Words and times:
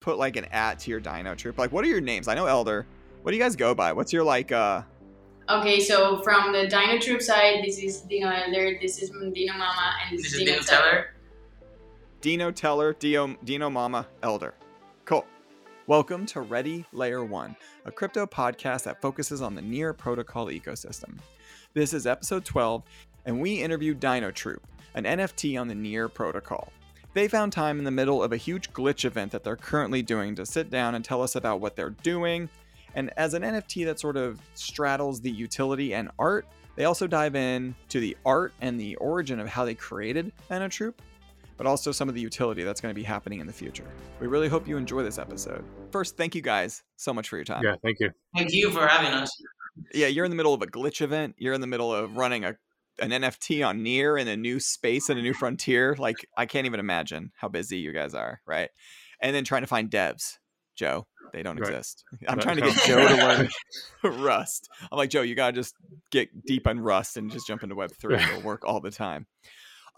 put 0.00 0.16
like 0.16 0.36
an 0.36 0.46
at 0.46 0.78
to 0.80 0.90
your 0.90 0.98
Dino 1.00 1.34
Troop? 1.34 1.58
Like, 1.58 1.72
what 1.72 1.84
are 1.84 1.88
your 1.88 2.00
names? 2.00 2.26
I 2.26 2.34
know 2.34 2.46
Elder. 2.46 2.86
What 3.22 3.32
do 3.32 3.36
you 3.36 3.42
guys 3.42 3.54
go 3.54 3.74
by? 3.74 3.92
What's 3.92 4.12
your 4.12 4.24
like? 4.24 4.50
uh 4.50 4.82
Okay, 5.48 5.80
so 5.80 6.22
from 6.22 6.52
the 6.52 6.68
Dino 6.68 6.98
Troop 6.98 7.20
side, 7.20 7.62
this 7.64 7.78
is 7.78 8.00
Dino 8.02 8.30
Elder, 8.30 8.78
this 8.80 9.02
is 9.02 9.10
Dino 9.10 9.52
Mama, 9.52 9.94
and 10.08 10.18
this, 10.18 10.32
This 10.32 10.32
is 10.34 10.38
is 10.40 10.44
Dino, 10.46 10.52
Dino 10.52 10.62
Teller. 10.62 10.90
Teller. 10.90 11.06
Dino 12.20 12.50
Teller, 12.50 12.92
Dio, 12.94 13.36
Dino 13.44 13.68
Mama, 13.68 14.06
Elder. 14.22 14.54
Cool. 15.04 15.26
Welcome 15.86 16.24
to 16.26 16.42
Ready 16.42 16.86
Layer 16.92 17.24
1, 17.24 17.56
a 17.84 17.90
crypto 17.92 18.26
podcast 18.26 18.84
that 18.84 19.02
focuses 19.02 19.42
on 19.42 19.54
the 19.54 19.62
Near 19.62 19.92
Protocol 19.92 20.46
ecosystem. 20.46 21.18
This 21.74 21.92
is 21.92 22.06
episode 22.06 22.44
12, 22.44 22.82
and 23.26 23.40
we 23.40 23.60
interview 23.60 23.92
Dino 23.92 24.30
Troop, 24.30 24.62
an 24.94 25.04
NFT 25.04 25.60
on 25.60 25.66
the 25.68 25.74
Near 25.74 26.08
Protocol. 26.08 26.72
They 27.12 27.28
found 27.28 27.52
time 27.52 27.78
in 27.78 27.84
the 27.84 27.90
middle 27.90 28.22
of 28.22 28.32
a 28.32 28.36
huge 28.36 28.72
glitch 28.72 29.04
event 29.04 29.32
that 29.32 29.42
they're 29.42 29.56
currently 29.56 30.02
doing 30.02 30.34
to 30.36 30.46
sit 30.46 30.70
down 30.70 30.94
and 30.94 31.04
tell 31.04 31.22
us 31.22 31.34
about 31.34 31.60
what 31.60 31.76
they're 31.76 31.90
doing. 31.90 32.48
And 32.94 33.10
as 33.16 33.34
an 33.34 33.42
NFT 33.42 33.84
that 33.86 33.98
sort 33.98 34.16
of 34.16 34.40
straddles 34.54 35.20
the 35.20 35.30
utility 35.30 35.94
and 35.94 36.10
art, 36.18 36.46
they 36.76 36.84
also 36.84 37.06
dive 37.06 37.34
in 37.34 37.74
to 37.88 38.00
the 38.00 38.16
art 38.24 38.52
and 38.60 38.78
the 38.78 38.96
origin 38.96 39.40
of 39.40 39.48
how 39.48 39.64
they 39.64 39.74
created 39.74 40.32
Dino 40.48 40.68
Troop 40.68 41.02
but 41.60 41.66
also 41.66 41.92
some 41.92 42.08
of 42.08 42.14
the 42.14 42.20
utility 42.22 42.62
that's 42.62 42.80
going 42.80 42.90
to 42.90 42.98
be 42.98 43.02
happening 43.02 43.38
in 43.38 43.46
the 43.46 43.52
future. 43.52 43.84
We 44.18 44.28
really 44.28 44.48
hope 44.48 44.66
you 44.66 44.78
enjoy 44.78 45.02
this 45.02 45.18
episode. 45.18 45.62
First, 45.92 46.16
thank 46.16 46.34
you 46.34 46.40
guys 46.40 46.82
so 46.96 47.12
much 47.12 47.28
for 47.28 47.36
your 47.36 47.44
time. 47.44 47.62
Yeah, 47.62 47.74
thank 47.82 48.00
you. 48.00 48.08
Thank 48.34 48.50
you 48.54 48.70
for 48.70 48.86
having 48.86 49.12
us. 49.12 49.30
Yeah, 49.92 50.06
you're 50.06 50.24
in 50.24 50.30
the 50.30 50.38
middle 50.38 50.54
of 50.54 50.62
a 50.62 50.66
glitch 50.66 51.02
event. 51.02 51.34
You're 51.36 51.52
in 51.52 51.60
the 51.60 51.66
middle 51.66 51.94
of 51.94 52.16
running 52.16 52.46
a 52.46 52.56
an 53.00 53.10
NFT 53.10 53.66
on 53.66 53.82
Near 53.82 54.16
in 54.16 54.28
a 54.28 54.36
new 54.36 54.60
space 54.60 55.08
and 55.08 55.18
a 55.18 55.22
new 55.22 55.34
frontier. 55.34 55.96
Like 55.98 56.26
I 56.36 56.46
can't 56.46 56.66
even 56.66 56.80
imagine 56.80 57.32
how 57.36 57.48
busy 57.48 57.78
you 57.78 57.92
guys 57.92 58.14
are, 58.14 58.40
right? 58.46 58.70
And 59.20 59.34
then 59.34 59.44
trying 59.44 59.62
to 59.62 59.66
find 59.66 59.90
devs, 59.90 60.38
Joe. 60.76 61.06
They 61.32 61.42
don't 61.42 61.58
Right. 61.58 61.70
exist. 61.70 62.04
I'm 62.28 62.36
Right. 62.36 62.42
trying 62.42 62.56
to 62.56 62.62
get 62.62 62.76
Joe 62.86 63.06
to 63.08 63.16
learn 63.16 63.48
Rust. 64.04 64.68
I'm 64.90 64.98
like, 64.98 65.10
Joe, 65.10 65.22
you 65.22 65.34
gotta 65.34 65.52
just 65.52 65.74
get 66.10 66.44
deep 66.46 66.66
on 66.66 66.80
Rust 66.80 67.16
and 67.16 67.30
just 67.30 67.46
jump 67.46 67.62
into 67.62 67.74
Web 67.74 67.92
three. 68.00 68.16
It'll 68.16 68.42
work 68.42 68.62
all 68.64 68.80
the 68.80 68.90
time. 68.90 69.26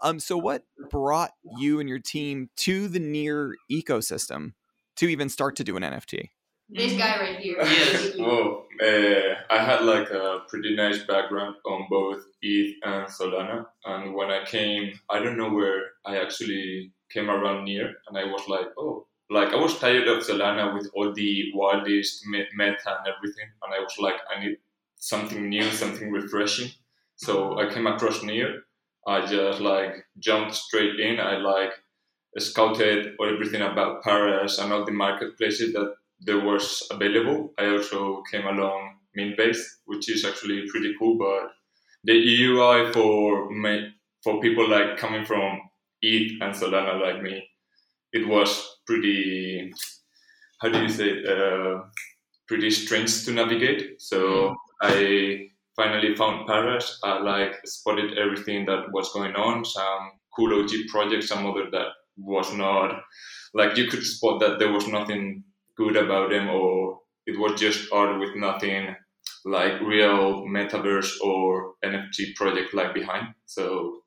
Um, 0.01 0.19
so 0.19 0.37
what 0.37 0.63
brought 0.91 1.31
you 1.57 1.79
and 1.79 1.87
your 1.87 1.99
team 1.99 2.49
to 2.57 2.87
the 2.89 2.99
Near 2.99 3.55
ecosystem 3.71 4.53
to 4.97 5.07
even 5.07 5.29
start 5.29 5.55
to 5.55 5.63
do 5.63 5.77
an 5.77 5.83
NFT? 5.83 6.31
This 6.69 6.93
guy 6.97 7.19
right 7.19 7.39
here. 7.39 7.57
Yes. 7.59 7.91
basically. 7.91 8.25
Oh, 8.25 8.65
uh, 8.81 9.53
I 9.53 9.63
had 9.63 9.83
like 9.83 10.09
a 10.09 10.39
pretty 10.47 10.75
nice 10.75 10.99
background 11.03 11.55
on 11.65 11.87
both 11.89 12.23
ETH 12.41 12.75
and 12.83 13.07
Solana. 13.07 13.65
And 13.85 14.13
when 14.15 14.31
I 14.31 14.43
came, 14.45 14.99
I 15.09 15.19
don't 15.19 15.37
know 15.37 15.49
where 15.49 15.81
I 16.05 16.17
actually 16.17 16.91
came 17.11 17.29
around 17.29 17.65
near, 17.65 17.93
and 18.07 18.17
I 18.17 18.25
was 18.25 18.47
like, 18.47 18.67
oh, 18.77 19.05
like 19.29 19.49
I 19.49 19.55
was 19.55 19.77
tired 19.77 20.07
of 20.07 20.23
Solana 20.23 20.73
with 20.73 20.89
all 20.95 21.13
the 21.13 21.51
wildest 21.53 22.25
me- 22.27 22.47
meta 22.55 22.97
and 22.97 23.13
everything, 23.15 23.49
and 23.61 23.73
I 23.73 23.79
was 23.79 23.95
like, 23.99 24.15
I 24.35 24.43
need 24.43 24.57
something 24.97 25.49
new, 25.49 25.69
something 25.71 26.11
refreshing. 26.11 26.71
So 27.15 27.59
I 27.59 27.71
came 27.71 27.87
across 27.87 28.23
Near. 28.23 28.63
I 29.05 29.25
just 29.25 29.59
like 29.59 30.05
jumped 30.17 30.55
straight 30.55 30.99
in. 30.99 31.19
I 31.19 31.37
like 31.37 31.73
scouted 32.37 33.15
everything 33.21 33.61
about 33.61 34.01
Paras 34.03 34.57
and 34.59 34.73
all 34.73 34.85
the 34.85 34.91
marketplaces 34.91 35.73
that 35.73 35.93
there 36.21 36.39
was 36.39 36.87
available. 36.91 37.53
I 37.57 37.67
also 37.69 38.23
came 38.31 38.45
along 38.45 38.97
Mintbase, 39.17 39.61
which 39.85 40.09
is 40.09 40.25
actually 40.25 40.65
pretty 40.69 40.93
cool, 40.97 41.17
but 41.17 41.51
the 42.03 42.13
UI 42.45 42.91
for 42.91 43.49
ma- 43.51 43.89
for 44.23 44.41
people 44.41 44.67
like 44.69 44.97
coming 44.97 45.25
from 45.25 45.59
ETH 46.01 46.41
and 46.41 46.53
Solana 46.53 46.99
like 47.01 47.21
me, 47.21 47.47
it 48.11 48.27
was 48.27 48.79
pretty. 48.85 49.71
How 50.61 50.69
do 50.69 50.81
you 50.81 50.89
say? 50.89 51.09
it? 51.09 51.25
Uh, 51.27 51.81
pretty 52.47 52.69
strange 52.69 53.25
to 53.25 53.31
navigate. 53.31 54.01
So 54.01 54.55
I 54.81 55.47
finally 55.75 56.15
found 56.15 56.47
Paras. 56.47 56.99
I 57.03 57.19
like 57.19 57.55
spotted 57.65 58.17
everything 58.17 58.65
that 58.65 58.91
was 58.91 59.11
going 59.13 59.35
on. 59.35 59.65
Some 59.65 60.11
cool 60.35 60.59
OG 60.59 60.71
projects, 60.89 61.27
some 61.27 61.45
other 61.45 61.69
that 61.71 61.87
was 62.17 62.53
not. 62.53 63.01
Like 63.53 63.77
you 63.77 63.87
could 63.87 64.03
spot 64.03 64.39
that 64.41 64.59
there 64.59 64.71
was 64.71 64.87
nothing 64.87 65.43
good 65.75 65.95
about 65.95 66.29
them 66.29 66.49
or 66.49 66.99
it 67.25 67.39
was 67.39 67.59
just 67.59 67.91
art 67.91 68.19
with 68.19 68.35
nothing 68.35 68.95
like 69.45 69.79
real 69.81 70.43
metaverse 70.45 71.19
or 71.21 71.73
NFT 71.83 72.35
project 72.35 72.73
like 72.73 72.93
behind. 72.93 73.33
So 73.45 73.99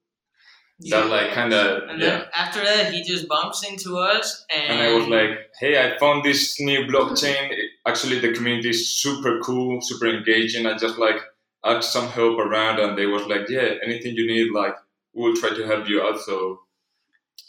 that 0.91 1.07
like 1.09 1.33
kind 1.33 1.53
of 1.55 1.89
And 1.89 2.01
yeah. 2.01 2.07
then 2.19 2.25
after 2.37 2.63
that, 2.63 2.93
he 2.93 3.03
just 3.03 3.27
bumps 3.29 3.67
into 3.67 3.97
us, 3.97 4.45
and, 4.55 4.73
And 4.73 4.81
I 4.83 4.93
was 4.93 5.07
like, 5.09 5.31
hey, 5.59 5.73
I 5.83 5.99
found 5.99 6.23
this 6.25 6.61
new 6.61 6.81
blockchain. 6.87 7.51
It- 7.51 7.71
Actually, 7.89 8.19
the 8.19 8.33
community 8.33 8.71
is 8.71 8.97
super 8.97 9.39
cool, 9.39 9.81
super 9.81 10.07
engaging. 10.09 10.67
I 10.67 10.77
just 10.77 10.99
like 10.99 11.21
asked 11.65 11.93
some 11.93 12.09
help 12.09 12.37
around, 12.41 12.81
and 12.81 12.99
they 12.99 13.07
was 13.07 13.25
like, 13.29 13.49
yeah, 13.49 13.75
anything 13.81 14.17
you 14.17 14.27
need, 14.27 14.51
like 14.53 14.75
we'll 15.15 15.37
try 15.37 15.51
to 15.51 15.65
help 15.65 15.89
you 15.89 16.03
out. 16.03 16.21
So 16.21 16.59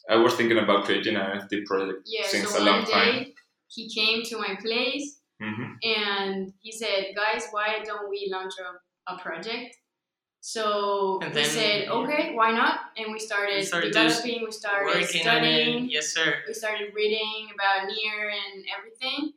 I 0.07 0.15
was 0.17 0.35
thinking 0.35 0.59
about 0.59 0.85
creating 0.85 1.15
an 1.15 1.39
NFT 1.39 1.65
project 1.65 2.01
Yeah, 2.05 2.27
since 2.27 2.51
so 2.51 2.59
a 2.59 2.63
long 2.63 2.83
one 2.83 2.91
time. 2.91 3.25
Day 3.69 3.83
he 3.83 3.89
came 3.89 4.23
to 4.23 4.37
my 4.37 4.55
place 4.61 5.19
hmm 5.41 5.73
and 5.83 6.51
he 6.61 6.71
said, 6.71 7.13
guys, 7.15 7.47
why 7.51 7.79
don't 7.85 8.09
we 8.09 8.27
launch 8.31 8.53
a, 8.59 9.13
a 9.13 9.17
project? 9.19 9.77
So 10.41 11.19
And 11.21 11.33
we 11.33 11.41
then- 11.41 11.49
said, 11.49 11.87
okay, 11.89 12.33
why 12.33 12.51
not? 12.51 12.79
And 12.97 13.11
we 13.11 13.19
started, 13.19 13.57
We 13.57 13.63
started 13.63 13.93
developing, 13.93 14.43
we 14.45 14.51
started 14.51 15.05
studying. 15.05 15.89
Yes, 15.89 16.07
sir. 16.13 16.35
we 16.47 16.53
started 16.53 16.93
reading 16.95 17.49
about 17.53 17.87
Near 17.87 18.29
and 18.29 18.65
everything. 18.77 19.33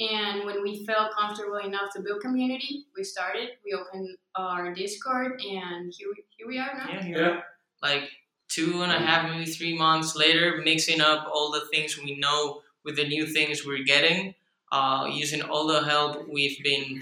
And 0.00 0.44
when 0.46 0.62
we 0.62 0.84
felt 0.86 1.12
comfortable 1.14 1.58
enough 1.58 1.92
to 1.94 2.00
build 2.00 2.22
community, 2.22 2.86
we 2.96 3.04
started. 3.04 3.50
We 3.64 3.74
opened 3.74 4.16
our 4.36 4.72
Discord, 4.74 5.40
and 5.42 5.92
here 5.96 6.08
we, 6.08 6.24
here 6.36 6.46
we 6.48 6.58
are 6.58 6.74
now. 6.78 6.88
Yeah. 6.90 7.06
Yeah. 7.06 7.40
Like 7.82 8.08
two 8.48 8.82
and 8.82 8.90
a 8.90 8.98
half, 8.98 9.30
maybe 9.30 9.44
three 9.50 9.76
months 9.76 10.16
later, 10.16 10.60
mixing 10.64 11.00
up 11.02 11.28
all 11.32 11.50
the 11.52 11.66
things 11.70 11.98
we 11.98 12.16
know 12.18 12.61
with 12.84 12.96
the 12.96 13.06
new 13.06 13.26
things 13.26 13.64
we're 13.64 13.84
getting, 13.84 14.34
uh, 14.70 15.08
using 15.12 15.42
all 15.42 15.66
the 15.66 15.82
help 15.82 16.28
we've 16.28 16.62
been 16.62 17.00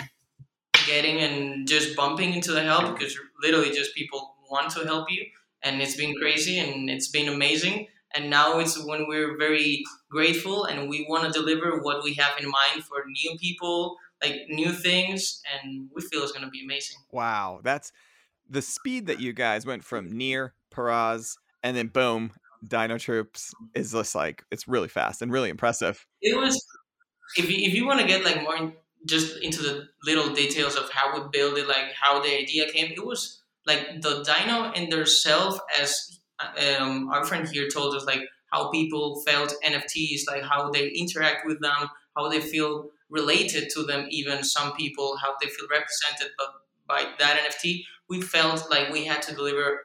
getting, 0.86 1.18
and 1.18 1.68
just 1.68 1.96
bumping 1.96 2.34
into 2.34 2.52
the 2.52 2.62
help 2.62 2.98
because 2.98 3.16
literally 3.42 3.70
just 3.70 3.94
people 3.94 4.34
want 4.50 4.70
to 4.70 4.84
help 4.84 5.10
you, 5.10 5.24
and 5.62 5.80
it's 5.80 5.96
been 5.96 6.14
crazy 6.16 6.58
and 6.58 6.90
it's 6.90 7.08
been 7.08 7.28
amazing. 7.28 7.86
And 8.14 8.28
now 8.28 8.58
it's 8.58 8.82
when 8.84 9.06
we're 9.06 9.38
very 9.38 9.84
grateful 10.10 10.64
and 10.64 10.88
we 10.88 11.06
want 11.08 11.32
to 11.32 11.38
deliver 11.38 11.80
what 11.80 12.02
we 12.02 12.14
have 12.14 12.36
in 12.40 12.50
mind 12.50 12.82
for 12.84 13.04
new 13.06 13.38
people, 13.38 13.96
like 14.20 14.46
new 14.48 14.72
things, 14.72 15.40
and 15.62 15.88
we 15.94 16.02
feel 16.02 16.22
it's 16.22 16.32
going 16.32 16.44
to 16.44 16.50
be 16.50 16.64
amazing. 16.64 16.96
Wow, 17.12 17.60
that's 17.62 17.92
the 18.48 18.62
speed 18.62 19.06
that 19.06 19.20
you 19.20 19.32
guys 19.32 19.64
went 19.64 19.84
from 19.84 20.10
Near, 20.10 20.54
Paras, 20.70 21.38
and 21.62 21.76
then 21.76 21.86
boom, 21.86 22.32
Dino 22.66 22.98
Troops 22.98 23.52
is 23.74 23.92
just 23.92 24.14
like 24.14 24.42
it's 24.50 24.68
really 24.68 24.88
fast 24.88 25.22
and 25.22 25.32
really 25.32 25.50
impressive. 25.50 26.06
it 26.20 26.38
was 26.38 26.62
if 27.36 27.50
you, 27.50 27.66
if 27.66 27.74
you 27.74 27.86
want 27.86 28.00
to 28.00 28.06
get 28.06 28.24
like 28.24 28.42
more 28.42 28.56
in, 28.56 28.72
just 29.06 29.42
into 29.42 29.62
the 29.62 29.88
little 30.04 30.34
details 30.34 30.76
of 30.76 30.90
how 30.90 31.14
we 31.14 31.28
build 31.32 31.56
it 31.56 31.66
like 31.66 31.92
how 31.98 32.20
the 32.20 32.36
idea 32.36 32.70
came 32.70 32.92
it 32.92 33.04
was 33.04 33.42
like 33.66 34.00
the 34.02 34.22
dino 34.22 34.72
in 34.72 34.90
their 34.90 35.06
self 35.06 35.58
as 35.80 36.20
um, 36.78 37.08
our 37.10 37.24
friend 37.24 37.48
here 37.48 37.68
told 37.68 37.94
us 37.94 38.04
like 38.04 38.20
how 38.52 38.70
people 38.70 39.22
felt 39.26 39.54
nfts 39.64 40.22
like 40.26 40.42
how 40.42 40.70
they 40.70 40.88
interact 40.88 41.46
with 41.46 41.60
them 41.60 41.88
how 42.16 42.28
they 42.28 42.40
feel 42.40 42.90
related 43.08 43.70
to 43.70 43.84
them 43.84 44.06
even 44.10 44.44
some 44.44 44.72
people 44.72 45.16
how 45.16 45.34
they 45.40 45.48
feel 45.48 45.66
represented 45.70 46.32
by 46.86 47.06
that 47.18 47.38
nft 47.50 47.82
we 48.08 48.20
felt 48.20 48.70
like 48.70 48.90
we 48.92 49.04
had 49.04 49.22
to 49.22 49.34
deliver 49.34 49.80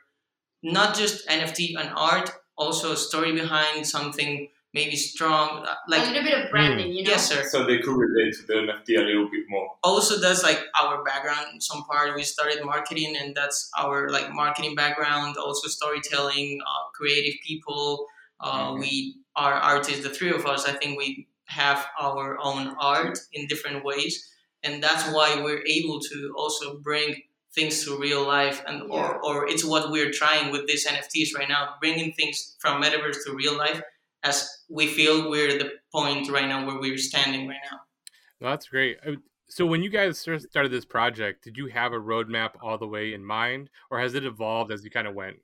not 0.61 0.95
just 0.95 1.27
nft 1.27 1.75
and 1.79 1.89
art 1.95 2.31
also 2.57 2.93
a 2.93 2.97
story 2.97 3.31
behind 3.33 3.85
something 3.87 4.49
maybe 4.73 4.95
strong 4.97 5.65
uh, 5.65 5.73
like 5.87 6.03
a 6.05 6.11
little 6.11 6.23
bit 6.23 6.37
of 6.37 6.51
branding, 6.51 6.91
you 6.91 7.01
know? 7.03 7.11
Yes, 7.11 7.29
sir. 7.29 7.43
So 7.47 7.63
they 7.65 7.79
could 7.79 7.95
relate 7.95 8.33
to 8.35 8.45
the 8.45 8.53
NFT 8.55 8.97
a 8.97 9.01
little 9.01 9.29
bit 9.31 9.45
more. 9.47 9.69
Also, 9.83 10.19
that's 10.19 10.43
like 10.43 10.59
our 10.81 11.01
background. 11.03 11.63
Some 11.63 11.83
part 11.85 12.13
we 12.13 12.23
started 12.23 12.63
marketing, 12.63 13.15
and 13.19 13.33
that's 13.33 13.71
our 13.79 14.09
like 14.09 14.33
marketing 14.33 14.75
background. 14.75 15.37
Also, 15.37 15.69
storytelling, 15.69 16.59
uh, 16.65 16.89
creative 16.93 17.39
people. 17.47 18.05
Uh, 18.41 18.71
Mhm. 18.71 18.79
We 18.81 19.15
are 19.37 19.53
artists. 19.53 20.03
The 20.03 20.09
three 20.09 20.31
of 20.31 20.45
us, 20.45 20.65
I 20.67 20.73
think, 20.73 20.97
we 20.97 21.27
have 21.47 21.87
our 21.99 22.37
own 22.41 22.75
art 22.79 23.17
in 23.31 23.47
different 23.47 23.85
ways, 23.85 24.13
and 24.63 24.83
that's 24.83 25.03
why 25.13 25.41
we're 25.41 25.63
able 25.77 25.99
to 26.01 26.33
also 26.35 26.79
bring 26.79 27.09
things 27.55 27.83
to 27.85 27.97
real 27.97 28.23
life 28.27 28.61
and 28.67 28.77
Yeah. 28.89 28.95
or, 28.95 29.23
or 29.25 29.47
it's 29.47 29.63
what 29.65 29.89
we're 29.91 30.11
trying 30.11 30.51
with 30.51 30.67
these 30.67 30.85
nfts 30.87 31.29
right 31.37 31.49
now 31.49 31.75
bringing 31.81 32.11
things 32.13 32.55
from 32.59 32.81
metaverse 32.83 33.17
to 33.25 33.33
real 33.33 33.57
life 33.57 33.81
as 34.23 34.37
we 34.69 34.87
feel 34.87 35.29
we're 35.29 35.57
the 35.57 35.71
point 35.91 36.29
right 36.29 36.47
now 36.47 36.65
where 36.67 36.79
we're 36.79 36.97
standing 36.97 37.47
right 37.47 37.63
now 37.71 37.79
Well, 38.41 38.51
that's 38.51 38.67
great. 38.67 38.97
So 39.47 39.65
when 39.65 39.81
you 39.83 39.89
guys 39.89 40.19
sort 40.19 40.41
started 40.41 40.71
this 40.71 40.85
project, 40.85 41.43
did 41.45 41.55
you 41.55 41.67
have 41.67 41.93
a 41.93 42.01
roadmap 42.11 42.51
all 42.63 42.77
the 42.79 42.87
way 42.95 43.13
in 43.13 43.23
mind, 43.23 43.69
or 43.91 43.99
has 43.99 44.15
it 44.15 44.25
evolved 44.25 44.71
as 44.73 44.83
you 44.83 44.89
kind 44.89 45.07
of 45.07 45.13
went? 45.13 45.37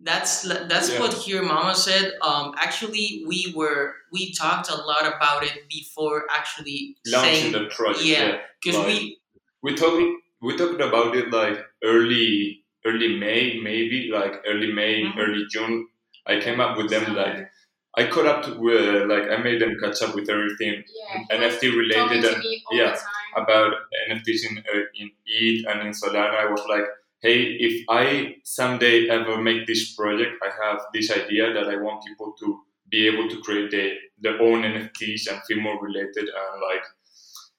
That's 0.00 0.42
that's 0.42 0.90
Yeah. 0.92 1.00
what 1.00 1.12
here 1.14 1.42
Mama 1.42 1.74
said. 1.74 2.12
Um, 2.22 2.54
actually, 2.56 3.24
we 3.26 3.52
were 3.56 3.94
we 4.12 4.32
talked 4.32 4.68
a 4.70 4.76
lot 4.76 5.04
about 5.14 5.42
it 5.42 5.68
before 5.68 6.24
actually 6.38 6.96
Launching 7.06 7.34
saying 7.34 7.52
the 7.52 7.64
project. 7.74 8.04
yeah, 8.04 8.26
Yeah. 8.28 8.38
because 8.62 8.78
like- 8.78 8.86
we 8.86 9.18
we 9.64 9.74
talked 9.74 10.00
we 10.42 10.56
talked 10.56 10.80
about 10.80 11.16
it 11.16 11.30
like 11.30 11.58
early 11.84 12.62
early 12.84 13.16
May, 13.18 13.60
maybe 13.60 14.10
like 14.12 14.34
early 14.46 14.72
May, 14.72 15.02
Mhm. 15.02 15.18
early 15.18 15.44
June. 15.50 15.88
I 16.26 16.40
came 16.40 16.60
up 16.60 16.76
with 16.76 16.88
them 16.90 17.04
Summer. 17.04 17.18
like 17.22 17.50
I 17.98 18.06
caught 18.08 18.26
up 18.26 18.44
to 18.44 18.54
with 18.60 19.06
like 19.08 19.28
I 19.30 19.36
made 19.38 19.60
them 19.60 19.76
catch 19.82 20.02
up 20.02 20.14
with 20.14 20.28
everything 20.28 20.84
yeah, 20.98 21.36
NFT 21.38 21.68
related 21.82 22.24
and 22.24 22.38
me 22.38 22.62
yeah, 22.72 22.96
about 23.36 23.72
NFTs 24.08 24.42
in 24.50 24.58
uh, 24.58 24.84
in 25.00 25.10
ETH 25.26 25.66
and 25.68 25.80
in 25.86 25.92
Solana. 26.00 26.36
I 26.44 26.50
was 26.50 26.64
like, 26.68 26.84
hey, 27.22 27.38
if 27.68 27.84
I 27.88 28.36
someday 28.44 29.08
ever 29.08 29.36
make 29.48 29.66
this 29.66 29.94
project, 29.94 30.34
I 30.46 30.50
have 30.64 30.78
this 30.94 31.10
idea 31.10 31.52
that 31.54 31.68
I 31.68 31.76
want 31.76 32.04
people 32.06 32.34
to 32.40 32.60
be 32.88 33.06
able 33.08 33.28
to 33.28 33.40
create 33.40 33.70
their, 33.72 33.94
their 34.20 34.40
own 34.40 34.62
NFTs 34.62 35.26
and 35.28 35.42
feel 35.44 35.60
more 35.60 35.78
related 35.82 36.26
and 36.40 36.60
like 36.70 36.84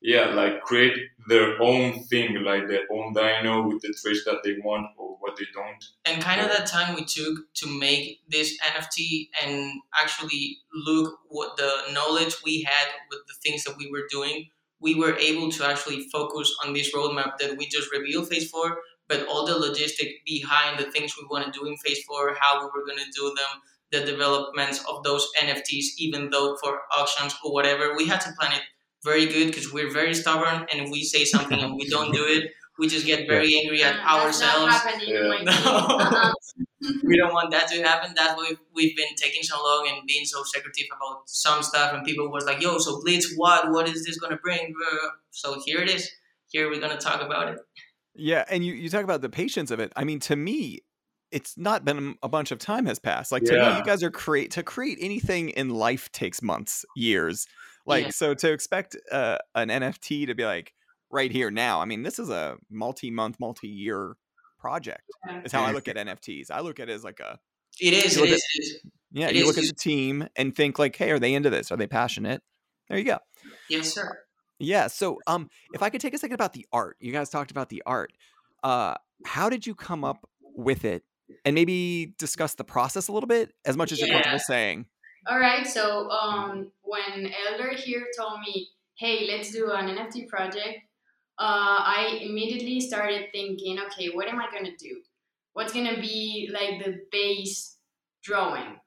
yeah, 0.02 0.28
like 0.28 0.62
create 0.62 0.96
their 1.28 1.62
own 1.62 2.04
thing, 2.06 2.42
like 2.44 2.68
their 2.68 2.84
own 2.92 3.14
dino 3.14 3.68
with 3.68 3.82
the 3.82 3.94
traits 4.02 4.24
that 4.26 4.42
they 4.44 4.56
want 4.64 4.88
or 4.98 5.18
what 5.20 5.36
they 5.38 5.46
don't. 5.54 5.84
and 6.06 6.22
kind 6.22 6.40
of 6.42 6.48
that 6.48 6.66
time 6.66 6.96
we 6.96 7.04
took 7.04 7.38
to 7.54 7.68
make 7.80 8.20
this 8.30 8.58
NFT 8.64 9.30
and 9.44 9.82
actually 10.02 10.60
look 10.74 11.20
what 11.28 11.58
the 11.58 11.72
knowledge 11.92 12.36
we 12.46 12.64
had 12.64 12.88
with 13.10 13.20
the 13.28 13.34
things 13.44 13.64
that 13.66 13.76
we 13.78 13.90
were 13.92 14.08
doing, 14.10 14.50
we 14.80 14.96
were 14.96 15.16
able 15.18 15.52
to 15.52 15.68
actually 15.68 16.08
focus 16.10 16.54
on 16.66 16.74
this 16.74 16.96
roadmap 16.96 17.38
that 17.40 17.58
we 17.58 17.68
just 17.68 17.92
revealed 17.92 18.30
phase 18.30 18.50
four, 18.50 18.78
but 19.10 19.28
all 19.28 19.46
the 19.46 19.54
logistic 19.54 20.10
behind 20.26 20.80
the 20.80 20.90
things 20.92 21.16
we 21.20 21.28
want 21.30 21.46
to 21.46 21.60
do 21.60 21.66
in 21.66 21.76
phase 21.78 22.04
four, 22.04 22.36
how 22.40 22.60
we 22.60 22.66
were 22.66 22.86
going 22.86 23.00
to 23.00 23.12
do 23.16 23.34
them, 23.36 23.62
the 23.92 24.06
developments 24.06 24.84
of 24.90 25.04
those 25.04 25.28
NFTs, 25.42 25.86
even 25.98 26.30
though 26.30 26.58
for 26.62 26.82
auctions 26.98 27.36
or 27.44 27.54
whatever, 27.54 27.96
we 27.96 28.06
had 28.06 28.22
to 28.22 28.32
plan 28.40 28.54
it 28.54 28.62
very 29.12 29.26
good 29.26 29.48
because 29.48 29.68
we're 29.74 29.92
very 30.02 30.14
stubborn 30.14 30.58
and 30.70 30.78
if 30.84 30.90
we 30.96 31.02
say 31.04 31.24
something 31.34 31.60
and 31.64 31.74
we 31.80 31.86
don't 31.96 32.12
do 32.20 32.24
it, 32.36 32.44
we 32.80 32.88
just 32.88 33.06
get 33.06 33.28
very 33.28 33.52
angry 33.60 33.82
at 33.84 33.96
that's 33.96 34.06
not 34.06 34.26
ourselves 34.26 35.04
Yeah. 35.08 35.42
No. 35.44 35.54
Uh-uh. 35.54 36.32
we 37.04 37.18
don't 37.18 37.34
want 37.34 37.50
that 37.52 37.68
to 37.70 37.82
happen. 37.82 38.14
That's 38.16 38.36
why 38.38 38.50
we've, 38.50 38.60
we've 38.76 38.96
been 38.96 39.16
taking 39.16 39.44
so 39.44 39.58
long 39.62 39.88
and 39.90 40.06
being 40.06 40.26
so 40.26 40.44
secretive 40.44 40.88
about 40.96 41.22
some 41.26 41.64
stuff. 41.64 41.94
And 41.94 42.06
people 42.06 42.30
was 42.32 42.46
like, 42.46 42.62
"Yo, 42.62 42.78
so 42.78 43.02
Blitz, 43.02 43.34
what? 43.36 43.72
What 43.72 43.90
is 43.90 44.06
this 44.06 44.20
gonna 44.20 44.38
bring?" 44.38 44.74
Uh, 44.92 45.08
So 45.32 45.60
here 45.66 45.82
it 45.82 45.90
is. 45.90 46.10
Here 46.50 46.70
we're 46.70 46.80
gonna 46.80 46.98
talk 46.98 47.22
about 47.22 47.50
it. 47.50 47.60
Yeah, 48.16 48.46
and 48.50 48.64
you, 48.64 48.74
you 48.74 48.90
talk 48.90 49.04
about 49.04 49.22
the 49.22 49.30
patience 49.30 49.72
of 49.72 49.80
it. 49.80 49.92
I 49.96 50.04
mean, 50.04 50.20
to 50.22 50.36
me, 50.36 50.80
it's 51.32 51.58
not 51.58 51.84
been 51.84 52.16
a 52.24 52.30
bunch 52.30 52.52
of 52.52 52.60
time 52.60 52.86
has 52.86 53.00
passed. 53.00 53.32
Like 53.32 53.44
to 53.44 53.54
me, 53.54 53.78
you 53.78 53.84
guys 53.84 54.02
are 54.04 54.12
create 54.12 54.52
to 54.52 54.64
create 54.64 54.98
anything 55.02 55.50
in 55.50 55.70
life 55.70 56.12
takes 56.12 56.42
months, 56.42 56.86
years. 56.96 57.48
Like 57.88 58.06
Yeah. 58.06 58.10
so 58.12 58.34
to 58.36 58.52
expect 58.52 58.96
uh, 59.12 59.38
an 59.56 59.70
NFT 59.70 60.28
to 60.28 60.36
be 60.36 60.46
like 60.46 60.74
right 61.10 61.32
here 61.32 61.50
now. 61.50 61.82
I 61.82 61.86
mean, 61.86 62.04
this 62.04 62.20
is 62.20 62.30
a 62.30 62.58
multi-month, 62.70 63.40
multi-year 63.40 64.16
project. 64.60 65.04
Yeah. 65.28 65.42
Is 65.46 65.52
how 65.52 65.64
I 65.64 65.72
look 65.72 65.88
at 65.88 65.96
NFTs. 65.96 66.52
I 66.52 66.60
look 66.60 66.80
at 66.80 66.90
it 66.90 66.94
as 66.94 67.04
like 67.04 67.20
a 67.20 67.40
It 67.80 67.94
is. 67.94 68.16
You 68.18 68.24
It 68.24 68.30
look 68.30 68.36
is. 68.38 68.44
It 68.56 68.60
is. 68.62 68.82
yeah. 69.12 69.28
It 69.30 69.36
you 69.36 69.42
is 69.42 69.48
look 69.48 69.58
at 69.58 69.64
the 69.64 69.74
team 69.76 70.28
and 70.36 70.56
think 70.56 70.78
like, 70.78 70.96
hey, 70.96 71.12
are 71.12 71.20
they 71.20 71.34
into 71.34 71.50
this? 71.50 71.72
Are 71.72 71.78
they 71.78 71.88
passionate? 71.88 72.42
There 72.90 72.98
you 72.98 73.06
go. 73.06 73.18
Yes, 73.70 73.94
sir. 73.94 74.20
Yeah. 74.60 74.88
So, 74.88 75.20
um, 75.28 75.50
if 75.74 75.82
I 75.84 75.90
could 75.90 76.02
take 76.02 76.14
a 76.14 76.18
second 76.18 76.34
about 76.36 76.54
the 76.54 76.66
art, 76.74 76.98
you 77.00 77.12
guys 77.12 77.30
talked 77.30 77.52
about 77.52 77.70
the 77.70 77.84
art. 77.86 78.12
Uh, 78.64 78.96
how 79.26 79.50
did 79.50 79.66
you 79.68 79.76
come 79.76 80.04
up 80.04 80.28
with 80.56 80.84
it, 80.86 81.04
and 81.46 81.54
maybe 81.54 82.14
discuss 82.18 82.56
the 82.56 82.64
process 82.64 83.08
a 83.08 83.12
little 83.12 83.28
bit, 83.28 83.54
as 83.66 83.78
much 83.78 83.92
as 83.92 84.00
you're 84.00 84.10
comfortable 84.10 84.40
saying? 84.40 84.88
All 85.28 85.40
right. 85.40 85.68
So 85.68 86.10
um, 86.10 86.72
when 86.84 87.32
Elder 87.48 87.74
here 87.76 88.08
told 88.18 88.40
me, 88.42 88.70
"Hey, 88.98 89.28
let's 89.30 89.52
do 89.52 89.72
an 89.72 89.90
NFT 89.90 90.28
project," 90.28 90.80
uh, 91.38 91.80
I 92.00 92.20
immediately 92.22 92.80
started 92.80 93.28
thinking, 93.32 93.80
"Okay, 93.80 94.10
what 94.10 94.28
am 94.28 94.40
I 94.40 94.48
gonna 94.52 94.76
do? 94.78 95.02
What's 95.54 95.74
gonna 95.74 96.00
be 96.00 96.50
like 96.52 96.84
the 96.84 97.02
base 97.12 97.78
drawing 98.24 98.80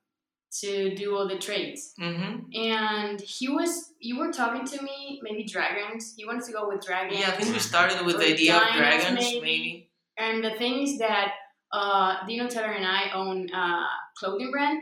to 0.61 0.95
do 0.95 1.15
all 1.17 1.29
the 1.29 1.39
traits?" 1.39 1.93
Mm-hmm. 2.01 2.55
And 2.55 3.21
he 3.21 3.49
was, 3.49 3.93
you 3.99 4.19
were 4.19 4.33
talking 4.33 4.65
to 4.67 4.83
me, 4.83 5.21
maybe 5.23 5.45
dragons. 5.45 6.15
He 6.17 6.25
wanted 6.25 6.45
to 6.45 6.53
go 6.53 6.69
with 6.69 6.85
dragons. 6.85 7.21
Yeah, 7.21 7.29
I 7.29 7.33
think 7.33 7.53
we 7.53 7.59
started 7.61 8.07
with 8.07 8.19
the 8.19 8.33
idea 8.33 8.57
of 8.57 8.75
dragons, 8.75 9.21
maybe. 9.21 9.41
maybe. 9.41 9.91
And 10.17 10.43
the 10.43 10.53
thing 10.53 10.83
is 10.83 10.99
that 10.99 11.35
uh, 11.73 12.27
Dino 12.27 12.49
Teller 12.49 12.73
and 12.73 12.87
I 12.87 13.11
own 13.13 13.49
a 13.51 13.87
clothing 14.19 14.51
brand, 14.51 14.81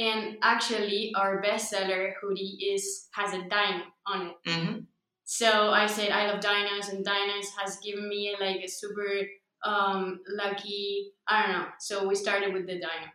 and 0.00 0.38
actually 0.42 1.12
our 1.16 1.42
bestseller 1.42 2.14
hoodie 2.20 2.54
is 2.72 3.08
has 3.12 3.32
a 3.34 3.42
dino 3.52 3.84
on 4.06 4.18
it. 4.28 4.36
Mm-hmm. 4.48 4.78
So 5.24 5.70
I 5.70 5.86
said 5.86 6.10
I 6.10 6.26
love 6.28 6.40
dinos, 6.40 6.90
and 6.92 7.04
dinos 7.06 7.48
has 7.58 7.78
given 7.84 8.08
me 8.08 8.34
like 8.40 8.60
a 8.64 8.68
super 8.68 9.10
um, 9.64 10.20
lucky. 10.28 11.12
I 11.28 11.42
don't 11.42 11.52
know. 11.52 11.66
So 11.78 12.08
we 12.08 12.14
started 12.14 12.52
with 12.54 12.66
the 12.66 12.74
dino, 12.74 13.08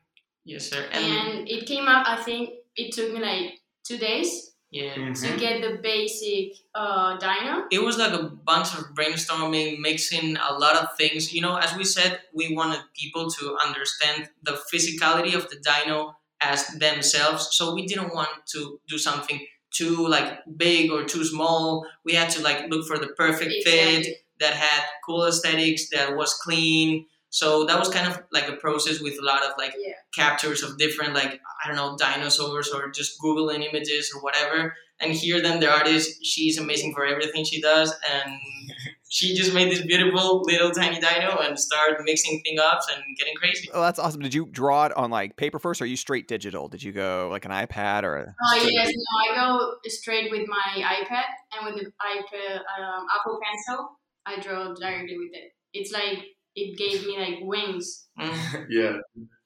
Yes, 0.46 0.70
sir. 0.70 0.86
And, 0.92 1.06
and 1.06 1.50
it 1.50 1.66
came 1.66 1.88
up. 1.88 2.08
I 2.08 2.22
think 2.22 2.52
it 2.76 2.94
took 2.94 3.12
me 3.14 3.20
like 3.20 3.60
two 3.84 3.98
days 3.98 4.30
yeah. 4.70 4.94
to 4.94 5.28
Mhm. 5.28 5.40
get 5.40 5.62
the 5.62 5.74
basic 5.82 6.54
uh, 6.76 7.18
dino. 7.18 7.66
it 7.72 7.82
was 7.82 7.98
like 7.98 8.14
a 8.14 8.24
bunch 8.52 8.70
of 8.78 8.82
brainstorming, 8.98 9.80
mixing 9.80 10.38
a 10.38 10.54
lot 10.54 10.76
of 10.76 10.96
things. 10.98 11.34
You 11.34 11.42
know, 11.42 11.56
as 11.58 11.76
we 11.76 11.84
said, 11.84 12.22
we 12.34 12.54
wanted 12.56 12.82
people 12.94 13.30
to 13.38 13.58
understand 13.66 14.30
the 14.44 14.56
physicality 14.72 15.34
of 15.36 15.50
the 15.50 15.58
dino 15.70 16.16
as 16.42 16.68
themselves. 16.80 17.50
So 17.52 17.74
we 17.74 17.86
didn't 17.86 18.14
want 18.14 18.30
to 18.54 18.80
do 18.88 18.98
something 18.98 19.46
too 19.72 20.08
like 20.08 20.40
big 20.58 20.92
or 20.92 21.04
too 21.04 21.24
small. 21.26 21.86
We 22.04 22.14
had 22.14 22.30
to 22.32 22.42
like 22.42 22.70
look 22.70 22.88
for 22.88 22.98
the 22.98 23.08
perfect 23.08 23.54
fit 23.64 24.08
that 24.40 24.54
had 24.54 24.84
cool 25.06 25.26
aesthetics, 25.26 25.90
that 25.90 26.16
was 26.16 26.34
clean. 26.34 27.06
So 27.30 27.66
that 27.66 27.78
was 27.80 27.90
kind 27.90 28.08
of 28.08 28.22
like 28.32 28.48
a 28.48 28.54
process 28.56 29.02
with 29.02 29.18
a 29.20 29.24
lot 29.26 29.44
of 29.44 29.52
like 29.58 29.74
Yeah. 29.78 29.94
captures 30.14 30.64
of 30.64 30.78
different 30.78 31.14
like 31.14 31.42
I 31.64 31.68
don't 31.68 31.76
know 31.76 31.98
dinosaurs 31.98 32.70
or 32.70 32.90
just 32.90 33.20
googling 33.22 33.68
images 33.68 34.12
or 34.16 34.22
whatever. 34.22 34.76
And 35.02 35.12
here 35.12 35.42
then 35.42 35.60
the 35.60 35.70
artist, 35.70 36.24
she's 36.26 36.58
amazing 36.58 36.94
for 36.94 37.06
everything 37.06 37.44
she 37.44 37.60
does, 37.62 37.94
and 38.14 38.40
she 39.16 39.34
just 39.34 39.54
made 39.54 39.72
this 39.72 39.82
beautiful 39.82 40.42
little 40.42 40.72
tiny 40.72 41.00
dino 41.00 41.38
and 41.38 41.58
started 41.58 42.04
mixing 42.04 42.42
things 42.42 42.60
up 42.60 42.82
and 42.94 43.16
getting 43.18 43.34
crazy. 43.36 43.70
Oh, 43.74 43.82
that's 43.82 43.98
awesome. 43.98 44.20
Did 44.20 44.34
you 44.34 44.46
draw 44.46 44.88
it 44.88 44.98
on 44.98 45.10
like 45.10 45.38
paper 45.38 45.58
first, 45.58 45.80
or 45.80 45.86
are 45.86 45.88
you 45.88 45.96
straight 45.96 46.28
digital? 46.28 46.68
Did 46.68 46.84
you 46.84 46.92
go 46.92 47.30
like 47.32 47.46
an 47.46 47.52
iPad 47.52 48.04
or? 48.04 48.18
A... 48.18 48.36
Oh 48.46 48.68
yes, 48.70 48.92
no, 48.94 49.32
I 49.32 49.36
go 49.36 49.76
straight 49.86 50.32
with 50.32 50.46
my 50.50 50.84
iPad 50.84 51.24
and 51.54 51.66
with 51.66 51.82
the 51.82 51.92
iPad 52.02 52.58
um, 52.58 53.06
Apple 53.18 53.40
Pencil. 53.42 53.90
I 54.26 54.42
draw 54.42 54.74
directly 54.74 55.18
with 55.18 55.32
it. 55.32 55.54
It's 55.72 55.94
like 55.94 56.20
it 56.58 56.78
gave 56.78 57.08
me 57.08 57.18
like 57.18 57.38
wings 57.42 58.06
Mm. 58.20 58.68
yeah, 58.70 58.98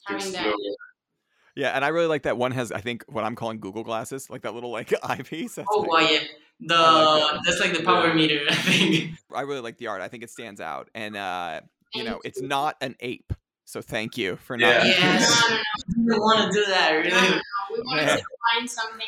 having 0.06 0.22
it's 0.22 0.32
that. 0.32 0.54
Slow. 1.56 1.62
Yeah, 1.64 1.72
and 1.76 1.84
I 1.86 1.90
really 1.90 2.08
like 2.08 2.24
that 2.24 2.38
one 2.38 2.52
has 2.52 2.72
I 2.72 2.82
think 2.82 3.04
what 3.08 3.24
I'm 3.24 3.36
calling 3.36 3.60
Google 3.60 3.84
glasses, 3.84 4.30
like 4.30 4.42
that 4.44 4.54
little 4.54 4.72
like 4.72 4.94
eyepiece. 5.04 5.56
That's 5.56 5.68
Oh, 5.72 5.80
like- 5.82 5.90
wow, 5.90 6.00
yeah. 6.10 6.20
The 6.62 6.76
like 6.76 7.32
that. 7.32 7.42
that's 7.46 7.60
like 7.62 7.74
the 7.78 7.84
power 7.84 8.08
Yeah. 8.08 8.14
meter, 8.14 8.40
I 8.50 8.54
think. 8.56 9.12
I 9.34 9.42
really 9.42 9.62
like 9.62 9.78
the 9.78 9.88
art. 9.88 10.02
I 10.02 10.08
think 10.10 10.24
it 10.24 10.30
stands 10.30 10.60
out, 10.60 10.90
and 10.94 11.16
uh, 11.16 11.62
you 11.94 12.04
Thank 12.04 12.10
know, 12.16 12.22
it's 12.26 12.42
not 12.42 12.76
an 12.82 12.96
ape. 13.00 13.32
So 13.66 13.82
thank 13.82 14.18
you 14.18 14.36
for 14.38 14.58
Yeah. 14.58 14.78
not. 14.80 14.86
Yes. 14.88 15.44
No, 15.50 15.56
no, 15.56 15.56
no, 15.56 15.62
I 16.16 16.18
don't 16.18 16.22
want 16.22 16.52
to 16.54 16.60
do 16.60 16.66
that, 16.66 16.92
no, 16.92 16.98
no, 16.98 17.16
really. 17.20 17.30
no. 17.32 17.42
We 17.72 17.80
want 17.86 18.02
Yeah. 18.02 18.16
to 18.18 18.24
find 18.54 18.70
something 18.70 19.08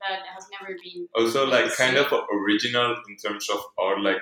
that 0.00 0.20
has 0.34 0.46
never 0.60 0.74
been. 0.82 1.06
Also, 1.14 1.46
like 1.46 1.74
kind 1.76 1.96
of 1.96 2.12
original 2.34 2.96
in 3.08 3.16
terms 3.16 3.48
of 3.48 3.60
art, 3.78 4.00
like 4.02 4.18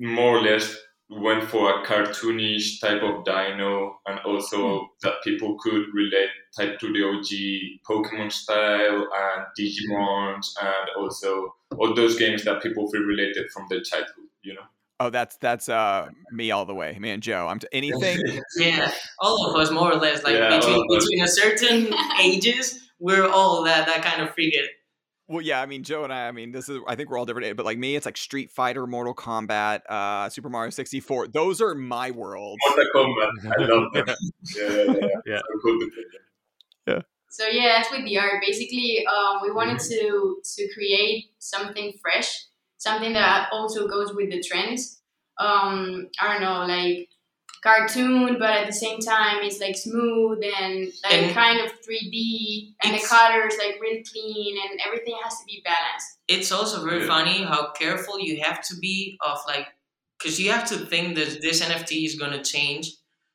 more 0.00 0.38
or 0.38 0.42
less 0.42 0.76
went 1.10 1.44
for 1.44 1.70
a 1.70 1.84
cartoonish 1.84 2.80
type 2.80 3.02
of 3.02 3.24
dino, 3.24 3.98
and 4.06 4.20
also 4.20 4.90
that 5.02 5.14
people 5.24 5.58
could 5.58 5.86
relate 5.92 6.30
type 6.56 6.78
to 6.78 6.92
the 6.92 7.02
OG 7.02 7.82
Pokemon 7.88 8.32
style 8.32 9.08
and 9.12 9.46
Digimon 9.58 10.40
and 10.62 10.90
also 10.96 11.54
all 11.76 11.94
those 11.94 12.16
games 12.18 12.44
that 12.44 12.62
people 12.62 12.88
feel 12.90 13.02
related 13.02 13.50
from 13.50 13.66
their 13.68 13.82
childhood. 13.82 14.26
You 14.42 14.54
know. 14.54 14.62
Oh, 15.00 15.08
that's 15.08 15.36
that's 15.38 15.68
uh 15.68 16.08
me 16.30 16.50
all 16.50 16.66
the 16.66 16.74
way, 16.74 16.96
me 17.00 17.10
and 17.10 17.22
Joe. 17.22 17.48
I'm 17.48 17.58
t- 17.58 17.68
anything. 17.72 18.20
Yeah, 18.56 18.92
all 19.18 19.50
of 19.50 19.56
us 19.56 19.70
more 19.70 19.90
or 19.92 19.96
less. 19.96 20.22
Like 20.22 20.34
Yeah, 20.34 20.58
between 20.58 20.86
between 20.88 21.22
a 21.22 21.28
certain 21.28 21.94
ages, 22.20 22.90
we're 22.98 23.26
all 23.26 23.64
that 23.64 23.86
that 23.86 24.02
kind 24.04 24.22
of 24.22 24.34
figure. 24.34 24.66
Well, 25.30 25.42
yeah, 25.42 25.62
I 25.62 25.66
mean, 25.66 25.84
Joe 25.84 26.02
and 26.02 26.12
I. 26.12 26.26
I 26.26 26.32
mean, 26.32 26.50
this 26.50 26.68
is. 26.68 26.80
I 26.88 26.96
think 26.96 27.08
we're 27.08 27.16
all 27.16 27.24
different, 27.24 27.56
but 27.56 27.64
like 27.64 27.78
me, 27.78 27.94
it's 27.94 28.04
like 28.04 28.16
Street 28.16 28.50
Fighter, 28.50 28.84
Mortal 28.84 29.14
Kombat, 29.14 29.82
uh, 29.88 30.28
Super 30.28 30.48
Mario 30.48 30.70
64. 30.70 31.28
Those 31.28 31.60
are 31.60 31.72
my 31.72 32.10
worlds. 32.10 32.58
Mortal 32.66 32.86
Kombat, 32.92 33.30
I 33.56 33.62
love 33.62 33.92
them. 33.92 34.06
Yeah, 34.56 34.68
yeah, 34.68 34.82
yeah. 34.84 35.08
Yeah. 35.26 35.38
So 35.38 35.60
cool 35.62 35.78
to 35.78 35.90
play 35.94 36.04
them. 36.12 36.22
So 37.30 37.46
yeah, 37.46 37.78
that's 37.78 37.92
with 37.92 38.04
the 38.04 38.18
art. 38.18 38.42
Basically, 38.44 39.06
um, 39.06 39.38
we 39.40 39.52
wanted 39.52 39.78
to 39.78 40.38
to 40.42 40.68
create 40.74 41.26
something 41.38 41.92
fresh, 42.02 42.46
something 42.78 43.12
that 43.12 43.48
also 43.52 43.86
goes 43.86 44.12
with 44.12 44.32
the 44.32 44.42
trends. 44.42 45.00
Um, 45.38 46.08
I 46.20 46.32
don't 46.32 46.40
know, 46.40 46.66
like 46.66 47.08
cartoon, 47.62 48.36
but 48.38 48.50
at 48.50 48.66
the 48.66 48.72
same 48.72 48.98
time 49.00 49.38
it's 49.42 49.60
like 49.60 49.76
smooth 49.76 50.38
and 50.58 50.86
like 51.04 51.12
And- 51.12 51.34
kind 51.34 51.60
of 51.60 51.70
3D, 51.84 52.74
and 52.82 52.92
the 52.94 52.96
It's- 52.98 53.08
colors 53.08 53.54
like 53.58 53.78
really 53.80 54.02
clean, 54.12 54.58
and 54.64 54.80
everything 54.86 55.16
has 55.22 55.34
to 55.40 55.44
be 55.46 55.62
balanced. 55.64 56.08
it's 56.28 56.52
also 56.52 56.84
very 56.84 57.00
Yeah. 57.00 57.06
funny 57.14 57.38
how 57.42 57.70
careful 57.72 58.16
you 58.20 58.40
have 58.46 58.62
to 58.68 58.74
be 58.76 59.18
of 59.20 59.38
like 59.46 59.66
because 60.18 60.38
you 60.40 60.50
have 60.52 60.64
to 60.68 60.76
think 60.92 61.16
that 61.16 61.40
this 61.42 61.60
nft 61.62 61.90
is 62.08 62.14
going 62.14 62.30
to 62.38 62.42
change 62.54 62.86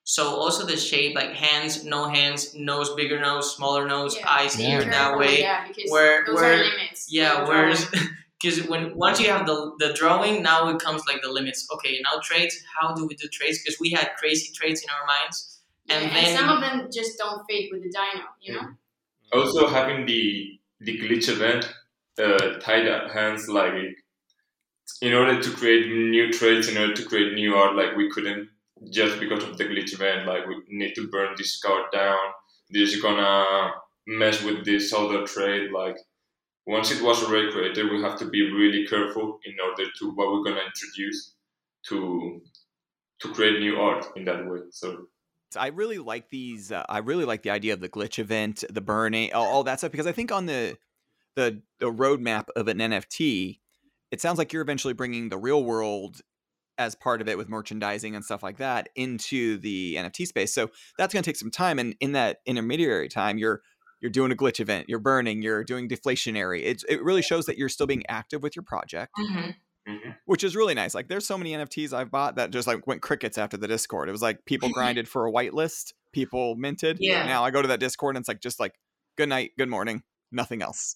so 0.03 0.23
also 0.43 0.65
the 0.65 0.77
shape 0.77 1.13
like 1.15 1.33
hands 1.33 1.83
no 1.83 2.01
hands 2.07 2.53
nose 2.53 2.89
bigger 2.99 3.19
nose 3.19 3.55
smaller 3.55 3.85
nose 3.87 4.15
Yeah. 4.15 4.29
eyes 4.37 4.53
Yeah. 4.59 4.67
here 4.67 4.83
that 4.97 5.17
way 5.17 5.41
that 5.41 5.67
because 5.67 5.89
where- 5.91 6.23
those 6.25 6.35
where- 6.35 6.53
are 6.53 6.63
limits. 6.63 6.99
yeah 7.09 7.39
Those 7.39 7.47
whereas 7.49 7.81
are- 7.93 8.09
because 8.45 8.67
when 8.67 8.95
once 8.95 9.19
you 9.19 9.29
have 9.29 9.45
the 9.47 9.57
the 9.79 9.93
drawing 9.93 10.43
now 10.43 10.69
it 10.69 10.79
comes 10.79 11.01
like 11.07 11.21
the 11.21 11.29
limits 11.29 11.67
okay 11.73 11.99
now 12.03 12.19
trades. 12.21 12.55
how 12.79 12.93
do 12.93 13.07
we 13.07 13.15
do 13.15 13.27
trades? 13.29 13.59
because 13.59 13.79
we 13.79 13.89
had 13.89 14.09
crazy 14.17 14.53
trades 14.53 14.83
in 14.83 14.89
our 14.89 15.05
minds 15.07 15.55
yeah, 15.87 15.97
and 15.97 16.05
and, 16.05 16.15
then- 16.15 16.37
some 16.37 16.49
of 16.49 16.61
them 16.61 16.89
just 16.91 17.17
don't 17.17 17.43
fit 17.49 17.69
with 17.71 17.83
the 17.83 17.89
dino, 17.89 18.25
you 18.41 18.53
know. 18.53 18.67
Also, 19.33 19.67
having 19.67 20.05
the 20.05 20.59
the 20.81 20.99
glitch 20.99 21.29
event 21.29 21.71
uh, 22.17 22.59
tied 22.59 22.87
at 22.87 23.11
hands, 23.11 23.47
like 23.47 23.73
in 25.01 25.13
order 25.13 25.41
to 25.41 25.51
create 25.51 25.87
new 25.87 26.31
trades, 26.31 26.67
in 26.67 26.77
order 26.77 26.93
to 26.93 27.05
create 27.05 27.33
new 27.33 27.55
art, 27.55 27.75
like 27.75 27.95
we 27.95 28.09
couldn't 28.09 28.49
just 28.91 29.19
because 29.19 29.43
of 29.43 29.57
the 29.57 29.65
glitch 29.65 29.93
event. 29.93 30.27
Like 30.27 30.45
we 30.47 30.55
need 30.69 30.93
to 30.95 31.07
burn 31.07 31.33
this 31.37 31.59
card 31.59 31.85
down. 31.91 32.17
This 32.69 32.93
is 32.93 33.01
gonna 33.01 33.71
mess 34.07 34.43
with 34.43 34.65
this 34.65 34.93
other 34.93 35.25
trade. 35.25 35.71
Like 35.71 35.97
once 36.67 36.91
it 36.91 37.01
was 37.01 37.23
already 37.23 37.51
created, 37.51 37.91
we 37.91 38.01
have 38.01 38.17
to 38.19 38.29
be 38.29 38.51
really 38.51 38.87
careful 38.87 39.39
in 39.45 39.55
order 39.63 39.89
to 39.99 40.11
what 40.11 40.31
we're 40.31 40.43
gonna 40.43 40.65
introduce 40.65 41.35
to 41.87 42.41
to 43.21 43.33
create 43.33 43.59
new 43.59 43.77
art 43.77 44.05
in 44.15 44.25
that 44.25 44.45
way. 44.45 44.59
So 44.71 45.07
I 45.57 45.67
really 45.67 45.99
like 45.99 46.29
these. 46.29 46.71
Uh, 46.71 46.83
I 46.89 46.99
really 46.99 47.25
like 47.25 47.43
the 47.43 47.51
idea 47.51 47.73
of 47.73 47.79
the 47.79 47.89
glitch 47.89 48.19
event, 48.19 48.63
the 48.69 48.81
burning, 48.81 49.33
all, 49.33 49.45
all 49.45 49.63
that 49.63 49.79
stuff, 49.79 49.91
because 49.91 50.07
I 50.07 50.11
think 50.11 50.31
on 50.31 50.45
the 50.45 50.77
the 51.35 51.61
the 51.79 51.91
roadmap 51.91 52.47
of 52.55 52.67
an 52.67 52.79
NFT, 52.79 53.59
it 54.11 54.21
sounds 54.21 54.37
like 54.37 54.51
you're 54.51 54.61
eventually 54.61 54.93
bringing 54.93 55.29
the 55.29 55.37
real 55.37 55.63
world 55.63 56.21
as 56.77 56.93
part 56.93 57.21
of 57.21 57.29
it 57.29 57.37
with 57.37 57.47
merchandising 57.47 58.15
and 58.15 58.25
stuff 58.25 58.43
like 58.43 58.57
that 58.57 58.89
into 58.95 59.57
the 59.57 59.95
NFT 59.95 60.27
space. 60.27 60.53
So 60.53 60.69
that's 60.97 61.13
going 61.13 61.23
to 61.23 61.29
take 61.29 61.37
some 61.37 61.51
time, 61.51 61.79
and 61.79 61.95
in 61.99 62.13
that 62.13 62.37
intermediary 62.45 63.07
time, 63.07 63.37
you're 63.37 63.61
you're 64.01 64.11
doing 64.11 64.31
a 64.31 64.35
glitch 64.35 64.59
event, 64.59 64.87
you're 64.89 64.99
burning, 64.99 65.41
you're 65.41 65.63
doing 65.63 65.87
deflationary. 65.89 66.61
It's 66.63 66.83
it 66.89 67.01
really 67.03 67.21
shows 67.21 67.45
that 67.45 67.57
you're 67.57 67.69
still 67.69 67.87
being 67.87 68.03
active 68.09 68.43
with 68.43 68.55
your 68.55 68.63
project 68.63 69.13
Mhm. 69.17 69.55
which 70.25 70.43
is 70.43 70.55
really 70.55 70.73
nice. 70.73 70.95
Like 70.95 71.07
there's 71.09 71.25
so 71.27 71.37
many 71.37 71.51
NFTs 71.53 71.93
I've 71.93 72.09
bought 72.09 72.35
that 72.37 72.49
just 72.51 72.67
like 72.67 72.87
went 72.87 73.01
crickets 73.03 73.37
after 73.37 73.55
the 73.55 73.67
Discord. 73.67 74.09
It 74.09 74.11
was 74.13 74.21
like 74.21 74.43
people 74.45 74.69
grinded 74.69 75.07
for 75.07 75.27
a 75.27 75.31
whitelist, 75.31 75.93
people 76.11 76.55
minted. 76.55 76.97
Yeah. 76.99 77.25
Now 77.27 77.43
I 77.43 77.51
go 77.51 77.61
to 77.61 77.67
that 77.67 77.79
Discord 77.79 78.15
and 78.15 78.23
it's 78.23 78.27
like 78.27 78.41
just 78.41 78.59
like 78.59 78.73
good 79.15 79.29
night, 79.29 79.51
good 79.59 79.69
morning, 79.69 80.01
nothing 80.31 80.61
else. 80.63 80.95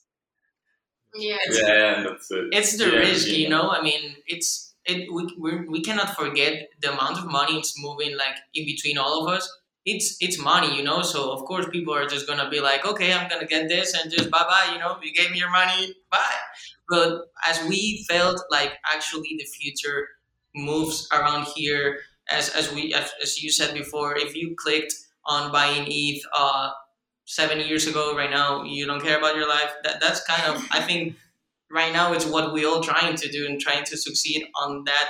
Yeah, 1.15 1.37
yeah, 1.51 2.03
that's 2.03 2.29
it. 2.31 2.45
it's 2.51 2.77
the 2.77 2.85
Yeah, 2.85 2.97
risk, 2.99 3.27
yeah. 3.27 3.33
you 3.33 3.49
know. 3.49 3.69
I 3.69 3.81
mean, 3.81 4.15
it's 4.27 4.75
it. 4.85 5.11
We 5.11 5.27
we're, 5.37 5.65
we 5.69 5.81
cannot 5.81 6.15
forget 6.15 6.69
the 6.81 6.91
amount 6.93 7.17
of 7.17 7.25
money 7.25 7.57
it's 7.57 7.73
moving 7.81 8.15
like 8.17 8.35
in 8.53 8.65
between 8.65 8.97
all 8.97 9.27
of 9.27 9.33
us. 9.33 9.49
It's 9.85 10.17
it's 10.19 10.37
money, 10.39 10.75
you 10.75 10.83
know. 10.83 11.01
So 11.01 11.31
of 11.31 11.45
course 11.45 11.65
people 11.71 11.93
are 11.93 12.05
just 12.05 12.27
gonna 12.27 12.49
be 12.49 12.59
like, 12.59 12.85
okay, 12.85 13.13
I'm 13.13 13.29
gonna 13.29 13.47
get 13.47 13.69
this 13.69 13.93
and 13.93 14.11
just 14.11 14.29
bye 14.29 14.43
bye. 14.43 14.71
You 14.73 14.79
know, 14.79 14.97
you 15.01 15.13
gave 15.13 15.31
me 15.31 15.39
your 15.39 15.49
money, 15.49 15.95
bye. 16.11 16.39
But 16.89 17.25
as 17.47 17.63
we 17.67 18.05
felt 18.09 18.41
like 18.51 18.73
actually 18.93 19.35
the 19.37 19.45
future 19.45 20.07
moves 20.55 21.07
around 21.13 21.47
here, 21.55 21.99
as 22.29 22.49
as 22.49 22.71
we 22.73 22.93
as, 22.93 23.11
as 23.21 23.41
you 23.41 23.49
said 23.51 23.73
before, 23.73 24.17
if 24.17 24.35
you 24.35 24.55
clicked 24.57 24.93
on 25.25 25.51
buying 25.51 25.85
ETH 25.89 26.21
uh, 26.37 26.71
seven 27.25 27.59
years 27.59 27.87
ago, 27.87 28.15
right 28.15 28.29
now 28.31 28.63
you 28.63 28.85
don't 28.85 29.01
care 29.01 29.17
about 29.17 29.35
your 29.35 29.47
life. 29.47 29.71
That 29.83 30.01
that's 30.01 30.23
kind 30.25 30.43
of 30.53 30.63
I 30.71 30.81
think 30.81 31.15
right 31.71 31.93
now 31.93 32.13
it's 32.13 32.25
what 32.25 32.53
we 32.53 32.65
all 32.65 32.81
trying 32.81 33.15
to 33.15 33.29
do 33.31 33.45
and 33.47 33.59
trying 33.59 33.85
to 33.85 33.97
succeed 33.97 34.45
on 34.61 34.83
that 34.85 35.09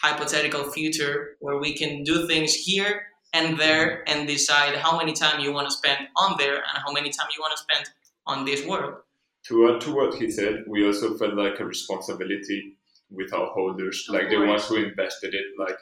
hypothetical 0.00 0.70
future 0.70 1.36
where 1.40 1.58
we 1.58 1.74
can 1.74 2.02
do 2.04 2.26
things 2.26 2.54
here 2.54 3.06
and 3.34 3.58
there 3.58 4.08
and 4.08 4.26
decide 4.26 4.76
how 4.76 4.96
many 4.96 5.12
time 5.12 5.40
you 5.40 5.52
want 5.52 5.68
to 5.68 5.74
spend 5.74 6.08
on 6.16 6.36
there 6.38 6.54
and 6.54 6.82
how 6.86 6.92
many 6.92 7.10
time 7.10 7.26
you 7.36 7.42
want 7.42 7.52
to 7.54 7.62
spend 7.62 7.90
on 8.26 8.44
this 8.44 8.64
world. 8.64 8.94
To 9.48 9.68
add 9.68 9.80
to 9.82 9.94
what 9.94 10.14
he 10.14 10.30
said, 10.30 10.64
we 10.66 10.86
also 10.86 11.18
felt 11.18 11.34
like 11.34 11.60
a 11.60 11.66
responsibility 11.66 12.78
with 13.10 13.34
our 13.34 13.48
holders, 13.48 14.06
Of 14.08 14.14
like 14.14 14.30
the 14.30 14.38
ones 14.38 14.66
who 14.66 14.76
invested 14.76 15.34
it. 15.34 15.46
Like 15.58 15.76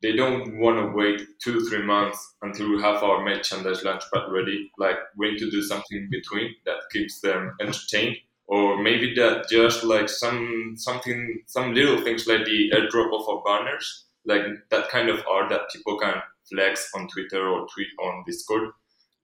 they 0.00 0.12
don't 0.16 0.58
want 0.58 0.78
to 0.78 0.96
wait 0.96 1.20
two 1.42 1.60
three 1.68 1.82
months 1.82 2.36
until 2.40 2.70
we 2.70 2.80
have 2.80 3.02
our 3.02 3.24
merchandise 3.24 3.82
launchpad 3.82 4.30
ready. 4.30 4.70
Like 4.78 4.96
we 5.16 5.32
need 5.32 5.38
to 5.40 5.50
do 5.50 5.60
something 5.60 5.98
in 5.98 6.08
between 6.10 6.54
that 6.64 6.78
keeps 6.92 7.20
them 7.20 7.54
entertained, 7.60 8.16
or 8.46 8.82
maybe 8.82 9.14
that 9.16 9.48
just 9.50 9.84
like 9.84 10.08
some 10.08 10.74
something 10.76 11.42
some 11.46 11.74
little 11.74 12.00
things 12.00 12.26
like 12.26 12.44
the 12.44 12.70
airdrop 12.74 13.12
of 13.12 13.28
our 13.28 13.42
banners, 13.44 14.06
like 14.24 14.42
that 14.70 14.88
kind 14.88 15.10
of 15.10 15.22
art 15.28 15.50
that 15.50 15.70
people 15.70 15.98
can 15.98 16.22
flex 16.52 16.88
on 16.94 17.08
Twitter 17.08 17.46
or 17.48 17.66
tweet 17.74 17.88
on 18.02 18.24
Discord. 18.26 18.70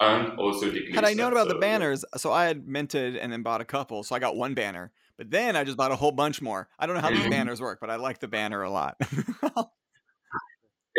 And 0.00 0.38
also 0.38 0.70
the 0.70 0.92
Had 0.92 1.04
I 1.04 1.12
glitch 1.12 1.16
known 1.16 1.32
about 1.32 1.48
the 1.48 1.54
so, 1.54 1.56
yeah. 1.56 1.60
banners, 1.60 2.04
so 2.16 2.32
I 2.32 2.44
had 2.46 2.68
minted 2.68 3.16
and 3.16 3.32
then 3.32 3.42
bought 3.42 3.60
a 3.60 3.64
couple. 3.64 4.04
So 4.04 4.14
I 4.14 4.20
got 4.20 4.36
one 4.36 4.54
banner, 4.54 4.92
but 5.16 5.30
then 5.30 5.56
I 5.56 5.64
just 5.64 5.76
bought 5.76 5.90
a 5.90 5.96
whole 5.96 6.12
bunch 6.12 6.40
more. 6.40 6.68
I 6.78 6.86
don't 6.86 6.94
know 6.94 7.02
how 7.02 7.10
these 7.10 7.18
Mhm. 7.18 7.30
banners 7.30 7.60
work, 7.60 7.78
but 7.80 7.90
I 7.90 7.96
like 7.96 8.20
the 8.20 8.28
banner 8.28 8.62
a 8.62 8.70
lot. 8.70 8.96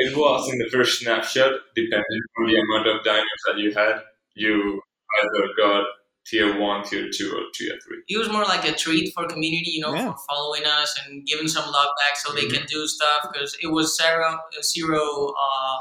It 0.02 0.16
was 0.16 0.50
in 0.52 0.58
the 0.60 0.70
first 0.72 1.00
snapshot, 1.00 1.52
depending 1.76 2.22
on 2.40 2.48
the 2.48 2.56
amount 2.60 2.88
of 2.88 3.06
dinos 3.06 3.24
that 3.48 3.58
you 3.58 3.74
had, 3.74 4.02
you 4.36 4.82
either 5.22 5.48
got 5.58 5.86
tier 6.26 6.58
one, 6.60 6.84
tier 6.84 7.10
two, 7.12 7.32
or 7.36 7.44
tier 7.54 7.78
three. 7.86 8.02
It 8.08 8.18
was 8.18 8.30
more 8.30 8.44
like 8.44 8.66
a 8.68 8.74
treat 8.74 9.12
for 9.14 9.28
community, 9.28 9.72
you 9.72 9.82
know, 9.82 9.94
Yeah. 9.94 10.12
for 10.12 10.18
following 10.30 10.66
us 10.66 10.98
and 11.06 11.26
giving 11.26 11.48
some 11.50 11.70
love 11.70 11.88
back 12.00 12.18
so 12.18 12.32
they 12.34 12.46
Mhm. 12.46 12.54
can 12.54 12.66
do 12.68 12.88
stuff 12.88 13.28
because 13.32 13.58
it 13.62 13.68
was 13.68 13.98
zero, 13.98 14.40
zero 14.62 15.34
uh, 15.38 15.78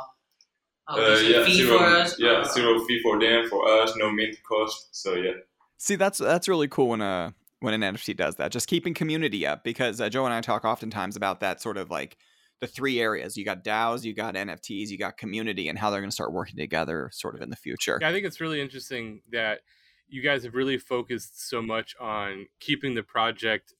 how 0.88 0.96
Uh, 0.98 1.18
yeah, 1.18 1.44
fee 1.44 1.54
zero, 1.54 1.78
for 1.78 1.84
us. 1.84 2.18
yeah, 2.18 2.30
Uh, 2.30 2.44
zero 2.44 2.78
fee 2.86 3.00
for 3.02 3.20
them, 3.20 3.48
for 3.48 3.68
us, 3.82 3.92
no 3.96 4.10
mint 4.10 4.36
cost. 4.48 4.88
So 4.96 5.14
yeah, 5.14 5.32
See, 5.76 5.94
that's 5.96 6.18
that's 6.18 6.48
really 6.48 6.66
cool 6.68 6.88
when 6.88 7.00
a 7.00 7.34
when 7.60 7.74
an 7.80 7.94
NFT 7.94 8.16
does 8.16 8.36
that. 8.36 8.50
Just 8.52 8.66
keeping 8.68 8.94
community 8.94 9.46
up 9.46 9.62
because 9.64 10.00
uh, 10.00 10.08
Joe 10.08 10.24
and 10.24 10.34
I 10.34 10.40
talk 10.40 10.64
oftentimes 10.64 11.14
about 11.16 11.40
that 11.40 11.60
sort 11.60 11.76
of 11.76 11.90
like 11.90 12.16
the 12.60 12.66
three 12.66 13.00
areas. 13.00 13.36
You 13.36 13.44
got 13.44 13.62
DAOs, 13.62 14.02
you 14.04 14.14
got 14.14 14.34
NFTs, 14.34 14.88
you 14.88 14.98
got 14.98 15.16
community, 15.16 15.68
and 15.68 15.78
how 15.78 15.90
they're 15.90 16.00
going 16.00 16.10
to 16.10 16.14
start 16.14 16.32
working 16.32 16.56
together, 16.56 17.10
sort 17.12 17.34
of 17.36 17.42
in 17.42 17.50
the 17.50 17.56
future. 17.56 17.98
Yeah, 18.00 18.08
I 18.08 18.12
think 18.12 18.26
it's 18.26 18.40
really 18.40 18.60
interesting 18.60 19.20
that 19.30 19.60
you 20.08 20.22
guys 20.22 20.42
have 20.44 20.54
really 20.54 20.78
focused 20.78 21.48
so 21.48 21.60
much 21.62 21.94
on 22.00 22.46
keeping 22.60 22.94
the 22.94 23.02
project 23.02 23.74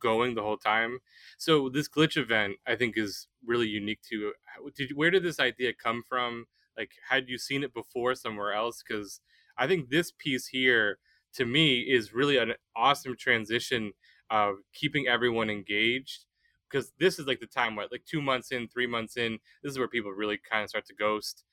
going 0.00 0.34
the 0.34 0.42
whole 0.42 0.56
time. 0.56 0.98
So 1.38 1.68
this 1.68 1.88
glitch 1.88 2.16
event, 2.16 2.56
I 2.66 2.76
think, 2.76 2.96
is 2.96 3.28
really 3.44 3.68
unique 3.68 4.00
to. 4.10 4.32
Did 4.76 4.92
where 4.94 5.10
did 5.10 5.22
this 5.22 5.40
idea 5.40 5.72
come 5.72 6.02
from? 6.08 6.46
Like, 6.76 6.92
had 7.08 7.28
you 7.28 7.38
seen 7.38 7.62
it 7.62 7.74
before 7.74 8.14
somewhere 8.14 8.52
else? 8.52 8.82
Because 8.86 9.20
I 9.58 9.66
think 9.66 9.90
this 9.90 10.12
piece 10.16 10.48
here, 10.48 10.98
to 11.34 11.44
me, 11.44 11.80
is 11.80 12.14
really 12.14 12.38
an 12.38 12.54
awesome 12.74 13.16
transition 13.16 13.92
of 14.30 14.56
keeping 14.72 15.06
everyone 15.06 15.50
engaged. 15.50 16.24
Because 16.70 16.92
this 16.98 17.18
is 17.18 17.26
like 17.26 17.40
the 17.40 17.46
time, 17.46 17.74
what, 17.76 17.90
like 17.90 18.04
two 18.06 18.22
months 18.22 18.52
in, 18.52 18.68
three 18.68 18.86
months 18.86 19.16
in, 19.16 19.40
this 19.62 19.72
is 19.72 19.78
where 19.78 19.88
people 19.88 20.12
really 20.12 20.38
kind 20.50 20.62
of 20.62 20.68
start 20.70 20.86
to 20.86 20.94
ghost. 20.94 21.44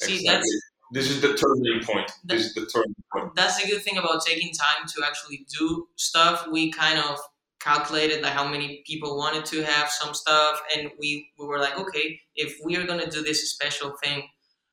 See, 0.00 0.26
that's 0.26 0.71
This 0.92 1.08
is 1.08 1.22
the 1.22 1.34
turning 1.34 1.82
point. 1.82 2.12
This 2.22 2.44
is 2.44 2.54
the 2.54 2.66
turning 2.66 2.94
point. 3.10 3.34
that's 3.34 3.60
the 3.60 3.66
good 3.66 3.82
thing 3.82 3.96
about 3.96 4.24
taking 4.26 4.52
time 4.52 4.86
to 4.86 5.02
actually 5.06 5.46
do 5.58 5.88
stuff. 5.96 6.46
We 6.52 6.70
kind 6.70 6.98
of 6.98 7.18
calculated 7.60 8.22
like 8.22 8.34
how 8.34 8.46
many 8.46 8.82
people 8.86 9.16
wanted 9.16 9.46
to 9.46 9.62
have 9.62 9.88
some 9.88 10.12
stuff, 10.12 10.60
and 10.76 10.90
we, 10.98 11.30
we 11.38 11.46
were 11.46 11.58
like, 11.58 11.78
okay, 11.78 12.20
if 12.34 12.58
we 12.62 12.76
are 12.76 12.86
gonna 12.86 13.10
do 13.10 13.22
this 13.22 13.50
special 13.50 13.94
thing, 14.04 14.24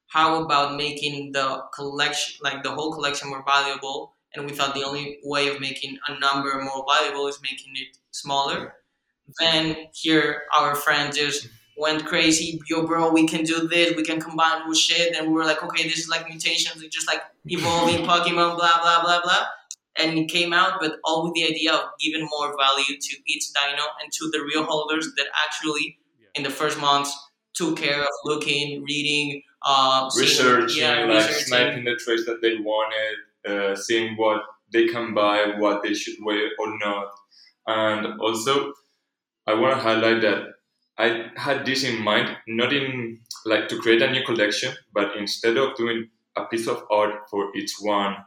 how 0.07 0.43
about 0.43 0.75
making 0.75 1.31
the 1.31 1.63
collection, 1.73 2.39
like 2.41 2.63
the 2.63 2.71
whole 2.71 2.91
collection, 2.91 3.29
more 3.29 3.43
valuable? 3.47 4.15
And 4.35 4.45
we 4.45 4.51
thought 4.51 4.75
the 4.75 4.83
only 4.83 5.19
way 5.23 5.47
of 5.47 5.61
making 5.61 5.97
a 6.07 6.19
number 6.19 6.61
more 6.61 6.85
valuable 6.87 7.27
is 7.27 7.39
making 7.41 7.73
it 7.75 7.97
smaller. 8.11 8.75
Then 9.39 9.87
here, 9.93 10.43
our 10.57 10.75
friend 10.75 11.15
just 11.15 11.47
went 11.79 12.05
crazy. 12.05 12.59
Yo, 12.69 12.85
bro, 12.85 13.11
we 13.11 13.25
can 13.27 13.43
do 13.43 13.67
this. 13.67 13.95
We 13.95 14.03
can 14.03 14.19
combine 14.19 14.67
with 14.67 14.77
shit. 14.77 15.15
And 15.15 15.27
we 15.27 15.33
were 15.33 15.45
like, 15.45 15.63
okay, 15.63 15.83
this 15.83 15.97
is 15.99 16.09
like 16.09 16.27
mutations. 16.27 16.81
It's 16.83 16.95
just 16.95 17.07
like 17.07 17.21
evolving 17.45 18.05
Pokemon, 18.05 18.57
blah 18.57 18.81
blah 18.81 19.01
blah 19.03 19.21
blah. 19.23 19.45
And 19.97 20.17
it 20.17 20.25
came 20.29 20.53
out, 20.53 20.79
but 20.79 20.93
all 21.03 21.23
with 21.25 21.33
the 21.33 21.43
idea 21.45 21.73
of 21.73 21.81
giving 21.99 22.27
more 22.31 22.55
value 22.57 22.95
to 22.99 23.17
each 23.27 23.45
dino 23.53 23.83
and 24.01 24.11
to 24.13 24.29
the 24.31 24.39
real 24.41 24.63
holders 24.63 25.05
that 25.17 25.27
actually, 25.45 25.97
in 26.35 26.43
the 26.43 26.49
first 26.49 26.79
months, 26.79 27.11
took 27.53 27.77
care 27.77 28.01
of 28.01 28.07
looking, 28.23 28.83
reading, 28.83 29.41
uh, 29.65 30.09
seeing- 30.09 30.25
Researching, 30.27 30.81
yeah, 30.81 31.03
like 31.05 31.27
researching. 31.27 31.45
sniping 31.47 31.83
the 31.83 31.95
traits 31.97 32.25
that 32.27 32.41
they 32.41 32.55
wanted, 32.57 33.15
uh, 33.51 33.75
seeing 33.75 34.15
what 34.15 34.41
they 34.71 34.87
can 34.87 35.13
buy, 35.13 35.55
what 35.57 35.83
they 35.83 35.93
should 35.93 36.15
wear 36.23 36.47
or 36.59 36.77
not. 36.77 37.07
And 37.67 38.21
also, 38.21 38.73
I 39.47 39.53
want 39.55 39.73
to 39.75 39.81
highlight 39.81 40.21
that 40.21 40.43
I 40.99 41.31
had 41.37 41.65
this 41.65 41.83
in 41.83 42.01
mind, 42.03 42.35
not 42.47 42.73
in 42.73 43.21
like 43.45 43.69
to 43.69 43.79
create 43.79 44.01
a 44.01 44.11
new 44.11 44.23
collection, 44.25 44.73
but 44.93 45.15
instead 45.17 45.57
of 45.57 45.75
doing 45.75 46.09
a 46.35 46.45
piece 46.45 46.67
of 46.67 46.83
art 46.91 47.29
for 47.29 47.55
each 47.55 47.73
one 47.79 48.17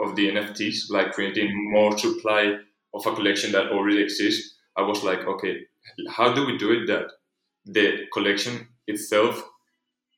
of 0.00 0.16
the 0.16 0.28
NFTs, 0.28 0.90
like 0.90 1.12
creating 1.12 1.50
more 1.70 1.96
supply 1.96 2.56
of 2.94 3.06
a 3.06 3.14
collection 3.14 3.52
that 3.52 3.68
already 3.70 4.02
exists, 4.02 4.56
I 4.76 4.82
was 4.82 5.04
like, 5.04 5.20
okay, 5.20 5.60
how 6.08 6.34
do 6.34 6.46
we 6.46 6.58
do 6.58 6.72
it 6.72 6.86
that 6.88 7.06
the 7.66 8.06
collection 8.12 8.68
itself, 8.86 9.42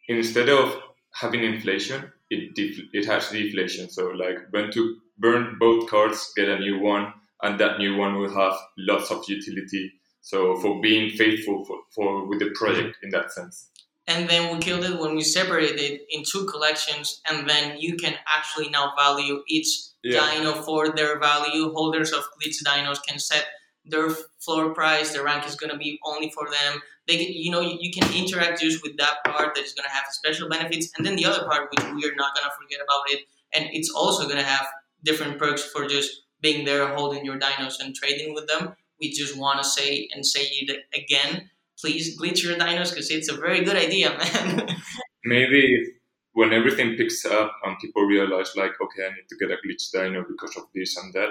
instead 0.09 0.49
of 0.49 0.81
having 1.13 1.45
inflation, 1.45 2.11
it 2.31 2.55
def- 2.55 2.89
it 2.93 3.05
has 3.07 3.29
deflation. 3.31 3.91
So 3.91 4.07
like 4.09 4.51
burn 4.51 4.73
to 4.73 4.97
burn 5.19 5.57
both 5.61 5.89
cards, 5.89 6.33
get 6.35 6.49
a 6.49 6.59
new 6.59 6.79
one, 6.81 7.13
and 7.43 7.61
that 7.61 7.79
new 7.79 7.97
one 7.97 8.15
will 8.19 8.35
have 8.35 8.55
lots 8.79 9.11
of 9.11 9.25
utility. 9.29 9.93
So 10.25 10.57
for 10.57 10.81
being 10.81 11.11
faithful 11.11 11.67
for, 11.67 11.81
for 11.95 12.27
with 12.27 12.39
the 12.39 12.51
project 12.55 12.97
in 13.03 13.11
that 13.11 13.31
sense. 13.31 13.69
And 14.07 14.29
then 14.29 14.53
we 14.53 14.59
killed 14.59 14.85
it 14.85 14.99
when 14.99 15.15
we 15.15 15.23
separated 15.23 15.79
it 15.79 16.07
in 16.11 16.25
two 16.25 16.45
collections, 16.47 17.21
and 17.29 17.49
then 17.49 17.77
you 17.79 17.97
can 17.97 18.15
actually 18.37 18.71
now 18.71 18.93
value 18.97 19.43
each 19.49 19.69
Yeah. 20.03 20.21
dino 20.21 20.53
for 20.67 20.83
their 20.99 21.19
value. 21.19 21.73
Holders 21.73 22.13
of 22.13 22.23
glitch 22.37 22.59
dinos 22.67 23.01
can 23.07 23.19
set 23.19 23.45
their 23.85 24.09
floor 24.45 24.75
price. 24.75 25.13
The 25.13 25.23
rank 25.23 25.47
is 25.47 25.57
gonna 25.61 25.77
be 25.87 25.99
only 26.11 26.31
for 26.37 26.47
them. 26.57 26.73
They, 27.07 27.17
can, 27.21 27.31
you 27.45 27.51
know, 27.51 27.61
you, 27.61 27.77
you 27.85 27.91
can 27.97 28.09
interact 28.21 28.61
just 28.63 28.83
with 28.83 28.97
that 29.03 29.17
part 29.27 29.55
that 29.55 29.65
is 29.65 29.75
gonna 29.75 29.91
have 29.99 30.07
special 30.21 30.49
benefits, 30.49 30.87
and 30.97 31.05
then 31.05 31.17
the 31.17 31.27
other 31.27 31.45
part, 31.51 31.71
which 31.71 31.85
we 31.95 32.03
are 32.09 32.17
not 32.23 32.35
gonna 32.35 32.53
forget 32.61 32.81
about 32.87 33.05
it, 33.13 33.21
and 33.53 33.65
it's 33.77 33.91
also 33.91 34.27
gonna 34.29 34.51
have 34.57 34.67
different 35.03 35.39
perks 35.39 35.63
for 35.73 35.87
just 35.87 36.11
being 36.41 36.65
there, 36.65 36.87
holding 36.95 37.25
your 37.29 37.39
dinos 37.39 37.77
and 37.81 37.95
trading 37.95 38.33
with 38.35 38.47
them. 38.49 38.75
We 39.05 39.11
just 39.13 39.37
want 39.37 39.59
to 39.63 39.69
say 39.69 40.09
and 40.15 40.25
say 40.25 40.41
it 40.61 40.85
again. 40.97 41.51
Please 41.79 42.19
glitch 42.19 42.43
your 42.43 42.57
dinos 42.57 42.89
because 42.89 43.11
it's 43.11 43.29
a 43.29 43.37
very 43.37 43.63
good 43.63 43.77
idea, 43.77 44.17
man. 44.19 44.77
maybe 45.25 45.93
when 46.33 46.55
everything 46.55 46.97
picks 46.97 47.25
up 47.27 47.53
and 47.65 47.79
people 47.79 48.03
realize 48.03 48.51
like 48.57 48.73
okay 48.85 49.07
i 49.07 49.11
need 49.15 49.29
to 49.29 49.37
get 49.41 49.51
a 49.51 49.59
glitch 49.63 49.91
dino 49.93 50.25
because 50.29 50.57
of 50.57 50.65
this 50.75 50.97
and 50.97 51.13
that 51.15 51.31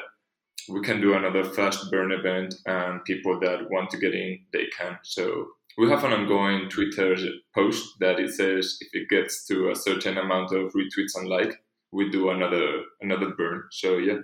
we 0.70 0.82
can 0.82 1.01
do 1.01 1.13
another 1.13 1.44
fast 1.44 1.92
burn 1.92 2.12
event 2.12 2.56
and 2.65 3.03
people 3.06 3.39
that 3.39 3.70
want 3.70 3.89
to 3.89 3.98
get 3.98 4.13
in 4.13 4.39
they 4.53 4.65
can 4.77 4.98
so 5.03 5.48
we 5.77 5.89
have 5.89 6.03
an 6.03 6.13
ongoing 6.13 6.70
twitter 6.70 7.15
post 7.53 7.84
that 8.00 8.20
it 8.20 8.32
says 8.34 8.77
if 8.82 8.89
it 8.94 9.10
gets 9.10 9.46
to 9.46 9.70
a 9.70 9.75
certain 9.75 10.18
amount 10.18 10.51
of 10.53 10.74
retweets 10.74 11.15
and 11.15 11.27
like 11.27 11.53
we 11.92 12.10
do 12.10 12.30
another 12.30 12.68
another 13.01 13.30
burn 13.38 13.63
so 13.72 13.98
yeah 13.98 14.20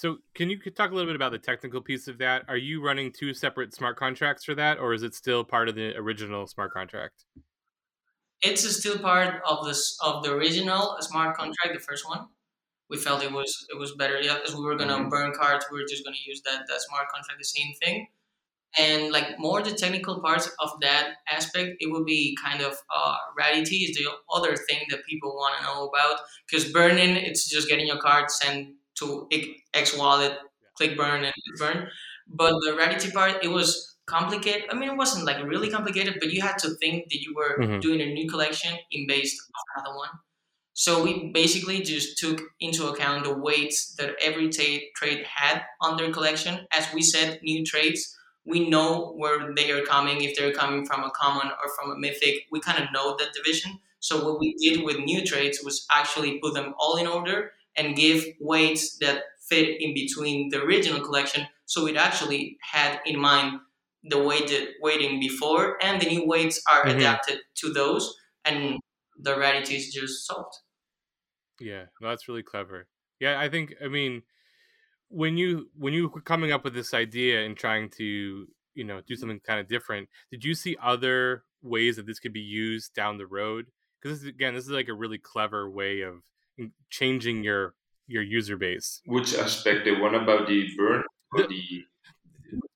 So, 0.00 0.16
can 0.34 0.48
you 0.48 0.58
talk 0.70 0.90
a 0.92 0.94
little 0.94 1.10
bit 1.10 1.14
about 1.16 1.30
the 1.32 1.38
technical 1.38 1.82
piece 1.82 2.08
of 2.08 2.16
that? 2.18 2.46
Are 2.48 2.56
you 2.56 2.82
running 2.82 3.12
two 3.12 3.34
separate 3.34 3.74
smart 3.74 3.98
contracts 3.98 4.44
for 4.46 4.54
that, 4.54 4.78
or 4.78 4.94
is 4.94 5.02
it 5.02 5.14
still 5.14 5.44
part 5.44 5.68
of 5.68 5.74
the 5.74 5.94
original 5.94 6.46
smart 6.46 6.72
contract? 6.72 7.26
it's 8.42 8.62
still 8.76 8.98
part 8.98 9.42
of 9.48 9.64
this 9.66 9.96
of 10.02 10.22
the 10.22 10.32
original 10.32 10.96
smart 11.00 11.36
contract, 11.36 11.74
the 11.74 11.80
first 11.80 12.08
one. 12.08 12.26
We 12.90 12.98
felt 12.98 13.22
it 13.24 13.32
was 13.32 13.66
it 13.70 13.78
was 13.78 13.94
better, 13.96 14.20
yeah, 14.20 14.36
because 14.36 14.56
we 14.56 14.64
were 14.64 14.76
gonna 14.76 15.08
Mhm. 15.08 15.10
burn 15.10 15.32
cards. 15.34 15.66
We 15.72 15.80
were 15.80 15.88
just 15.88 16.04
gonna 16.04 16.16
use 16.26 16.42
that 16.44 16.66
that 16.68 16.80
smart 16.82 17.08
contract, 17.14 17.38
the 17.40 17.44
same 17.44 17.74
thing. 17.82 18.08
And 18.78 19.12
like 19.12 19.38
more 19.38 19.62
the 19.62 19.72
technical 19.74 20.20
parts 20.22 20.50
of 20.60 20.70
that 20.82 21.16
aspect, 21.30 21.76
it 21.80 21.92
would 21.92 22.06
be 22.06 22.36
kind 22.44 22.62
of 22.62 22.76
uh, 22.94 23.16
rarity 23.38 23.78
is 23.78 23.96
the 23.98 24.10
other 24.32 24.56
thing 24.56 24.86
that 24.90 25.04
people 25.06 25.30
want 25.36 25.58
to 25.58 25.64
know 25.64 25.88
about. 25.88 26.20
Because 26.46 26.72
burning, 26.72 27.16
it's 27.16 27.48
just 27.50 27.68
getting 27.68 27.88
your 27.88 28.00
card 28.00 28.30
sent 28.30 28.76
to 29.00 29.28
X 29.74 29.96
wallet, 29.96 30.38
click 30.76 30.96
burn 30.96 31.24
and 31.24 31.34
burn. 31.58 31.88
But 32.28 32.52
the 32.64 32.74
rarity 32.76 33.10
part, 33.10 33.44
it 33.44 33.48
was 33.48 33.98
complicated. 34.06 34.68
I 34.70 34.74
mean, 34.74 34.90
it 34.90 34.96
wasn't 34.96 35.24
like 35.26 35.44
really 35.44 35.70
complicated, 35.70 36.16
but 36.20 36.30
you 36.32 36.40
had 36.42 36.58
to 36.58 36.70
think 36.76 37.08
that 37.10 37.20
you 37.20 37.34
were 37.34 37.60
Mhm. 37.60 37.80
doing 37.80 38.00
a 38.00 38.06
new 38.06 38.28
collection 38.28 38.76
in 38.90 39.06
based 39.06 39.40
of 39.54 39.62
another 39.84 39.96
one. 39.96 40.10
So 40.72 41.02
we 41.02 41.30
basically 41.32 41.82
just 41.82 42.18
took 42.18 42.40
into 42.60 42.88
account 42.88 43.24
the 43.24 43.36
weights 43.36 43.94
that 43.96 44.16
every 44.20 44.48
ta- 44.48 44.84
trade 44.96 45.24
had 45.26 45.64
on 45.80 45.96
their 45.96 46.12
collection. 46.12 46.66
As 46.72 46.92
we 46.94 47.02
said, 47.02 47.40
new 47.42 47.64
trades, 47.64 48.16
we 48.44 48.68
know 48.68 49.12
where 49.16 49.54
they 49.54 49.70
are 49.72 49.84
coming, 49.84 50.22
if 50.22 50.36
they're 50.36 50.52
coming 50.52 50.86
from 50.86 51.04
a 51.04 51.10
common 51.10 51.48
or 51.48 51.68
from 51.76 51.90
a 51.90 51.96
mythic. 51.98 52.46
We 52.50 52.60
kind 52.60 52.82
of 52.82 52.90
know 52.92 53.16
that 53.18 53.34
division. 53.34 53.80
So 54.00 54.24
what 54.24 54.40
we 54.40 54.54
did 54.54 54.82
with 54.84 54.98
new 54.98 55.24
trades 55.26 55.60
was 55.62 55.86
actually 55.94 56.38
put 56.40 56.54
them 56.54 56.74
all 56.78 56.96
in 56.96 57.06
order 57.06 57.52
and 57.80 57.96
give 57.96 58.24
weights 58.40 58.98
that 58.98 59.24
fit 59.48 59.80
in 59.80 59.94
between 59.94 60.50
the 60.50 60.62
original 60.62 61.00
collection. 61.04 61.46
So 61.66 61.86
it 61.88 61.96
actually 61.96 62.58
had 62.62 63.00
in 63.06 63.18
mind 63.18 63.60
the 64.04 64.22
weighted 64.22 64.74
weighting 64.82 65.20
before, 65.20 65.82
and 65.84 66.00
the 66.00 66.06
new 66.06 66.26
weights 66.26 66.62
are 66.72 66.86
Mhm. 66.86 66.96
adapted 66.96 67.40
to 67.56 67.72
those, 67.72 68.14
and 68.44 68.78
the 69.18 69.38
rarity 69.38 69.76
is 69.76 69.92
just 69.92 70.26
solved. 70.26 70.54
Yeah, 71.58 71.86
no, 72.00 72.08
that's 72.08 72.28
really 72.28 72.42
clever. 72.42 72.88
Yeah, 73.18 73.38
I 73.40 73.48
think 73.48 73.74
I 73.82 73.88
mean 73.88 74.22
when 75.08 75.36
you 75.38 75.70
when 75.76 75.94
you 75.94 76.08
were 76.08 76.22
coming 76.22 76.52
up 76.52 76.64
with 76.64 76.74
this 76.74 76.94
idea 76.94 77.44
and 77.46 77.56
trying 77.56 77.90
to 77.92 78.48
you 78.74 78.84
know 78.84 79.02
do 79.02 79.16
something 79.16 79.40
kind 79.40 79.60
of 79.60 79.68
different, 79.68 80.10
did 80.30 80.44
you 80.44 80.54
see 80.54 80.76
other 80.80 81.44
ways 81.62 81.96
that 81.96 82.06
this 82.06 82.20
could 82.20 82.34
be 82.34 82.40
used 82.40 82.94
down 82.94 83.18
the 83.18 83.26
road? 83.28 83.72
Because 84.02 84.24
again, 84.24 84.54
this 84.54 84.64
is 84.66 84.70
like 84.70 84.88
a 84.88 84.94
really 84.94 85.18
clever 85.18 85.70
way 85.70 86.02
of 86.02 86.22
changing 86.90 87.44
your 87.44 87.74
your 88.06 88.22
user 88.22 88.56
base. 88.56 89.00
which 89.06 89.34
aspect 89.34 89.84
the 89.84 89.94
one 90.00 90.14
about 90.16 90.48
the 90.48 90.68
burn 90.76 91.04
or 91.32 91.42
The- 91.42 91.48
the 91.48 91.84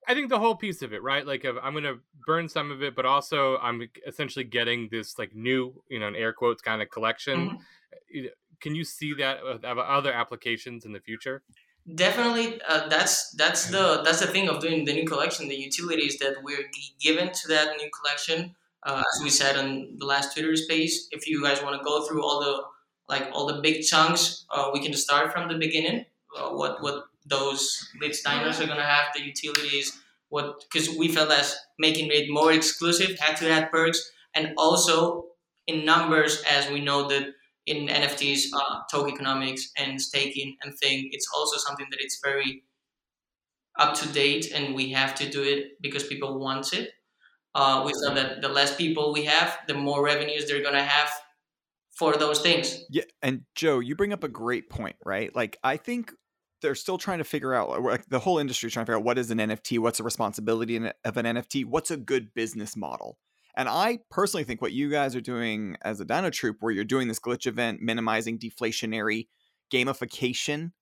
I 0.06 0.14
think 0.14 0.28
the 0.28 0.38
whole 0.38 0.54
piece 0.54 0.82
of 0.82 0.92
it, 0.92 1.02
right? 1.02 1.26
Like 1.26 1.44
I'm 1.44 1.74
gonna 1.74 1.98
burn 2.26 2.48
some 2.48 2.70
of 2.70 2.82
it, 2.82 2.94
but 2.94 3.04
also 3.06 3.56
I'm 3.58 3.88
essentially 4.06 4.44
getting 4.44 4.88
this 4.90 5.18
like 5.18 5.34
new, 5.34 5.82
you 5.88 5.98
know, 5.98 6.08
in 6.08 6.14
air 6.14 6.32
quotes 6.32 6.62
kind 6.62 6.80
of 6.82 6.90
collection. 6.90 7.58
Mhm. 8.14 8.30
Can 8.60 8.74
you 8.74 8.84
see 8.84 9.14
that 9.14 9.42
with 9.44 9.64
of 9.64 9.78
other 9.78 10.12
applications 10.12 10.84
in 10.84 10.92
the 10.92 11.00
future? 11.00 11.42
Definitely, 11.94 12.60
uh, 12.62 12.88
that's 12.88 13.30
that's 13.32 13.66
the 13.70 14.02
that's 14.04 14.20
the 14.20 14.26
thing 14.28 14.48
of 14.48 14.60
doing 14.60 14.84
the 14.84 14.92
new 14.94 15.06
collection. 15.06 15.48
The 15.48 15.56
utilities 15.56 16.18
that 16.18 16.34
we're 16.42 16.70
given 17.00 17.30
to 17.32 17.48
that 17.48 17.76
new 17.76 17.90
collection, 17.98 18.54
uh, 18.84 19.02
as 19.14 19.22
we 19.24 19.30
said 19.30 19.56
on 19.56 19.96
the 19.98 20.06
last 20.06 20.32
Twitter 20.32 20.54
space. 20.56 21.08
If 21.10 21.26
you 21.28 21.42
guys 21.42 21.62
want 21.62 21.76
to 21.78 21.84
go 21.84 22.06
through 22.06 22.22
all 22.24 22.40
the 22.40 22.54
like 23.08 23.28
all 23.32 23.46
the 23.46 23.60
big 23.60 23.82
chunks, 23.84 24.46
uh, 24.50 24.70
we 24.72 24.80
can 24.80 24.94
start 24.94 25.32
from 25.32 25.48
the 25.48 25.58
beginning. 25.58 26.06
Uh, 26.36 26.50
what 26.50 26.82
what 26.82 27.04
those 27.26 27.88
glitch 28.00 28.22
diners 28.22 28.60
are 28.60 28.66
gonna 28.66 28.82
have, 28.82 29.06
the 29.14 29.22
utilities, 29.22 30.00
what 30.28 30.60
because 30.70 30.88
we 30.96 31.08
felt 31.08 31.30
as 31.30 31.56
making 31.78 32.10
it 32.10 32.30
more 32.30 32.52
exclusive 32.52 33.18
had 33.18 33.36
to 33.36 33.48
add 33.50 33.70
perks, 33.70 34.00
and 34.34 34.54
also 34.56 35.26
in 35.66 35.84
numbers, 35.84 36.42
as 36.48 36.68
we 36.70 36.80
know 36.80 37.08
that 37.08 37.28
in 37.66 37.88
NFTs, 37.88 38.48
uh, 38.52 38.82
tokenomics 38.92 39.62
and 39.78 40.00
staking 40.00 40.56
and 40.62 40.76
thing, 40.78 41.08
it's 41.12 41.28
also 41.34 41.56
something 41.56 41.86
that 41.90 42.00
it's 42.00 42.20
very 42.22 42.64
up 43.78 43.94
to 43.94 44.08
date, 44.12 44.52
and 44.52 44.74
we 44.74 44.90
have 44.90 45.14
to 45.16 45.28
do 45.28 45.42
it 45.42 45.80
because 45.82 46.04
people 46.06 46.38
want 46.38 46.72
it. 46.72 46.92
Uh, 47.54 47.82
we 47.86 47.92
saw 47.94 48.14
that 48.14 48.42
the 48.42 48.48
less 48.48 48.76
people 48.76 49.12
we 49.12 49.24
have, 49.24 49.58
the 49.68 49.74
more 49.74 50.04
revenues 50.04 50.48
they're 50.48 50.62
gonna 50.62 50.84
have 50.84 51.10
for 51.98 52.16
those 52.16 52.40
things. 52.40 52.84
Yeah, 52.90 53.04
and 53.22 53.42
Joe, 53.54 53.80
you 53.80 53.94
bring 53.94 54.12
up 54.12 54.24
a 54.24 54.28
great 54.28 54.68
point, 54.68 54.96
right? 55.04 55.34
Like 55.34 55.58
I 55.62 55.76
think 55.76 56.12
they're 56.62 56.74
still 56.74 56.98
trying 56.98 57.18
to 57.18 57.24
figure 57.24 57.54
out 57.54 57.82
like 57.82 58.06
the 58.08 58.18
whole 58.18 58.38
industry 58.38 58.68
is 58.68 58.72
trying 58.72 58.86
to 58.86 58.90
figure 58.90 58.98
out 58.98 59.04
what 59.04 59.18
is 59.18 59.30
an 59.30 59.38
NFT, 59.38 59.78
what's 59.78 59.98
the 59.98 60.04
responsibility 60.04 60.76
of 60.76 61.16
an 61.16 61.26
NFT, 61.26 61.64
what's 61.64 61.90
a 61.90 61.96
good 61.96 62.32
business 62.34 62.76
model. 62.76 63.18
And 63.56 63.68
I 63.68 64.00
personally 64.10 64.44
think 64.44 64.60
what 64.60 64.72
you 64.72 64.90
guys 64.90 65.14
are 65.14 65.20
doing 65.20 65.76
as 65.82 66.00
a 66.00 66.04
Dino 66.04 66.30
Troop, 66.30 66.56
where 66.60 66.72
you're 66.72 66.84
doing 66.84 67.06
this 67.06 67.20
glitch 67.20 67.46
event, 67.46 67.80
minimizing 67.80 68.38
deflationary 68.38 69.28
gamification, 69.72 70.72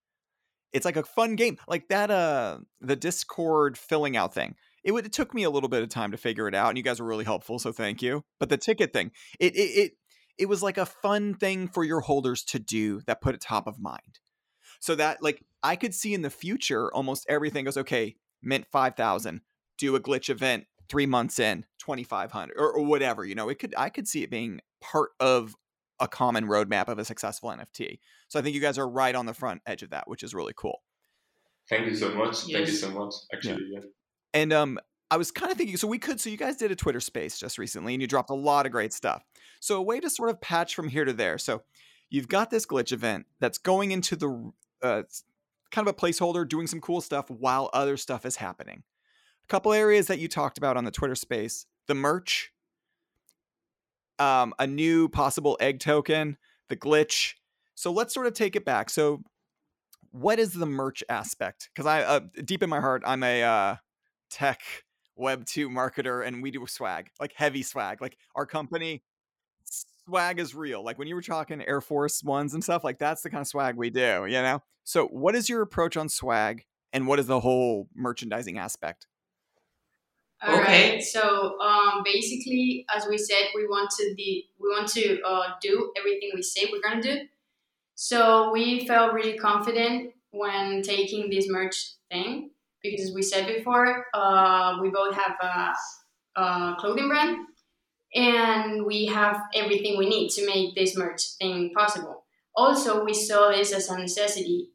it's 0.73 0.85
like 0.85 0.97
a 0.97 1.03
fun 1.03 1.37
game. 1.37 1.59
Like 1.69 1.89
that, 1.89 2.11
uh, 2.11 2.59
the 2.81 2.97
Discord 2.97 3.77
filling 3.77 4.17
out 4.17 4.33
thing. 4.33 4.55
It 4.85 4.93
would 4.93 5.07
it 5.07 5.13
took 5.13 5.35
me 5.35 5.45
a 5.45 5.51
little 5.51 5.69
bit 5.69 5.83
of 5.83 5.91
time 5.91 6.11
to 6.11 6.17
figure 6.17 6.49
it 6.49 6.55
out, 6.55 6.71
and 6.71 6.79
you 6.79 6.83
guys 6.83 7.01
were 7.01 7.07
really 7.07 7.25
helpful, 7.25 7.59
so 7.59 7.71
thank 7.71 8.03
you. 8.03 8.25
But 8.41 8.49
the 8.49 8.57
ticket 8.57 8.93
thing, 8.93 9.13
it 9.39 9.55
it 9.55 9.59
it, 9.59 9.93
it 10.43 10.49
was 10.49 10.61
like 10.61 10.77
a 10.77 10.85
fun 10.85 11.35
thing 11.35 11.69
for 11.69 11.85
your 11.85 12.01
holders 12.01 12.43
to 12.43 12.59
do 12.59 13.01
that 13.07 13.21
put 13.21 13.37
it 13.37 13.41
top 13.41 13.69
of 13.69 13.79
mind. 13.79 14.19
So 14.81 14.97
that 14.97 15.23
like 15.23 15.45
I 15.63 15.77
could 15.77 15.95
see 15.95 16.15
in 16.15 16.23
the 16.23 16.31
future 16.31 16.93
almost 16.93 17.25
everything 17.29 17.65
goes 17.65 17.77
okay, 17.77 18.17
mint 18.43 18.67
five 18.67 18.97
thousand, 18.97 19.43
do 19.79 19.95
a 19.95 20.01
glitch 20.01 20.29
event 20.29 20.65
three 20.89 21.07
months 21.07 21.39
in, 21.39 21.65
twenty 21.79 22.03
five 22.03 22.33
hundred 22.33 22.57
or, 22.59 22.73
or 22.73 22.85
whatever. 22.85 23.25
You 23.25 23.37
know, 23.37 23.49
it 23.49 23.61
could 23.61 23.73
I 23.79 23.89
could 23.89 24.09
see 24.09 24.25
it 24.25 24.31
being 24.31 24.61
part 24.81 25.11
of 25.21 25.55
a 26.01 26.09
common 26.09 26.49
roadmap 26.49 26.89
of 26.89 26.99
a 26.99 27.05
successful 27.05 27.51
NFT. 27.51 28.01
So 28.27 28.41
I 28.41 28.43
think 28.43 28.57
you 28.57 28.61
guys 28.61 28.79
are 28.79 28.89
right 28.89 29.15
on 29.15 29.27
the 29.27 29.35
front 29.35 29.63
edge 29.65 29.85
of 29.85 29.91
that, 29.91 30.09
which 30.09 30.25
is 30.25 30.35
really 30.35 30.55
cool. 30.57 30.83
thank 31.69 31.87
you 31.87 31.95
so 31.95 32.13
much 32.17 32.39
thank 32.51 32.67
you 32.67 32.75
so 32.75 32.91
much 32.91 33.15
actually 33.33 33.65
yeah. 33.71 33.81
And 34.35 34.53
um, 34.53 34.79
I 35.13 35.19
was 35.19 35.31
kind 35.31 35.53
of 35.53 35.59
thinking, 35.59 35.77
so 35.77 35.87
we 35.87 35.99
could, 35.99 36.19
so 36.19 36.31
you 36.31 36.39
guys 36.39 36.57
did 36.57 36.71
a 36.73 36.75
Twitter 36.75 36.99
space 36.99 37.39
just 37.39 37.59
recently, 37.59 37.93
and 37.93 38.01
you 38.01 38.09
dropped 38.09 38.31
a 38.31 38.35
lot 38.35 38.65
of 38.65 38.73
great 38.73 38.95
stuff. 38.95 39.23
So 39.61 39.77
a 39.77 39.83
way 39.83 40.01
to 40.01 40.09
sort 40.09 40.31
of 40.31 40.41
patch 40.41 40.75
from 40.75 40.89
here 40.89 41.05
to 41.05 41.13
there. 41.13 41.37
So 41.37 41.65
you've 42.09 42.29
got 42.29 42.49
this 42.49 42.65
glitch 42.65 42.93
event 42.93 43.27
that's 43.39 43.59
going 43.59 43.91
into 43.91 44.17
the 44.17 44.53
uh, 44.83 45.03
kind 45.71 45.87
of 45.87 45.95
a 45.95 45.99
placeholder, 45.99 46.49
doing 46.49 46.67
some 46.67 46.81
cool 46.81 47.03
stuff 47.03 47.29
while 47.29 47.69
other 47.75 47.99
stuff 47.99 48.25
is 48.25 48.37
happening. 48.37 48.85
A 49.45 49.49
couple 49.49 49.75
areas 49.75 50.07
that 50.07 50.19
you 50.19 50.29
talked 50.29 50.57
about 50.57 50.79
on 50.79 50.85
the 50.85 50.91
Twitter 50.91 51.15
space. 51.15 51.67
the 51.89 51.95
merch, 51.95 52.51
um, 54.19 54.55
a 54.59 54.67
new 54.67 55.11
possible 55.11 55.59
egg 55.61 55.79
token, 55.79 56.39
the 56.71 56.77
glitch. 56.77 57.35
So 57.75 57.93
let's 57.93 58.15
sort 58.15 58.27
of 58.27 58.33
take 58.33 58.57
it 58.57 58.65
back. 58.65 58.89
So, 58.89 59.21
what 60.11 60.39
is 60.39 60.55
the 60.55 60.65
merch 60.65 61.05
aspect? 61.11 61.69
Because 61.75 61.85
I, 61.85 62.01
uh, 62.01 62.21
deep 62.43 62.63
in 62.63 62.71
my 62.71 62.81
heart, 62.81 63.03
I'm 63.05 63.23
a 63.23 63.43
uh, 63.43 63.77
tech 64.31 64.63
web 65.17 65.45
2 65.45 65.69
marketer 65.69 66.27
and 66.27 66.43
we 66.43 66.51
do 66.51 66.67
swag 66.67 67.11
like 67.21 67.33
heavy 67.37 67.63
swag 67.63 68.01
like 68.01 68.17
our 68.35 68.47
company 68.47 69.03
swag 69.65 70.39
is 70.39 70.55
real 70.55 70.85
like 70.85 70.99
when 70.99 71.07
you 71.07 71.15
were 71.15 71.23
talking 71.23 71.63
air 71.67 71.81
force 71.81 72.23
ones 72.23 72.55
and 72.55 72.65
stuff 72.65 72.83
like 72.83 72.99
that's 72.99 73.23
the 73.23 73.31
kind 73.31 73.43
of 73.43 73.47
swag 73.47 73.77
we 73.77 73.91
do 73.91 74.25
you 74.27 74.41
know 74.41 74.63
so 74.85 75.07
what 75.09 75.35
is 75.35 75.49
your 75.49 75.63
approach 75.63 75.97
on 75.97 76.09
swag 76.09 76.65
and 76.93 77.07
what 77.07 77.19
is 77.19 77.27
the 77.27 77.41
whole 77.41 77.89
merchandising 77.95 78.59
aspect 78.59 79.07
All 80.43 80.55
right. 80.55 80.69
Okay. 80.69 81.01
So 81.01 81.61
um, 81.61 82.03
basically, 82.05 82.85
as 82.95 83.07
we 83.09 83.17
said, 83.17 83.51
we 83.55 83.65
want 83.65 83.91
to 83.91 84.15
the 84.17 84.45
we 84.59 84.69
want 84.69 84.89
to 84.89 85.21
uh, 85.23 85.53
do 85.61 85.93
everything 85.97 86.31
we 86.35 86.43
say 86.43 86.69
we're 86.73 86.81
gonna 86.81 87.01
do. 87.01 87.21
So 87.95 88.51
we 88.51 88.85
felt 88.85 89.13
really 89.13 89.39
confident 89.39 90.15
when 90.33 90.83
taking 90.83 91.31
this 91.31 91.49
merch 91.49 91.93
thing 92.11 92.51
because, 92.83 93.09
as 93.09 93.15
we 93.15 93.23
said 93.23 93.47
before, 93.47 94.07
uh, 94.15 94.79
we 94.81 94.91
both 94.91 95.15
have 95.15 95.37
a, 95.41 96.41
a 96.41 96.77
clothing 96.79 97.09
brand 97.09 97.39
and 98.15 98.85
we 98.85 99.07
have 99.07 99.41
everything 99.55 99.97
we 99.97 100.09
need 100.09 100.31
to 100.31 100.47
make 100.47 100.75
this 100.75 100.97
merch 100.97 101.23
thing 101.39 101.73
possible. 101.75 102.25
Also, 102.55 103.05
we 103.05 103.15
saw 103.15 103.51
this 103.51 103.73
as 103.73 103.89
a 103.89 103.99
necessity 103.99 104.69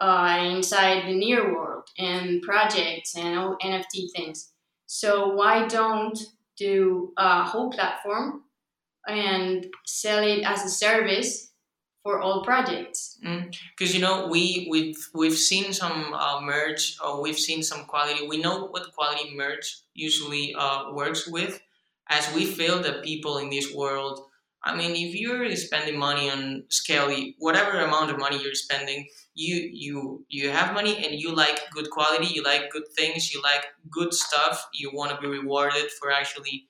uh, 0.00 0.38
inside 0.50 1.06
the 1.06 1.14
near 1.14 1.54
world 1.54 1.84
and 1.98 2.42
projects 2.42 3.16
and 3.16 3.38
all 3.38 3.56
NFT 3.62 4.10
things. 4.14 4.52
So 4.86 5.28
why 5.28 5.68
don't 5.68 6.18
do 6.58 7.12
a 7.16 7.44
whole 7.44 7.70
platform 7.70 8.42
and 9.06 9.66
sell 9.86 10.22
it 10.24 10.44
as 10.44 10.64
a 10.64 10.68
service 10.68 11.51
for 12.02 12.20
all 12.20 12.44
projects? 12.44 13.18
because 13.76 13.94
you 13.94 14.00
know 14.00 14.26
we 14.26 14.66
we've 14.70 15.08
we've 15.14 15.38
seen 15.38 15.72
some 15.72 16.12
uh, 16.14 16.40
merch 16.40 16.96
or 17.04 17.22
we've 17.22 17.38
seen 17.38 17.62
some 17.62 17.84
quality 17.84 18.26
we 18.26 18.38
know 18.38 18.66
what 18.66 18.92
quality 18.94 19.34
merch 19.34 19.80
usually 19.94 20.54
uh, 20.58 20.92
works 20.92 21.26
with 21.28 21.60
as 22.08 22.32
we 22.34 22.44
feel 22.44 22.82
that 22.82 23.04
people 23.04 23.38
in 23.38 23.48
this 23.50 23.72
world 23.74 24.20
i 24.64 24.74
mean 24.74 24.92
if 24.96 25.14
you're 25.14 25.54
spending 25.56 25.98
money 25.98 26.28
on 26.30 26.64
scale 26.68 27.08
whatever 27.38 27.80
amount 27.80 28.10
of 28.10 28.18
money 28.18 28.42
you're 28.42 28.54
spending 28.54 29.06
you 29.34 29.70
you 29.72 30.24
you 30.28 30.50
have 30.50 30.74
money 30.74 31.04
and 31.04 31.20
you 31.20 31.34
like 31.34 31.60
good 31.72 31.88
quality 31.90 32.26
you 32.26 32.42
like 32.42 32.70
good 32.70 32.88
things 32.96 33.32
you 33.32 33.40
like 33.42 33.64
good 33.90 34.12
stuff 34.12 34.68
you 34.74 34.90
want 34.92 35.10
to 35.10 35.20
be 35.20 35.28
rewarded 35.28 35.90
for 35.98 36.10
actually 36.10 36.64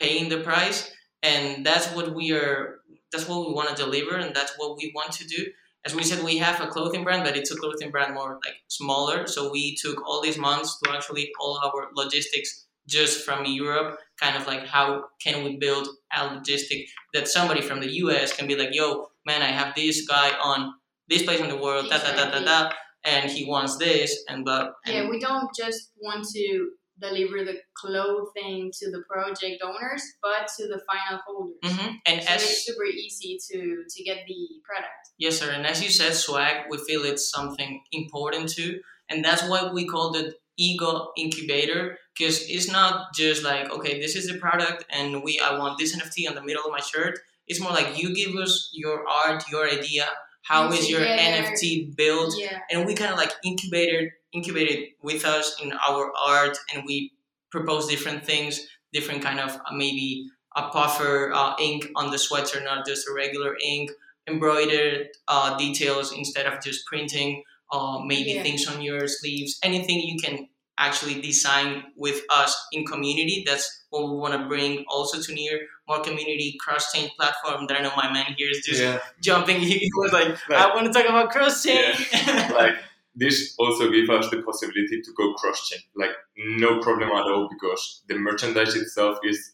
paying 0.00 0.28
the 0.28 0.40
price 0.40 0.90
and 1.22 1.64
that's 1.66 1.92
what 1.94 2.14
we 2.14 2.32
are 2.32 2.77
that's 3.12 3.28
what 3.28 3.46
we 3.46 3.54
want 3.54 3.68
to 3.68 3.74
deliver 3.74 4.16
and 4.16 4.34
that's 4.34 4.52
what 4.56 4.76
we 4.76 4.92
want 4.94 5.12
to 5.12 5.26
do 5.26 5.46
as 5.84 5.94
we 5.94 6.02
said, 6.02 6.24
we 6.24 6.38
have 6.38 6.60
a 6.60 6.66
clothing 6.66 7.04
brand, 7.04 7.24
but 7.24 7.36
it's 7.36 7.50
a 7.50 7.56
clothing 7.56 7.90
brand 7.90 8.14
more 8.14 8.38
like 8.44 8.56
smaller. 8.66 9.26
So 9.26 9.50
we 9.50 9.76
took 9.76 10.06
all 10.06 10.20
these 10.20 10.36
months 10.36 10.78
to 10.80 10.92
actually 10.92 11.30
all 11.40 11.58
our 11.64 11.88
logistics 11.94 12.66
just 12.86 13.24
from 13.24 13.44
Europe, 13.44 13.98
kind 14.20 14.36
of 14.36 14.46
like 14.46 14.66
how 14.66 15.04
can 15.22 15.44
we 15.44 15.56
build 15.56 15.88
a 16.12 16.20
logistic 16.20 16.86
that 17.14 17.28
somebody 17.28 17.60
from 17.60 17.80
the 17.80 17.90
US 18.04 18.36
can 18.36 18.46
be 18.46 18.56
like, 18.56 18.70
yo, 18.72 19.08
man, 19.26 19.42
I 19.42 19.46
have 19.46 19.74
this 19.74 20.06
guy 20.06 20.30
on 20.42 20.74
this 21.08 21.22
place 21.22 21.40
in 21.40 21.48
the 21.48 21.56
world, 21.56 21.88
da 21.90 21.98
da 21.98 22.16
da 22.16 22.30
da 22.30 22.44
da, 22.44 22.72
and 23.04 23.30
he 23.30 23.44
wants 23.44 23.76
this, 23.76 24.24
and 24.28 24.44
but 24.44 24.72
and 24.84 24.94
Yeah, 24.94 25.08
we 25.08 25.20
don't 25.20 25.48
just 25.54 25.92
want 26.00 26.26
to 26.34 26.70
deliver 27.00 27.44
the 27.44 27.56
clothing 27.74 28.72
to 28.78 28.90
the 28.90 29.02
project 29.10 29.62
owners, 29.62 30.02
but 30.22 30.48
to 30.56 30.66
the 30.66 30.80
final 30.90 31.20
holders. 31.26 31.58
Mhm. 31.64 31.96
and 32.06 32.22
So 32.22 32.28
as 32.30 32.42
it's 32.42 32.66
super 32.66 32.84
easy 32.84 33.38
to 33.50 33.84
to 33.88 34.04
get 34.04 34.18
the 34.26 34.40
product. 34.64 35.02
Yes, 35.18 35.38
sir. 35.38 35.50
And 35.50 35.66
as 35.66 35.82
you 35.82 35.90
said, 35.90 36.14
swag, 36.14 36.66
we 36.70 36.78
feel 36.78 37.04
it's 37.04 37.30
something 37.30 37.82
important 37.92 38.48
too. 38.50 38.80
And 39.08 39.24
that's 39.24 39.42
why 39.42 39.70
we 39.72 39.86
called 39.86 40.16
it 40.16 40.34
Ego 40.56 41.12
Incubator, 41.16 41.98
because 42.16 42.42
it's 42.48 42.68
not 42.68 43.14
just 43.14 43.42
like, 43.42 43.70
okay, 43.70 44.00
this 44.00 44.16
is 44.16 44.26
the 44.28 44.38
product 44.38 44.84
and 44.90 45.22
we 45.22 45.38
I 45.40 45.56
want 45.58 45.78
this 45.78 45.94
NFT 45.96 46.28
on 46.28 46.34
the 46.34 46.42
middle 46.42 46.64
of 46.64 46.72
my 46.72 46.80
shirt. 46.80 47.18
It's 47.46 47.60
more 47.60 47.72
like 47.72 47.96
you 48.00 48.14
give 48.14 48.34
us 48.36 48.68
your 48.72 49.08
art, 49.08 49.44
your 49.50 49.66
idea, 49.68 50.06
how 50.48 50.72
is 50.72 50.88
your 50.90 51.00
NFT 51.00 51.94
built, 51.96 52.34
Yeah. 52.38 52.60
and 52.70 52.86
we 52.86 52.94
kind 52.94 53.12
of 53.12 53.18
like 53.18 53.32
incubated 53.44 54.10
incubated 54.32 54.78
with 55.02 55.24
us 55.24 55.56
in 55.62 55.72
our 55.88 56.12
art 56.26 56.56
and 56.74 56.84
we 56.86 57.12
propose 57.50 57.86
different 57.88 58.24
things 58.24 58.60
different 58.92 59.22
kind 59.22 59.40
of 59.40 59.50
uh, 59.56 59.72
maybe 59.72 60.28
a 60.56 60.62
puffer 60.68 61.32
uh, 61.34 61.54
ink 61.58 61.88
on 61.96 62.10
the 62.10 62.18
sweater 62.18 62.60
not 62.62 62.86
just 62.86 63.08
a 63.08 63.12
regular 63.14 63.56
ink 63.64 63.90
embroidered 64.28 65.08
uh, 65.28 65.56
details 65.56 66.12
instead 66.12 66.46
of 66.46 66.62
just 66.62 66.84
printing 66.86 67.42
uh, 67.72 67.98
maybe 68.04 68.32
Yeah. 68.32 68.42
things 68.42 68.66
on 68.68 68.82
your 68.82 69.08
sleeves 69.08 69.58
anything 69.62 70.00
you 70.00 70.18
can 70.24 70.48
actually 70.78 71.20
design 71.20 71.84
with 71.96 72.22
us 72.30 72.54
in 72.72 72.84
community. 72.86 73.44
That's 73.46 73.84
what 73.90 74.08
we 74.10 74.16
want 74.16 74.34
to 74.40 74.46
bring 74.48 74.84
also 74.88 75.20
to 75.20 75.34
near 75.34 75.60
more 75.88 76.00
community 76.00 76.56
cross 76.60 76.92
chain 76.92 77.08
platform 77.18 77.66
that 77.66 77.78
i 77.78 77.82
know 77.82 77.90
my 77.96 78.12
man 78.12 78.34
here 78.36 78.50
is 78.50 78.60
just 78.64 78.82
yeah. 78.82 78.98
jumping. 79.22 79.58
He 79.60 79.90
was 79.96 80.12
like 80.12 80.28
Like- 80.28 80.60
i 80.60 80.74
want 80.74 80.86
to 80.86 80.92
talk 80.92 81.08
about 81.08 81.30
cross 81.30 81.64
chain 81.64 81.94
like 82.52 82.74
this 83.16 83.54
also 83.58 83.90
gives 83.90 84.10
us 84.10 84.28
the 84.30 84.42
possibility 84.42 85.00
to 85.00 85.10
go 85.16 85.32
cross 85.40 85.66
chain 85.68 85.80
like 85.96 86.10
no 86.36 86.80
problem 86.80 87.08
at 87.08 87.22
all 87.32 87.48
because 87.50 88.02
the 88.08 88.18
merchandise 88.18 88.74
itself 88.76 89.18
is 89.24 89.52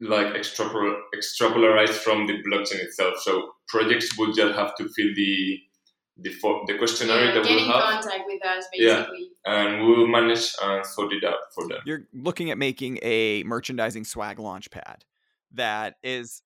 like 0.00 0.28
extrapol- 0.34 0.98
extrapolarized 1.14 1.90
from 2.06 2.26
the 2.26 2.42
blockchain 2.42 2.80
itself. 2.80 3.14
So 3.22 3.52
projects 3.68 4.18
will 4.18 4.32
just 4.32 4.54
have 4.58 4.74
to 4.76 4.88
fill 4.88 5.10
the 5.14 5.60
the, 6.18 6.30
fo- 6.30 6.64
the 6.66 6.76
questionnaire 6.76 7.26
yeah, 7.26 7.34
that 7.34 7.44
get 7.44 7.50
we'll 7.54 7.64
in 7.64 7.70
have. 7.70 7.82
contact 8.02 8.24
with 8.26 8.44
us 8.44 8.64
Yeah. 8.74 9.06
Basically. 9.44 9.74
and 9.74 9.86
we'll 9.86 10.06
manage 10.06 10.54
and 10.62 10.84
sort 10.86 11.12
it 11.12 11.24
out 11.24 11.38
for 11.54 11.66
them 11.68 11.80
you're 11.84 12.06
looking 12.12 12.50
at 12.50 12.58
making 12.58 12.98
a 13.02 13.42
merchandising 13.44 14.04
swag 14.04 14.38
launchpad 14.38 15.00
that 15.52 15.96
is 16.02 16.42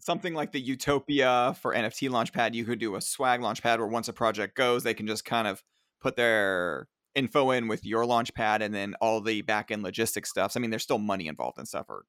something 0.00 0.34
like 0.34 0.52
the 0.52 0.60
utopia 0.60 1.56
for 1.60 1.74
nft 1.74 2.08
launchpad 2.08 2.54
you 2.54 2.64
could 2.64 2.78
do 2.78 2.96
a 2.96 3.00
swag 3.00 3.40
launchpad 3.40 3.78
where 3.78 3.86
once 3.86 4.08
a 4.08 4.12
project 4.12 4.56
goes 4.56 4.82
they 4.82 4.94
can 4.94 5.06
just 5.06 5.24
kind 5.24 5.48
of 5.48 5.62
put 6.00 6.16
their 6.16 6.88
info 7.14 7.50
in 7.50 7.66
with 7.66 7.84
your 7.84 8.04
launchpad 8.04 8.60
and 8.60 8.74
then 8.74 8.94
all 9.00 9.20
the 9.20 9.42
back 9.42 9.70
end 9.70 9.82
logistics 9.82 10.30
stuff 10.30 10.52
i 10.56 10.60
mean 10.60 10.70
there's 10.70 10.82
still 10.82 10.98
money 10.98 11.26
involved 11.26 11.58
and 11.58 11.66
stuff 11.66 11.86
or 11.88 12.04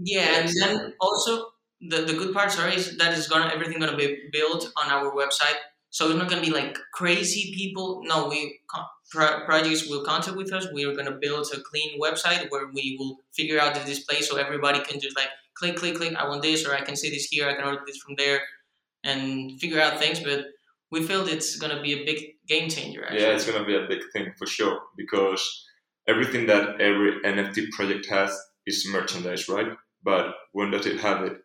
Yeah, 0.00 0.40
and 0.40 0.50
then 0.60 0.94
also 1.00 1.46
the, 1.80 2.02
the 2.02 2.14
good 2.14 2.32
part, 2.32 2.52
sorry, 2.52 2.74
is 2.76 2.96
that 2.98 3.16
is 3.16 3.28
gonna 3.28 3.52
everything 3.52 3.80
gonna 3.80 3.96
be 3.96 4.28
built 4.32 4.70
on 4.76 4.90
our 4.90 5.12
website. 5.12 5.56
So 5.90 6.08
it's 6.08 6.18
not 6.18 6.28
gonna 6.28 6.42
be 6.42 6.50
like 6.50 6.76
crazy 6.92 7.52
people. 7.54 8.02
No, 8.04 8.28
we 8.28 8.60
pro- 9.10 9.44
projects 9.44 9.88
will 9.88 10.04
contact 10.04 10.36
with 10.36 10.52
us. 10.52 10.66
We 10.72 10.84
are 10.84 10.94
gonna 10.94 11.18
build 11.20 11.46
a 11.54 11.60
clean 11.60 12.00
website 12.00 12.50
where 12.50 12.66
we 12.74 12.96
will 12.98 13.18
figure 13.34 13.58
out 13.58 13.74
the 13.74 13.84
display 13.84 14.20
so 14.20 14.36
everybody 14.36 14.80
can 14.80 15.00
just 15.00 15.16
like 15.16 15.30
click, 15.54 15.76
click, 15.76 15.96
click. 15.96 16.14
I 16.14 16.28
want 16.28 16.42
this, 16.42 16.66
or 16.66 16.74
I 16.74 16.82
can 16.82 16.96
see 16.96 17.10
this 17.10 17.24
here. 17.24 17.48
I 17.48 17.54
can 17.54 17.64
order 17.64 17.82
this 17.86 17.98
from 17.98 18.14
there, 18.16 18.40
and 19.02 19.58
figure 19.60 19.80
out 19.80 19.98
things. 19.98 20.20
But 20.20 20.46
we 20.90 21.06
feel 21.06 21.26
it's 21.26 21.56
gonna 21.56 21.82
be 21.82 21.94
a 21.94 22.04
big 22.04 22.36
game 22.46 22.68
changer. 22.68 23.04
Actually. 23.04 23.22
Yeah, 23.22 23.28
it's 23.28 23.50
gonna 23.50 23.64
be 23.64 23.76
a 23.76 23.86
big 23.86 24.02
thing 24.12 24.32
for 24.38 24.46
sure 24.46 24.80
because 24.96 25.66
everything 26.06 26.46
that 26.46 26.80
every 26.80 27.20
NFT 27.24 27.70
project 27.70 28.06
has 28.10 28.38
is 28.66 28.86
merchandise, 28.90 29.48
right? 29.48 29.72
But 30.02 30.34
when 30.52 30.70
does 30.70 30.86
it 30.86 31.00
have 31.00 31.24
it? 31.24 31.38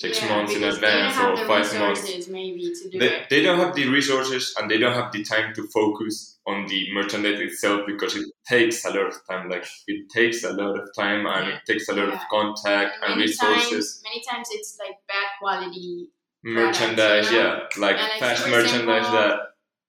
Six 0.00 0.22
Yeah, 0.22 0.28
months 0.34 0.54
in 0.54 0.64
advance 0.64 1.14
or 1.18 1.36
five 1.46 1.68
months. 1.78 2.26
maybe 2.28 2.72
to 2.74 2.88
do 2.88 2.98
They, 2.98 3.12
it. 3.16 3.28
they 3.28 3.42
don't 3.42 3.58
have 3.58 3.74
the 3.74 3.86
resources 3.88 4.54
and 4.56 4.70
they 4.70 4.78
don't 4.78 4.94
have 4.94 5.12
the 5.12 5.22
time 5.22 5.52
to 5.56 5.62
focus 5.68 6.38
on 6.46 6.66
the 6.68 6.80
merchandise 6.94 7.38
itself 7.38 7.82
because 7.86 8.16
it 8.16 8.26
takes 8.48 8.82
a 8.86 8.90
lot 8.96 9.06
of 9.12 9.16
time. 9.28 9.50
Like 9.50 9.66
it 9.88 10.08
takes 10.08 10.42
a 10.42 10.52
lot 10.54 10.78
of 10.80 10.88
time 10.98 11.26
and 11.26 11.48
Yeah. 11.48 11.56
it 11.56 11.62
takes 11.70 11.86
a 11.90 11.94
lot 11.94 12.08
of 12.08 12.18
contact 12.30 12.92
and 13.02 13.10
many 13.16 13.22
resources. 13.28 14.00
times, 14.00 14.02
many 14.08 14.22
times 14.30 14.48
it's 14.52 14.78
like 14.82 14.96
bad 15.06 15.28
quality. 15.38 16.08
merchandise, 16.42 17.30
you 17.30 17.36
know? 17.36 17.44
yeah, 17.76 17.80
like 17.84 17.98
And, 17.98 18.08
like, 18.08 18.20
fast 18.20 18.48
merchandise 18.48 19.08
that 19.12 19.40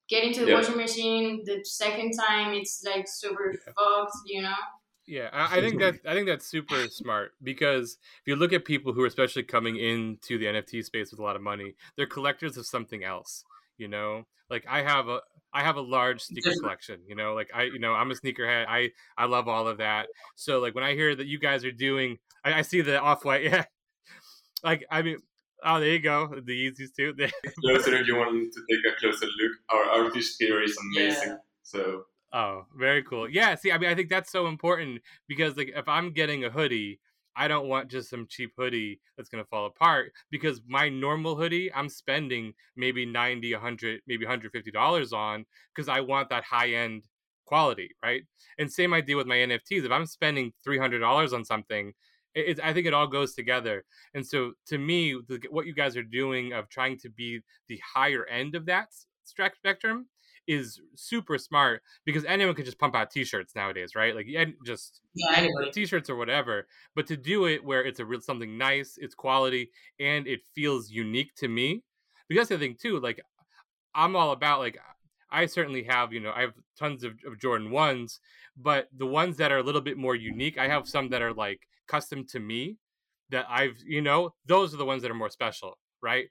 Get 0.10 0.26
into 0.26 0.42
the 0.44 0.52
Yeah. 0.52 0.58
washing 0.58 0.76
machine. 0.76 1.44
The 1.46 1.64
second 1.64 2.12
time, 2.12 2.54
it's 2.54 2.84
like 2.86 3.06
super 3.08 3.54
fucked. 3.64 4.18
You 4.26 4.42
know. 4.42 4.60
Yeah, 5.08 5.30
I, 5.34 5.58
I 5.58 5.62
think 5.62 5.80
that 5.80 5.96
I 6.08 6.14
think 6.14 6.28
that's 6.28 6.46
super 6.46 6.88
smart 6.88 7.34
because 7.42 7.98
if 8.22 8.28
you 8.28 8.36
look 8.36 8.54
at 8.54 8.66
people 8.66 8.94
who 8.94 9.04
are 9.04 9.08
especially 9.08 9.44
coming 9.44 9.78
into 9.78 10.38
the 10.38 10.46
NFT 10.46 10.84
space 10.84 11.12
with 11.12 11.20
a 11.20 11.24
lot 11.24 11.36
of 11.36 11.42
money, 11.42 11.76
they're 11.96 12.06
collectors 12.06 12.58
of 12.58 12.66
something 12.66 13.04
else. 13.04 13.44
You 13.78 13.88
know, 13.88 14.26
like 14.50 14.66
I 14.70 14.84
have 14.84 15.08
a 15.08 15.22
I 15.54 15.64
have 15.64 15.76
a 15.76 15.82
large 15.82 16.22
sneaker 16.22 16.54
collection. 16.60 17.00
You 17.08 17.16
know, 17.16 17.34
like 17.34 17.50
I 17.54 17.64
you 17.64 17.80
know 17.80 17.94
I'm 17.94 18.12
a 18.12 18.14
sneakerhead. 18.14 18.66
I 18.68 18.92
I 19.18 19.26
love 19.26 19.48
all 19.48 19.68
of 19.68 19.80
that. 19.80 20.08
So 20.36 20.60
like 20.60 20.76
when 20.76 20.84
I 20.84 20.94
hear 20.94 21.16
that 21.16 21.28
you 21.28 21.40
guys 21.40 21.66
are 21.66 21.72
doing, 21.72 22.20
I, 22.46 22.60
I 22.60 22.62
see 22.62 22.82
the 22.82 23.00
off 23.00 23.26
white. 23.26 23.44
Yeah, 23.52 23.66
like 24.64 24.86
I 24.92 25.02
mean, 25.02 25.18
oh 25.66 25.80
there 25.80 25.90
you 25.90 26.00
go, 26.00 26.28
the 26.28 26.72
Yeezys 26.72 26.94
too. 26.96 27.14
closer 27.60 27.96
if 27.96 28.08
you 28.08 28.16
want 28.16 28.54
to 28.54 28.62
take 28.70 28.94
a 28.94 29.00
closer 29.00 29.26
look. 29.26 29.52
Our 29.70 30.04
artist 30.04 30.36
here 30.40 30.62
is 30.62 30.78
amazing. 30.78 31.30
Yeah. 31.30 31.38
So 31.64 32.04
Oh, 32.34 32.66
very 32.76 33.04
cool. 33.04 33.30
Yeah, 33.30 33.56
see, 33.56 33.72
I 33.72 33.78
mean, 33.78 33.90
I 33.90 33.96
think 33.96 34.10
that's 34.10 34.32
so 34.32 34.48
important 34.48 35.02
because 35.28 35.58
like 35.58 35.74
if 35.76 35.88
I'm 35.88 36.14
getting 36.14 36.46
a 36.46 36.50
hoodie, 36.50 37.00
I 37.36 37.48
don't 37.48 37.68
want 37.68 37.90
just 37.92 38.10
some 38.10 38.28
cheap 38.30 38.52
hoodie 38.58 39.00
that's 39.18 39.30
going 39.30 39.44
to 39.44 39.48
fall 39.50 39.66
apart 39.66 40.12
because 40.30 40.62
my 40.68 40.90
normal 40.90 41.36
hoodie 41.36 41.74
I'm 41.74 41.90
spending 41.90 42.54
maybe 42.76 43.06
90, 43.06 43.54
100, 43.54 44.02
maybe 44.08 44.26
150 44.26 44.72
dollars 44.72 45.12
on 45.14 45.46
because 45.76 45.90
I 45.90 46.00
want 46.02 46.30
that 46.30 46.44
high 46.44 46.70
end 46.72 47.04
quality, 47.46 47.90
right? 48.04 48.24
And 48.58 48.72
same 48.72 48.94
idea 48.94 49.18
with 49.18 49.28
my 49.28 49.38
NFTs. 49.38 49.84
If 49.84 49.92
I'm 49.92 50.06
spending 50.06 50.54
$300 50.66 51.34
on 51.34 51.44
something, 51.44 51.94
I 52.64 52.72
think 52.74 52.88
it 52.88 52.94
all 52.94 53.08
goes 53.08 53.34
together. 53.34 53.84
And 54.14 54.26
so 54.26 54.54
to 54.68 54.78
me, 54.78 55.20
the, 55.28 55.42
what 55.50 55.66
you 55.66 55.74
guys 55.74 55.98
are 55.98 56.04
doing 56.04 56.54
of 56.54 56.70
trying 56.70 56.98
to 57.00 57.10
be 57.10 57.42
the 57.68 57.82
higher 57.94 58.26
end 58.26 58.56
of 58.56 58.66
that 58.68 58.88
spectrum 59.26 60.08
is 60.48 60.80
super 60.96 61.38
smart 61.38 61.82
because 62.06 62.26
anyone 62.26 62.56
can 62.56 62.66
just 62.66 62.80
pump 62.80 62.96
out 62.96 63.12
t-shirts 63.12 63.56
nowadays, 63.56 63.96
right? 63.96 64.16
Like 64.16 64.28
just 64.66 65.02
yeah, 65.14 65.48
t-shirts 65.72 66.10
or 66.10 66.16
whatever. 66.16 66.68
But 66.96 67.08
to 67.08 67.18
do 67.18 67.46
it 67.46 67.64
where 67.64 67.84
it's 67.84 68.00
a 68.00 68.06
real 68.06 68.22
something 68.22 68.58
nice, 68.58 68.98
it's 68.98 69.16
quality, 69.16 69.72
and 70.00 70.28
it 70.28 70.42
feels 70.54 70.90
unique 70.90 71.34
to 71.36 71.48
me. 71.48 71.84
Because 72.28 72.48
the 72.48 72.58
thing 72.58 72.76
too, 72.82 73.00
like 73.00 73.22
I'm 73.94 74.16
all 74.16 74.32
about 74.32 74.60
like 74.60 74.78
I 75.32 75.46
certainly 75.46 75.84
have, 75.84 76.12
you 76.12 76.20
know, 76.20 76.32
I 76.36 76.42
have 76.42 76.54
tons 76.78 77.04
of, 77.04 77.14
of 77.26 77.40
Jordan 77.40 77.72
ones, 77.72 78.20
but 78.58 78.90
the 78.96 79.06
ones 79.06 79.38
that 79.38 79.52
are 79.52 79.60
a 79.60 79.64
little 79.64 79.82
bit 79.82 79.98
more 79.98 80.16
unique, 80.16 80.58
I 80.58 80.68
have 80.68 80.88
some 80.88 81.10
that 81.10 81.22
are 81.22 81.34
like 81.34 81.62
custom 81.88 82.26
to 82.32 82.40
me 82.40 82.78
that 83.30 83.46
I've, 83.50 83.78
you 83.86 84.02
know, 84.02 84.34
those 84.46 84.74
are 84.74 84.78
the 84.78 84.86
ones 84.86 85.02
that 85.04 85.12
are 85.12 85.16
more 85.16 85.30
special, 85.30 85.78
right? 86.02 86.28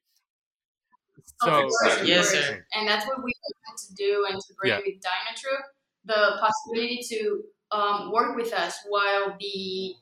So, 1.42 1.68
of 1.87 2.06
yes, 2.06 2.30
sir. 2.30 2.64
And 2.74 2.88
that's 2.88 3.06
what 3.06 3.18
we 3.18 3.33
want 3.33 3.78
to 3.88 3.94
do 3.94 4.26
and 4.30 4.40
to 4.40 4.54
bring 4.61 4.72
yeah. 4.72 4.78
with 4.78 5.00
Dinotroop 5.00 5.62
the 6.04 6.38
possibility 6.40 7.00
to 7.11 7.42
um, 7.72 8.12
work 8.12 8.37
with 8.37 8.52
us 8.52 8.78
while 8.88 9.37
the 9.38 9.94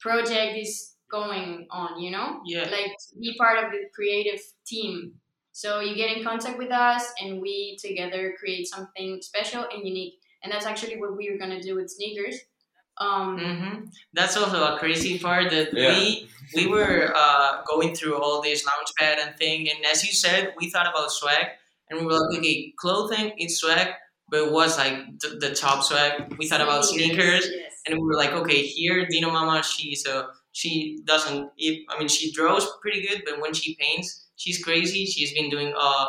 project 0.00 0.56
is 0.58 0.94
going 1.10 1.66
on, 1.70 2.00
you 2.00 2.10
know? 2.10 2.40
Yeah. 2.44 2.68
Like 2.70 2.92
be 3.18 3.34
part 3.38 3.64
of 3.64 3.70
the 3.72 3.84
creative 3.94 4.40
team. 4.66 5.14
So 5.52 5.80
you 5.80 5.94
get 5.94 6.16
in 6.16 6.22
contact 6.22 6.58
with 6.58 6.70
us 6.70 7.10
and 7.20 7.40
we 7.40 7.78
together 7.80 8.34
create 8.38 8.68
something 8.68 9.20
special 9.22 9.64
and 9.72 9.86
unique. 9.86 10.14
And 10.42 10.52
that's 10.52 10.66
actually 10.66 11.00
what 11.00 11.16
we 11.16 11.28
are 11.28 11.38
going 11.38 11.50
to 11.50 11.62
do 11.62 11.76
with 11.76 11.90
sneakers. 11.90 12.36
Um, 12.98 13.38
mm-hmm. 13.38 13.84
That's 14.14 14.36
also 14.36 14.74
a 14.74 14.78
crazy 14.78 15.18
part 15.18 15.50
that 15.50 15.72
yeah. 15.72 15.90
we 15.90 16.28
we 16.54 16.66
were 16.66 17.12
uh, 17.14 17.62
going 17.68 17.94
through 17.94 18.16
all 18.20 18.40
this 18.40 18.64
launchpad 18.64 19.16
and 19.20 19.36
thing, 19.36 19.68
and 19.68 19.84
as 19.84 20.04
you 20.04 20.12
said, 20.12 20.54
we 20.58 20.70
thought 20.70 20.86
about 20.86 21.10
swag, 21.10 21.46
and 21.90 22.00
we 22.00 22.06
were 22.06 22.12
like, 22.12 22.38
okay, 22.38 22.72
clothing 22.78 23.32
is 23.38 23.58
swag, 23.60 23.88
but 24.30 24.46
it 24.46 24.52
was 24.52 24.78
like 24.78 25.18
the, 25.20 25.36
the 25.40 25.54
top 25.54 25.82
swag. 25.84 26.34
We 26.38 26.48
thought 26.48 26.60
about 26.60 26.84
sneakers, 26.84 27.46
yes. 27.50 27.72
and 27.86 27.98
we 27.98 28.04
were 28.04 28.16
like, 28.16 28.32
okay, 28.32 28.62
here 28.62 29.06
Dino 29.06 29.30
Mama, 29.30 29.62
she's 29.62 30.06
a 30.06 30.28
she 30.52 31.00
doesn't. 31.04 31.50
I 31.90 31.98
mean, 31.98 32.08
she 32.08 32.32
draws 32.32 32.66
pretty 32.80 33.06
good, 33.06 33.22
but 33.26 33.42
when 33.42 33.52
she 33.52 33.76
paints, 33.76 34.28
she's 34.36 34.62
crazy. 34.62 35.04
She's 35.04 35.34
been 35.34 35.50
doing 35.50 35.74
uh 35.78 36.06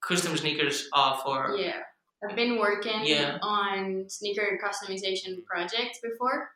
custom 0.00 0.36
sneakers 0.36 0.88
uh 0.92 1.16
for 1.18 1.56
yeah 1.58 1.80
I've 2.28 2.36
been 2.36 2.58
working 2.58 3.04
yeah. 3.04 3.38
on 3.42 4.06
sneaker 4.08 4.58
customization 4.62 5.44
projects 5.44 6.00
before, 6.02 6.50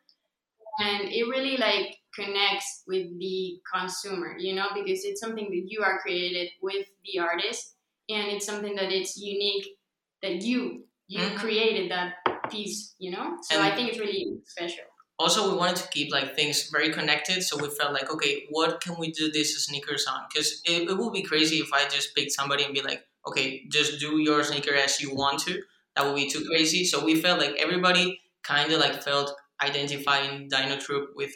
and 0.79 1.09
it 1.09 1.27
really 1.29 1.57
like 1.57 1.97
connects 2.15 2.83
with 2.87 3.07
the 3.19 3.59
consumer, 3.71 4.35
you 4.37 4.55
know, 4.55 4.67
because 4.73 5.05
it's 5.05 5.21
something 5.21 5.45
that 5.49 5.63
you 5.67 5.81
are 5.83 5.99
created 5.99 6.49
with 6.61 6.87
the 7.05 7.19
artist, 7.19 7.75
and 8.09 8.27
it's 8.29 8.45
something 8.45 8.75
that 8.75 8.91
it's 8.91 9.17
unique 9.17 9.67
that 10.21 10.41
you 10.41 10.85
you 11.07 11.19
mm-hmm. 11.19 11.37
created 11.37 11.91
that 11.91 12.13
piece, 12.49 12.95
you 12.99 13.11
know. 13.11 13.37
So 13.43 13.55
and 13.55 13.63
I 13.63 13.75
think 13.75 13.89
it's 13.89 13.99
really 13.99 14.37
special. 14.45 14.85
Also, 15.17 15.51
we 15.51 15.57
wanted 15.57 15.75
to 15.75 15.89
keep 15.89 16.13
like 16.13 16.33
things 16.35 16.69
very 16.71 16.91
connected, 16.91 17.43
so 17.43 17.57
we 17.57 17.69
felt 17.69 17.91
like, 17.91 18.09
okay, 18.09 18.45
what 18.51 18.79
can 18.79 18.95
we 18.97 19.11
do 19.11 19.29
this 19.29 19.65
sneakers 19.65 20.07
on? 20.07 20.21
Because 20.31 20.61
it, 20.63 20.89
it 20.89 20.97
would 20.97 21.11
be 21.11 21.23
crazy 21.23 21.57
if 21.57 21.73
I 21.73 21.83
just 21.89 22.15
picked 22.15 22.31
somebody 22.31 22.63
and 22.63 22.73
be 22.73 22.81
like, 22.81 23.03
okay, 23.29 23.65
just 23.69 23.99
do 23.99 24.19
your 24.19 24.43
sneaker 24.43 24.73
as 24.75 24.99
you 25.01 25.13
want 25.15 25.39
to. 25.41 25.61
That 25.95 26.05
would 26.05 26.15
be 26.15 26.29
too 26.29 26.45
crazy. 26.45 26.85
So 26.85 27.03
we 27.03 27.21
felt 27.21 27.39
like 27.39 27.55
everybody 27.57 28.19
kind 28.43 28.71
of 28.71 28.79
like 28.79 29.03
felt 29.03 29.33
identifying 29.61 30.47
Dino 30.49 30.77
Troop 30.77 31.11
with 31.15 31.33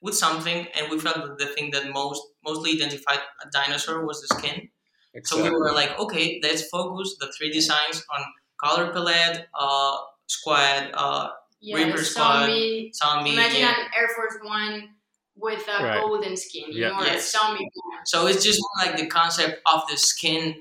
with 0.00 0.14
something, 0.14 0.66
and 0.76 0.90
we 0.90 0.98
felt 0.98 1.16
that 1.16 1.38
the 1.38 1.46
thing 1.46 1.70
that 1.72 1.92
most 1.92 2.22
mostly 2.44 2.72
identified 2.72 3.20
a 3.42 3.50
dinosaur 3.50 4.06
was 4.06 4.20
the 4.20 4.28
skin. 4.38 4.68
Exactly. 5.14 5.48
So 5.48 5.50
we 5.50 5.50
were 5.58 5.72
like, 5.72 5.98
okay, 5.98 6.40
let's 6.42 6.68
focus 6.68 7.16
the 7.18 7.32
three 7.36 7.50
designs 7.50 8.04
on 8.14 8.22
color 8.62 8.92
palette, 8.92 9.46
uh, 9.58 9.96
squad, 10.26 10.90
uh, 10.94 11.30
yeah, 11.60 11.76
Reaper 11.76 12.04
squad, 12.04 12.46
zombie. 12.46 12.92
zombie 12.94 13.32
Imagine 13.32 13.60
yeah. 13.60 13.80
an 13.80 13.86
Air 13.98 14.08
Force 14.14 14.38
One 14.42 14.88
with 15.36 15.66
a 15.68 15.84
right. 15.84 16.00
golden 16.00 16.36
skin, 16.36 16.72
you 16.72 16.82
yeah. 16.82 16.88
know, 16.90 17.00
yes. 17.00 17.32
zombie. 17.32 17.68
So 18.04 18.26
it's 18.26 18.44
just 18.44 18.60
like 18.78 18.96
the 18.96 19.06
concept 19.06 19.60
of 19.72 19.82
the 19.88 19.96
skin 19.96 20.54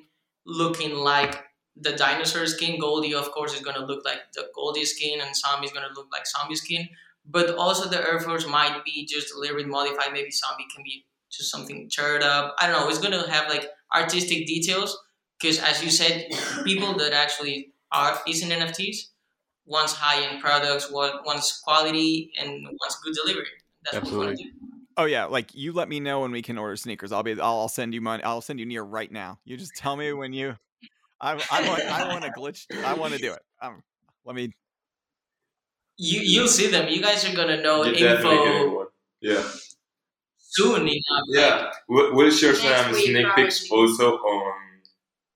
looking 0.46 0.96
like 0.96 1.44
the 1.76 1.94
dinosaur 1.94 2.46
skin. 2.46 2.80
Goldie, 2.80 3.14
of 3.14 3.32
course, 3.32 3.54
is 3.54 3.62
going 3.62 3.76
to 3.76 3.86
look 3.86 4.06
like 4.06 4.32
the 4.34 4.48
Goldie 4.54 4.86
skin, 4.86 5.20
and 5.22 5.36
Zombie 5.36 5.68
is 5.68 5.72
going 5.72 5.88
to 5.88 5.94
look 5.94 6.08
like 6.12 6.28
Zombie 6.28 6.56
skin. 6.56 6.88
But 7.26 7.56
also, 7.56 7.90
the 7.90 7.98
Air 7.98 8.20
Force 8.20 8.48
might 8.48 8.84
be 8.86 9.06
just 9.06 9.34
a 9.34 9.40
little 9.40 9.58
bit 9.58 9.68
modified. 9.68 10.14
Maybe 10.14 10.32
Zombie 10.32 10.68
can 10.74 10.84
be 10.84 11.06
just 11.32 11.52
something 11.52 11.90
turned 11.90 12.24
up. 12.24 12.56
I 12.60 12.68
don't 12.68 12.80
know. 12.80 12.88
It's 12.90 13.00
going 13.00 13.20
to 13.20 13.30
have 13.30 13.50
like 13.50 13.68
artistic 13.94 14.46
details 14.46 14.98
because, 15.40 15.60
as 15.60 15.84
you 15.84 15.90
said, 15.90 16.28
people 16.64 16.94
that 16.98 17.14
actually 17.14 17.74
are 17.92 18.20
is 18.28 18.44
in 18.44 18.50
NFTs 18.50 19.10
wants 19.66 19.94
high 19.94 20.24
end 20.24 20.42
products, 20.42 20.92
wants 20.92 21.60
quality, 21.62 22.32
and 22.40 22.66
wants 22.66 23.00
good 23.04 23.16
delivery. 23.16 23.48
That's 23.84 23.98
Absolutely. 23.98 24.52
What 24.96 25.06
we 25.06 25.12
want 25.12 25.20
to 25.20 25.24
do. 25.24 25.24
Oh 25.24 25.24
yeah, 25.24 25.26
like 25.26 25.56
you 25.56 25.74
let 25.74 25.90
me 25.90 26.00
know 26.00 26.22
when 26.22 26.32
we 26.32 26.42
can 26.42 26.58
order 26.58 26.76
sneakers. 26.76 27.12
I'll 27.12 27.24
be 27.24 27.34
I'll, 27.34 27.60
I'll 27.60 27.68
send 27.68 27.94
you 27.94 28.02
money. 28.02 28.24
I'll 28.24 28.42
send 28.42 28.60
you 28.60 28.66
near 28.66 28.84
right 28.84 29.12
now. 29.12 29.40
You 29.46 29.58
just 29.58 29.76
tell 29.76 29.96
me 29.96 30.14
when 30.14 30.34
you 30.34 30.56
I, 31.22 31.34
I 31.52 31.68
want 31.68 31.82
I 31.84 32.08
want 32.08 32.24
to 32.24 32.32
glitch. 32.32 32.66
I 32.84 32.94
want 32.94 33.14
to 33.14 33.20
do 33.20 33.34
it. 33.34 33.42
Um, 33.62 33.82
let 34.26 34.36
me. 34.36 34.52
You 35.98 36.20
you'll 36.22 36.48
see 36.48 36.68
them. 36.68 36.90
You 36.90 37.02
guys 37.02 37.26
are 37.26 37.36
gonna 37.36 37.62
know 37.62 37.84
you 37.86 38.06
info. 38.06 38.88
Yeah. 39.22 39.44
Soon 40.38 40.82
enough. 40.82 41.26
Yeah, 41.28 41.72
we'll 41.90 42.32
share 42.32 42.56
some 42.56 42.94
sneak 42.94 43.28
peeks 43.36 43.70
also 43.72 44.18
on 44.18 44.54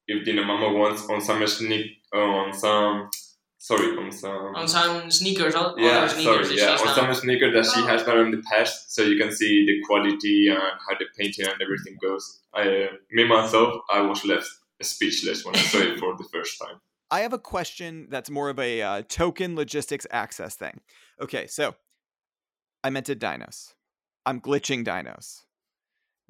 if 0.08 0.26
Dino 0.26 0.44
Mama 0.44 0.72
wants 0.78 1.08
on 1.10 1.22
some 1.22 1.46
sneak 1.48 1.98
on 2.14 2.54
some 2.54 3.10
sorry 3.60 3.96
on 3.98 4.12
some 4.12 4.56
on 4.56 4.68
some 4.68 5.12
sneakers. 5.12 5.54
All, 5.54 5.76
yeah, 5.78 6.08
sneakers 6.08 6.48
sorry, 6.48 6.58
yeah, 6.58 6.72
on 6.72 6.96
some 6.96 7.14
sneakers 7.14 7.54
that 7.54 7.72
she 7.72 7.86
has 7.86 8.04
done 8.04 8.20
in 8.20 8.32
the 8.32 8.42
past, 8.52 8.94
so 8.94 9.04
you 9.04 9.22
can 9.22 9.32
see 9.32 9.66
the 9.66 9.86
quality 9.86 10.48
and 10.50 10.58
how 10.58 10.98
the 10.98 11.06
painting 11.18 11.46
and 11.46 11.62
everything 11.62 11.98
goes. 12.02 12.42
I, 12.54 12.62
uh, 12.62 12.88
me 13.12 13.28
myself, 13.28 13.76
I 13.92 14.02
was 14.02 14.26
left 14.26 14.50
speechless 14.82 15.46
when 15.46 15.56
I 15.56 15.60
saw 15.60 15.80
it 15.80 16.00
for 16.00 16.16
the 16.18 16.28
first 16.34 16.60
time. 16.60 16.80
I 17.12 17.22
have 17.22 17.34
a 17.34 17.40
question 17.40 18.08
that's 18.10 18.30
more 18.30 18.50
of 18.50 18.60
a 18.60 18.82
uh, 18.82 19.02
token 19.08 19.56
logistics 19.56 20.06
access 20.12 20.56
thing. 20.56 20.82
Okay, 21.22 21.48
so 21.48 21.76
I 22.84 22.90
meant 22.90 23.08
to 23.08 23.16
dinos. 23.16 23.74
I'm 24.26 24.40
glitching 24.40 24.86
dinos. 24.86 25.42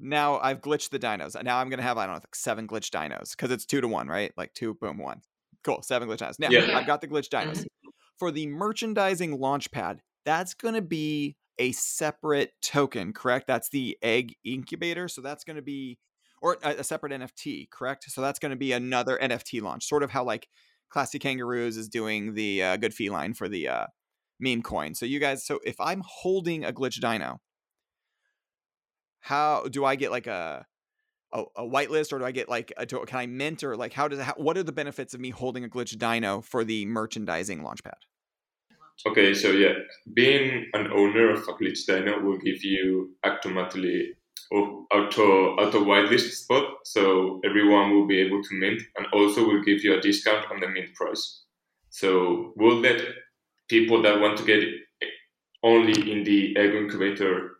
Now 0.00 0.38
I've 0.38 0.62
glitched 0.62 0.88
the 0.88 0.98
dinos. 0.98 1.40
Now 1.42 1.58
I'm 1.58 1.68
gonna 1.68 1.82
have 1.82 1.98
I 1.98 2.06
don't 2.06 2.14
know 2.14 2.20
like 2.20 2.34
seven 2.34 2.66
glitch 2.66 2.90
dinos 2.90 3.32
because 3.32 3.50
it's 3.50 3.66
two 3.66 3.82
to 3.82 3.88
one, 3.88 4.08
right? 4.08 4.32
Like 4.36 4.54
two 4.54 4.74
boom 4.74 4.98
one. 4.98 5.20
Cool, 5.64 5.82
seven 5.82 6.08
glitch 6.08 6.18
dinos. 6.18 6.38
Now 6.38 6.48
yeah. 6.50 6.76
I've 6.76 6.86
got 6.86 7.00
the 7.00 7.08
glitch 7.08 7.28
dinos. 7.28 7.58
Mm-hmm. 7.58 7.88
For 8.18 8.30
the 8.30 8.46
merchandising 8.46 9.38
launchpad, 9.38 9.98
that's 10.24 10.54
gonna 10.54 10.82
be 10.82 11.36
a 11.58 11.72
separate 11.72 12.52
token, 12.62 13.12
correct? 13.12 13.46
That's 13.46 13.68
the 13.70 13.98
egg 14.02 14.34
incubator. 14.44 15.08
So 15.08 15.20
that's 15.20 15.44
gonna 15.44 15.62
be 15.62 15.98
or 16.40 16.58
a, 16.62 16.76
a 16.76 16.84
separate 16.84 17.12
NFT, 17.12 17.70
correct? 17.70 18.04
So 18.10 18.20
that's 18.20 18.38
going 18.38 18.50
to 18.50 18.56
be 18.56 18.72
another 18.72 19.18
NFT 19.20 19.62
launch, 19.62 19.86
sort 19.86 20.02
of 20.02 20.10
how 20.10 20.24
like 20.24 20.48
Classy 20.88 21.18
Kangaroos 21.18 21.76
is 21.76 21.88
doing 21.88 22.34
the 22.34 22.62
uh, 22.62 22.76
Good 22.76 22.94
Feline 22.94 23.34
for 23.34 23.48
the 23.48 23.68
uh, 23.68 23.86
meme 24.38 24.62
coin. 24.62 24.94
So 24.94 25.06
you 25.06 25.20
guys, 25.20 25.44
so 25.44 25.60
if 25.64 25.76
I'm 25.78 26.02
holding 26.04 26.64
a 26.64 26.72
glitch 26.72 27.00
dino, 27.00 27.40
how 29.20 29.66
do 29.70 29.84
I 29.84 29.96
get 29.96 30.10
like 30.10 30.26
a 30.26 30.66
a, 31.32 31.42
a 31.56 31.62
whitelist 31.62 32.12
or 32.12 32.18
do 32.18 32.24
I 32.24 32.32
get 32.32 32.48
like 32.48 32.72
a, 32.76 32.86
can 32.86 33.18
I 33.18 33.26
mint 33.26 33.62
or 33.62 33.76
like 33.76 33.92
how 33.92 34.08
does 34.08 34.20
how, 34.20 34.34
what 34.36 34.56
are 34.56 34.62
the 34.62 34.72
benefits 34.72 35.14
of 35.14 35.20
me 35.20 35.30
holding 35.30 35.64
a 35.64 35.68
glitch 35.68 35.96
dino 35.98 36.40
for 36.40 36.64
the 36.64 36.86
merchandising 36.86 37.62
launchpad? 37.62 38.00
Okay, 39.06 39.32
so 39.32 39.50
yeah, 39.50 39.72
being 40.12 40.66
an 40.74 40.92
owner 40.92 41.30
of 41.30 41.40
a 41.40 41.52
glitch 41.52 41.86
dino 41.86 42.20
will 42.20 42.38
give 42.38 42.62
you 42.62 43.14
automatically 43.24 44.14
auto 44.52 45.54
auto 45.56 45.84
whitelist 45.84 46.32
spot, 46.32 46.64
so 46.84 47.40
everyone 47.44 47.92
will 47.92 48.06
be 48.06 48.20
able 48.20 48.42
to 48.42 48.54
mint, 48.58 48.82
and 48.96 49.06
also 49.12 49.46
will 49.46 49.62
give 49.62 49.82
you 49.84 49.96
a 49.96 50.00
discount 50.00 50.50
on 50.50 50.60
the 50.60 50.68
mint 50.68 50.94
price. 50.94 51.44
So 51.90 52.52
we'll 52.56 52.80
let 52.80 53.00
people 53.68 54.02
that 54.02 54.20
want 54.20 54.36
to 54.38 54.44
get 54.44 54.64
only 55.62 56.12
in 56.12 56.24
the 56.24 56.56
egg 56.56 56.74
incubator 56.74 57.58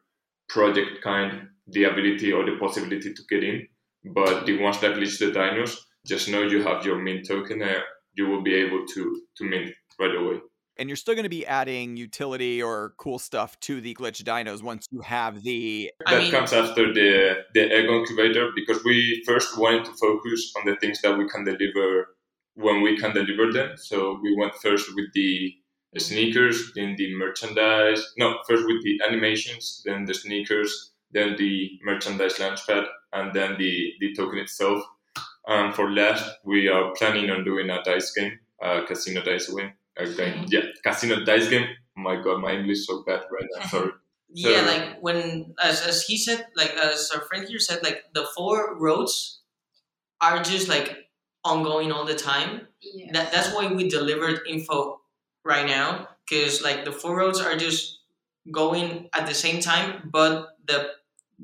project 0.49 1.03
kind 1.03 1.49
the 1.71 1.85
ability 1.85 2.33
or 2.33 2.45
the 2.45 2.57
possibility 2.59 3.13
to 3.15 3.23
get 3.29 3.43
in, 3.45 3.67
but 4.15 4.47
the 4.47 4.59
ones 4.59 4.81
that 4.81 4.97
glitch 4.97 5.19
the 5.19 5.31
dinos, 5.39 5.77
just 6.07 6.29
know 6.29 6.43
you 6.43 6.63
have 6.63 6.85
your 6.87 6.99
mint 7.07 7.27
token, 7.29 7.63
and 7.63 7.83
you 8.15 8.27
will 8.29 8.43
be 8.43 8.55
able 8.55 8.87
to 8.95 9.03
to 9.37 9.45
mint 9.45 9.73
right 9.99 10.15
away. 10.23 10.39
and 10.79 10.89
you're 10.89 10.97
still 11.05 11.15
going 11.19 11.31
to 11.33 11.37
be 11.41 11.45
adding 11.61 11.89
utility 12.09 12.55
or 12.69 12.95
cool 13.05 13.19
stuff 13.19 13.51
to 13.67 13.73
the 13.87 13.93
glitch 13.99 14.21
dinos 14.29 14.63
once 14.73 14.83
you 14.95 15.01
have 15.17 15.35
the 15.49 15.91
I 16.07 16.13
that 16.13 16.23
mean- 16.23 16.33
comes 16.37 16.53
after 16.63 16.85
the 16.99 17.11
the 17.57 17.63
egg 17.79 17.87
incubator 17.97 18.45
because 18.61 18.81
we 18.91 18.97
first 19.31 19.49
wanted 19.63 19.83
to 19.89 19.93
focus 20.07 20.41
on 20.57 20.63
the 20.69 20.77
things 20.83 20.99
that 21.03 21.15
we 21.19 21.25
can 21.33 21.43
deliver 21.51 21.89
when 22.67 22.77
we 22.87 22.93
can 23.01 23.13
deliver 23.21 23.47
them. 23.59 23.71
So 23.89 23.97
we 24.25 24.31
went 24.41 24.55
first 24.67 24.85
with 24.97 25.09
the 25.19 25.31
sneakers, 25.99 26.73
then 26.77 26.91
the 26.97 27.09
merchandise. 27.17 28.03
No, 28.17 28.39
first 28.49 28.65
with 28.71 28.83
the 28.87 28.95
animations, 29.09 29.83
then 29.85 30.05
the 30.09 30.15
sneakers, 30.15 30.73
then 31.13 31.37
the 31.37 31.79
merchandise 31.85 32.35
launchpad, 32.35 32.87
and 33.13 33.35
then 33.35 33.57
the 33.59 33.93
the 34.01 34.15
token 34.15 34.39
itself. 34.39 34.83
And 35.47 35.75
for 35.75 35.91
last, 35.91 36.39
we 36.45 36.69
are 36.69 36.93
planning 36.97 37.31
on 37.31 37.45
doing 37.45 37.71
a 37.71 37.83
dice 37.83 38.13
game, 38.13 38.39
a 38.63 38.83
casino 38.83 39.23
dice 39.23 39.53
game. 39.53 39.73
A 39.97 40.07
game. 40.07 40.39
Hmm. 40.39 40.45
Yeah, 40.49 40.61
casino 40.85 41.25
dice 41.25 41.49
game. 41.49 41.69
My 41.97 42.21
God, 42.23 42.41
my 42.41 42.53
English 42.53 42.79
is 42.79 42.87
so 42.87 43.03
bad 43.05 43.23
right 43.31 43.49
now. 43.57 43.67
Sorry. 43.67 43.91
yeah, 44.33 44.63
like 44.63 45.01
when 45.01 45.55
as 45.63 45.87
as 45.87 46.03
he 46.03 46.17
said, 46.17 46.47
like 46.57 46.71
as 46.71 47.11
our 47.15 47.23
friend 47.23 47.49
here 47.49 47.59
said, 47.59 47.83
like 47.83 48.05
the 48.15 48.27
four 48.37 48.79
roads 48.79 49.41
are 50.21 50.43
just 50.43 50.69
like 50.69 51.11
ongoing 51.45 51.91
all 51.91 52.05
the 52.05 52.15
time. 52.15 52.69
Yeah. 52.81 53.13
That 53.13 53.33
that's 53.33 53.53
why 53.55 53.73
we 53.73 53.89
delivered 53.89 54.41
info 54.47 55.01
right 55.45 55.67
now 55.67 56.09
because 56.29 56.63
like 56.63 56.85
the 56.85 56.93
four 56.93 57.17
roads 57.17 57.41
are 57.41 57.57
just 57.57 57.99
going 58.51 59.09
at 59.13 59.27
the 59.27 59.35
same 59.35 59.61
time, 59.61 60.09
but 60.13 60.57
the 60.67 60.91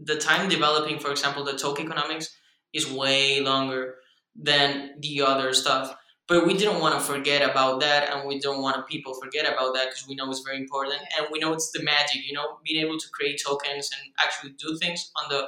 the 0.04 0.16
time 0.16 0.48
developing, 0.48 0.98
for 0.98 1.10
example, 1.10 1.44
the 1.44 1.56
token 1.56 1.86
economics 1.86 2.34
is 2.72 2.90
way 2.90 3.40
longer 3.40 3.96
than 4.34 4.94
the 5.00 5.22
other 5.22 5.52
stuff. 5.54 5.96
But 6.28 6.44
we 6.44 6.54
didn't 6.56 6.80
want 6.80 6.94
to 6.94 7.00
forget 7.00 7.48
about 7.48 7.80
that, 7.80 8.10
and 8.12 8.26
we 8.26 8.40
don't 8.40 8.60
want 8.60 8.88
people 8.88 9.14
forget 9.14 9.46
about 9.50 9.74
that 9.74 9.86
because 9.90 10.06
we 10.08 10.16
know 10.16 10.28
it's 10.30 10.40
very 10.40 10.58
important, 10.58 11.00
and 11.16 11.28
we 11.30 11.38
know 11.38 11.52
it's 11.52 11.70
the 11.70 11.82
magic, 11.84 12.26
you 12.26 12.32
know, 12.32 12.58
being 12.64 12.84
able 12.84 12.98
to 12.98 13.06
create 13.12 13.40
tokens 13.44 13.90
and 13.92 14.12
actually 14.22 14.52
do 14.58 14.76
things 14.76 15.10
on 15.22 15.28
the 15.30 15.46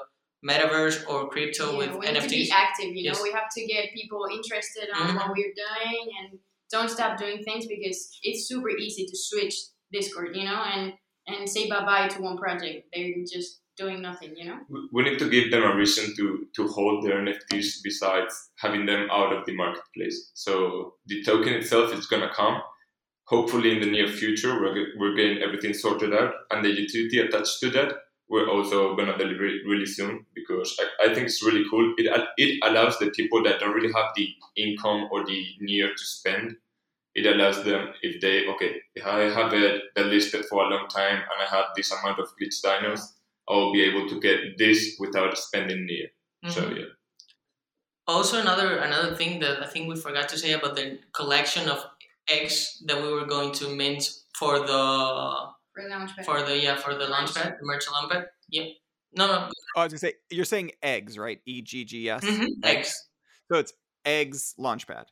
metaverse 0.49 1.05
or 1.09 1.29
crypto 1.29 1.73
Yeah, 1.73 1.79
with 1.79 1.91
we 1.95 1.99
need 2.07 2.07
to 2.07 2.21
NFTs. 2.21 2.31
be 2.31 2.51
active. 2.53 2.95
You 2.95 3.11
know, 3.13 3.19
we 3.23 3.33
have 3.33 3.49
to 3.57 3.67
get 3.67 3.93
people 3.93 4.25
interested 4.31 4.89
on 4.95 5.09
Mhm. 5.09 5.15
what 5.17 5.29
we're 5.37 5.53
doing 5.67 6.09
and 6.21 6.39
don't 6.71 6.89
stop 6.89 7.19
doing 7.19 7.43
things 7.43 7.67
because 7.67 8.17
it's 8.23 8.47
super 8.47 8.71
easy 8.71 9.05
to 9.07 9.17
switch 9.17 9.55
Discord. 9.91 10.37
You 10.37 10.45
know, 10.45 10.63
and 10.63 10.95
and 11.27 11.49
say 11.51 11.69
bye 11.69 11.85
bye 11.85 12.07
to 12.09 12.23
one 12.23 12.37
project. 12.39 12.89
They're 12.95 13.13
just 13.31 13.58
doing 13.79 14.03
nothing. 14.03 14.37
You 14.37 14.47
know. 14.49 14.59
we- 14.93 15.05
need 15.05 15.19
to 15.21 15.29
give 15.31 15.51
them 15.51 15.63
a 15.71 15.75
reason 15.75 16.15
to 16.17 16.27
to 16.57 16.67
hold 16.77 17.05
their 17.05 17.19
NFTs 17.25 17.69
besides 17.83 18.35
having 18.65 18.85
them 18.87 19.09
out 19.11 19.33
of 19.37 19.47
the 19.47 19.55
marketplace. 19.63 20.19
So 20.35 20.53
the 21.07 21.23
token 21.23 21.55
itself 21.55 21.95
is 21.99 22.07
gonna 22.07 22.33
come. 22.35 22.61
Hopefully, 23.35 23.71
in 23.75 23.81
the 23.81 23.91
near 23.97 24.09
future, 24.09 24.53
we're, 24.61 24.87
we're 24.99 25.15
getting 25.15 25.43
everything 25.47 25.75
sorted 25.75 26.15
out, 26.15 26.33
and 26.51 26.65
the 26.65 26.71
utility 26.71 27.19
attached 27.19 27.61
to 27.61 27.69
that, 27.77 27.91
we're 28.29 28.49
also 28.49 28.97
gonna 28.97 29.17
deliver 29.17 29.47
it 29.47 29.67
really 29.67 29.87
soon 29.87 30.25
because 30.35 30.77
I, 30.81 31.07
I 31.07 31.15
think 31.15 31.27
it's 31.27 31.43
really 31.43 31.65
cool. 31.71 31.95
It 31.99 32.07
it 32.37 32.59
allows 32.69 32.99
the 32.99 33.11
people 33.11 33.43
that 33.45 33.61
don't 33.61 33.75
really 33.75 33.93
have 33.93 34.11
the 34.17 34.29
income 34.57 35.09
or 35.11 35.25
the 35.25 35.41
near 35.61 35.89
to 36.01 36.05
spend. 36.17 36.57
It 37.15 37.27
allows 37.27 37.65
them 37.65 37.89
if 38.03 38.21
they 38.21 38.47
okay, 38.55 38.73
if 38.95 39.07
I 39.07 39.21
have 39.39 39.53
it 39.55 39.83
listed 39.97 40.45
for 40.47 40.65
a 40.65 40.69
long 40.69 40.89
time 40.89 41.17
and 41.17 41.39
I 41.45 41.47
have 41.57 41.67
this 41.77 41.91
amount 41.93 42.19
of 42.21 42.29
glitch 42.41 42.61
dinos, 42.65 43.01
I'll 43.49 43.73
be 43.73 43.83
able 43.83 44.09
to 44.09 44.21
get 44.21 44.39
this 44.59 44.97
without 44.99 45.37
spending 45.39 45.87
near. 45.87 46.09
So 46.53 46.61
Mhm. 46.63 46.79
yeah, 46.79 46.85
Also, 48.07 48.41
another 48.41 48.79
another 48.79 49.15
thing 49.15 49.39
that 49.41 49.63
I 49.63 49.67
think 49.67 49.89
we 49.89 49.97
forgot 50.01 50.29
to 50.31 50.39
say 50.39 50.53
about 50.53 50.77
the 50.77 50.99
collection 51.13 51.69
of 51.69 51.85
eggs 52.31 52.83
that 52.87 53.03
we 53.03 53.09
were 53.13 53.27
going 53.27 53.53
to 53.61 53.69
mint 53.69 54.03
for 54.39 54.59
the 54.61 54.83
For 55.75 55.83
Launchpad. 55.89 56.25
for 56.25 56.43
the 56.43 56.57
yeah 56.59 56.77
for 56.77 56.95
the 56.95 57.05
launchpad, 57.07 57.59
the 57.61 57.65
merchant 57.67 57.95
launchpad. 57.97 58.27
Yeah, 58.49 58.65
no, 59.13 59.27
no, 59.27 59.51
Oh, 59.77 59.81
I 59.81 59.85
was 59.85 59.93
gonna 59.93 59.99
say 59.99 60.15
you're 60.31 60.45
saying 60.47 60.73
eggs, 60.83 61.19
right? 61.19 61.41
E 61.45 61.61
G 61.63 61.85
G 61.85 62.09
S. 62.11 62.25
mhm, 62.25 62.47
eggs. 62.65 62.91
So 63.53 63.59
it's 63.59 63.73
eggs 64.05 64.55
launchpad. 64.59 65.05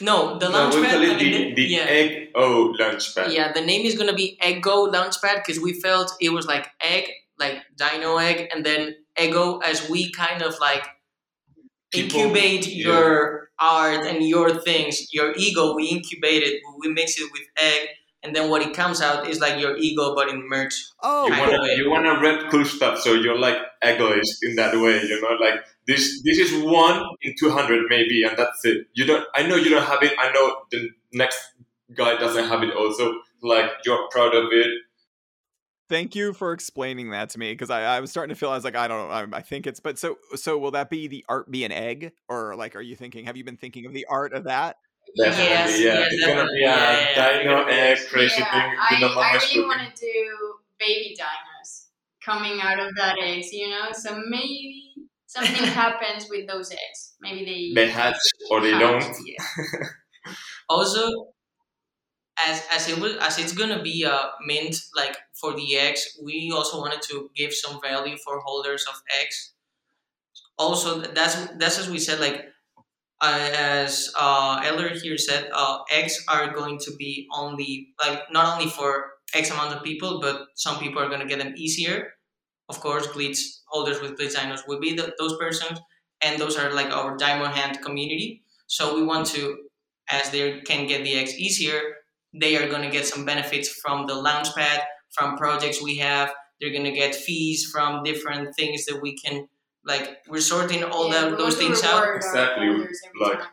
No, 0.00 0.38
the 0.38 0.48
no, 0.48 0.68
we 0.70 0.76
launchpad. 0.76 0.90
call 0.90 1.02
it 1.02 1.10
I 1.10 1.16
mean, 1.22 1.54
the, 1.54 1.54
the 1.54 1.62
yeah. 1.62 1.84
egg 1.98 2.30
O 2.34 2.74
launchpad. 2.78 3.32
Yeah, 3.32 3.52
the 3.52 3.60
name 3.60 3.86
is 3.86 3.94
gonna 3.96 4.12
be 4.24 4.36
Eggo 4.42 4.92
Launchpad 4.92 5.36
because 5.36 5.60
we 5.60 5.72
felt 5.80 6.12
it 6.20 6.30
was 6.30 6.46
like 6.46 6.66
egg, 6.82 7.04
like 7.38 7.62
dino 7.76 8.16
egg, 8.16 8.48
and 8.54 8.64
then 8.64 8.94
Ego 9.20 9.58
as 9.58 9.88
we 9.88 10.10
kind 10.12 10.42
of 10.42 10.58
like 10.60 10.84
People- 11.92 12.20
incubate 12.20 12.66
yeah. 12.66 12.86
your 12.86 13.50
art 13.60 14.04
and 14.06 14.26
your 14.26 14.50
things, 14.60 15.06
your 15.12 15.32
ego. 15.36 15.74
We 15.74 15.86
incubate 15.86 16.42
it, 16.42 16.60
we 16.80 16.88
mix 16.88 17.18
it 17.20 17.30
with 17.32 17.42
egg, 17.56 17.88
and 18.24 18.34
then 18.34 18.50
what 18.50 18.62
it 18.62 18.74
comes 18.74 19.00
out 19.00 19.28
is 19.28 19.38
like 19.38 19.60
your 19.60 19.76
ego, 19.76 20.14
but 20.14 20.28
in 20.28 20.48
merch. 20.48 20.74
Oh, 21.02 21.28
you 21.28 21.38
wanna 21.38 21.62
of. 21.62 21.78
you 21.78 21.90
wanna 21.90 22.20
rep 22.20 22.50
cool 22.50 22.64
stuff, 22.64 22.98
so 22.98 23.12
you're 23.14 23.38
like 23.38 23.58
egoist 23.84 24.38
in 24.42 24.56
that 24.56 24.74
way, 24.74 25.00
you 25.02 25.20
know, 25.22 25.36
like 25.40 25.64
this 25.86 26.22
this 26.24 26.38
is 26.38 26.64
one 26.64 27.00
in 27.22 27.34
two 27.38 27.50
hundred 27.50 27.84
maybe, 27.88 28.24
and 28.24 28.36
that's 28.36 28.64
it. 28.64 28.88
You 28.94 29.04
don't. 29.04 29.24
I 29.36 29.46
know 29.46 29.54
you 29.56 29.70
don't 29.70 29.86
have 29.86 30.02
it. 30.02 30.12
I 30.18 30.32
know 30.32 30.56
the 30.72 30.88
next 31.12 31.38
guy 31.94 32.16
doesn't 32.16 32.48
have 32.48 32.62
it. 32.64 32.74
Also, 32.74 33.20
like 33.42 33.70
you're 33.84 34.08
proud 34.10 34.34
of 34.34 34.46
it. 34.50 34.70
Thank 35.88 36.14
you 36.14 36.32
for 36.32 36.52
explaining 36.52 37.10
that 37.10 37.30
to 37.30 37.38
me 37.38 37.52
because 37.52 37.70
I, 37.70 37.82
I 37.82 38.00
was 38.00 38.10
starting 38.10 38.34
to 38.34 38.38
feel 38.38 38.50
I 38.50 38.54
was 38.54 38.64
like 38.64 38.76
I 38.76 38.88
don't 38.88 39.08
know 39.08 39.14
I, 39.14 39.38
I 39.38 39.42
think 39.42 39.66
it's 39.66 39.80
but 39.80 39.98
so 39.98 40.16
so 40.34 40.56
will 40.56 40.70
that 40.70 40.88
be 40.88 41.08
the 41.08 41.24
art 41.28 41.50
be 41.50 41.64
an 41.64 41.72
egg 41.72 42.12
or 42.28 42.56
like 42.56 42.74
are 42.74 42.80
you 42.80 42.96
thinking 42.96 43.26
have 43.26 43.36
you 43.36 43.44
been 43.44 43.58
thinking 43.58 43.84
of 43.84 43.92
the 43.92 44.06
art 44.08 44.32
of 44.32 44.44
that 44.44 44.76
Definitely, 45.16 45.44
Yes, 45.50 45.80
yeah. 45.80 45.94
yes, 45.94 46.08
it's 46.10 46.26
gonna 46.26 46.48
be 46.50 46.64
a 46.64 46.66
Yeah, 46.66 46.76
yeah, 46.76 47.08
yeah. 47.16 47.38
dino 47.38 47.38
It's 47.38 47.44
gonna 47.44 47.66
be 47.66 47.72
egg 47.72 47.98
crazy 48.10 48.40
yeah, 48.40 48.50
thing. 48.50 48.78
I, 48.80 48.94
Dino 48.96 49.08
I 49.08 49.32
really 49.34 49.60
want 49.66 49.94
to 49.94 50.00
do 50.06 50.54
baby 50.80 51.16
dinos 51.18 51.86
coming 52.24 52.60
out 52.60 52.80
of 52.80 52.90
that 52.96 53.16
eggs, 53.22 53.52
you 53.52 53.68
know. 53.68 53.92
So 53.92 54.20
maybe 54.28 54.94
something 55.26 55.54
happens 55.66 56.26
with 56.28 56.48
those 56.48 56.70
eggs. 56.72 57.14
Maybe 57.20 57.44
they 57.76 57.84
They 57.84 57.90
hatch 57.90 58.16
or 58.50 58.60
they 58.60 58.70
hatch, 58.72 58.80
don't. 58.80 59.16
Yeah. 59.26 59.44
Also, 60.68 61.33
as 62.46 62.62
as 62.70 62.88
it 62.88 62.98
was 62.98 63.16
as 63.16 63.38
it's 63.38 63.52
gonna 63.52 63.82
be 63.82 64.04
a 64.04 64.30
mint 64.46 64.76
like 64.96 65.16
for 65.34 65.54
the 65.54 65.76
eggs, 65.76 66.18
we 66.22 66.50
also 66.54 66.78
wanted 66.78 67.02
to 67.02 67.30
give 67.36 67.52
some 67.54 67.80
value 67.82 68.16
for 68.18 68.40
holders 68.40 68.84
of 68.88 69.02
eggs. 69.20 69.54
Also, 70.58 71.00
that's 71.00 71.34
that's 71.58 71.78
as 71.78 71.90
we 71.90 71.98
said 71.98 72.20
like. 72.20 72.46
Uh, 73.20 73.50
as 73.54 74.12
uh, 74.18 74.60
Elder 74.64 74.90
here 74.90 75.16
said, 75.18 75.48
uh, 75.54 75.78
eggs 75.90 76.24
are 76.28 76.52
going 76.52 76.78
to 76.78 76.94
be 76.96 77.28
only 77.32 77.94
like 78.04 78.20
not 78.32 78.52
only 78.54 78.70
for 78.70 79.12
X 79.34 79.50
amount 79.50 79.74
of 79.74 79.82
people, 79.84 80.20
but 80.20 80.48
some 80.56 80.78
people 80.78 81.00
are 81.02 81.08
going 81.08 81.20
to 81.20 81.26
get 81.26 81.38
them 81.38 81.54
easier. 81.56 82.14
Of 82.68 82.80
course, 82.80 83.06
glitch 83.08 83.40
holders 83.68 84.00
with 84.00 84.18
glitch 84.18 84.34
dinos 84.36 84.66
will 84.68 84.80
be 84.80 84.94
the, 84.94 85.14
those 85.18 85.36
persons, 85.38 85.80
and 86.22 86.40
those 86.40 86.58
are 86.58 86.72
like 86.72 86.92
our 86.92 87.16
diamond 87.16 87.54
hand 87.54 87.80
community. 87.82 88.44
So 88.68 88.94
we 88.96 89.04
want 89.04 89.26
to 89.28 89.58
as 90.10 90.30
they 90.30 90.60
can 90.62 90.86
get 90.86 91.04
the 91.04 91.14
eggs 91.14 91.38
easier, 91.38 91.80
they 92.34 92.56
are 92.56 92.68
going 92.68 92.82
to 92.82 92.90
get 92.90 93.06
some 93.06 93.24
benefits 93.24 93.68
from 93.68 94.06
the 94.06 94.14
launchpad, 94.14 94.80
from 95.16 95.36
projects 95.36 95.82
we 95.82 95.98
have. 95.98 96.32
They're 96.60 96.72
going 96.72 96.84
to 96.84 96.92
get 96.92 97.14
fees 97.14 97.70
from 97.70 98.02
different 98.02 98.54
things 98.56 98.84
that 98.86 99.00
we 99.00 99.16
can, 99.16 99.48
like, 99.84 100.18
we're 100.28 100.40
sorting 100.40 100.82
all 100.84 101.08
Yeah, 101.08 101.20
that, 101.22 101.30
we 101.32 101.36
those 101.36 101.56
things 101.56 101.82
out. 101.84 102.16
Exactly, 102.16 102.68
like- 103.20 103.38
time. 103.38 103.48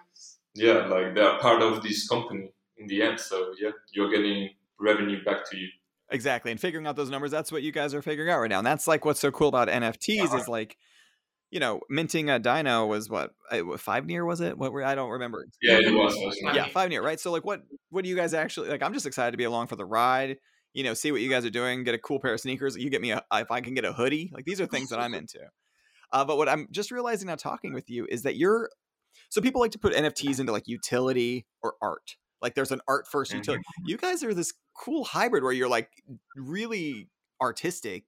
Yeah, 0.53 0.85
like 0.87 1.15
they 1.15 1.21
are 1.21 1.39
part 1.39 1.61
of 1.61 1.81
this 1.81 2.07
company 2.09 2.51
in 2.77 2.87
the 2.87 3.01
end. 3.03 3.19
So 3.19 3.53
yeah, 3.59 3.69
you're 3.93 4.09
getting 4.11 4.49
revenue 4.79 5.23
back 5.23 5.49
to 5.49 5.57
you. 5.57 5.67
exactly 6.09 6.51
and 6.51 6.59
figuring 6.59 6.85
out 6.87 6.95
those 6.97 7.09
numbers 7.09 7.31
that's 7.31 7.51
what 7.53 7.61
you 7.63 7.71
guys 7.71 7.93
are 7.93 8.01
figuring 8.01 8.29
out 8.29 8.39
right 8.41 8.49
now 8.49 8.57
and 8.57 8.67
that's 8.67 8.85
like 8.85 9.05
what's 9.05 9.19
so 9.21 9.31
cool 9.31 9.47
about 9.47 9.69
NFTs 9.69 10.35
is 10.37 10.47
like 10.49 10.75
you 11.51 11.59
know 11.59 11.81
minting 11.89 12.29
a 12.29 12.39
dino 12.39 12.87
was 12.87 13.09
what 13.09 13.31
uh, 13.51 13.77
five 13.77 14.05
near 14.05 14.25
was 14.25 14.41
it 14.41 14.57
what 14.57 14.71
were 14.71 14.83
I 14.83 14.95
don't 14.95 15.09
remember 15.11 15.45
Yeah, 15.61 15.77
it 15.79 15.93
was. 15.93 16.15
yeah 16.55 16.67
five 16.69 16.89
near 16.89 17.03
right 17.03 17.19
so 17.19 17.31
like 17.31 17.45
what 17.45 17.61
what 17.89 18.03
do 18.03 18.09
you 18.09 18.15
guys 18.15 18.33
actually 18.33 18.69
like 18.69 18.81
i'm 18.81 18.93
just 18.93 19.05
excited 19.05 19.31
to 19.31 19.37
be 19.37 19.43
along 19.43 19.67
for 19.67 19.75
the 19.75 19.85
ride 19.85 20.37
you 20.73 20.83
know 20.83 20.93
see 20.93 21.11
what 21.11 21.21
you 21.21 21.29
guys 21.29 21.45
are 21.45 21.49
doing 21.51 21.83
get 21.83 21.93
a 21.93 21.99
cool 21.99 22.19
pair 22.19 22.33
of 22.33 22.39
sneakers 22.39 22.75
you 22.77 22.89
get 22.89 23.01
me 23.01 23.11
a 23.11 23.21
if 23.33 23.51
i 23.51 23.59
can 23.61 23.73
get 23.73 23.83
a 23.85 23.91
hoodie 23.93 24.31
like 24.33 24.45
these 24.45 24.59
are 24.61 24.65
things 24.65 24.89
that 24.89 24.99
i'm 24.99 25.13
into 25.13 25.39
uh, 26.13 26.23
but 26.25 26.37
what 26.37 26.47
i'm 26.49 26.67
just 26.71 26.89
realizing 26.91 27.27
now 27.27 27.35
talking 27.35 27.73
with 27.73 27.89
you 27.89 28.07
is 28.09 28.23
that 28.23 28.37
you're 28.37 28.69
so 29.29 29.41
people 29.41 29.59
like 29.59 29.71
to 29.71 29.79
put 29.79 29.93
nfts 29.93 30.39
into 30.39 30.51
like 30.53 30.67
utility 30.67 31.45
or 31.61 31.75
art 31.81 32.15
like 32.41 32.55
there's 32.55 32.71
an 32.71 32.79
art 32.87 33.05
1st 33.13 33.31
Mhm. 33.33 33.35
utility 33.37 33.63
you 33.85 33.97
guys 33.97 34.23
are 34.23 34.33
this 34.33 34.53
cool 34.73 35.03
hybrid 35.03 35.43
where 35.43 35.51
you're 35.51 35.69
like 35.69 35.89
really 36.37 37.09
artistic 37.41 38.05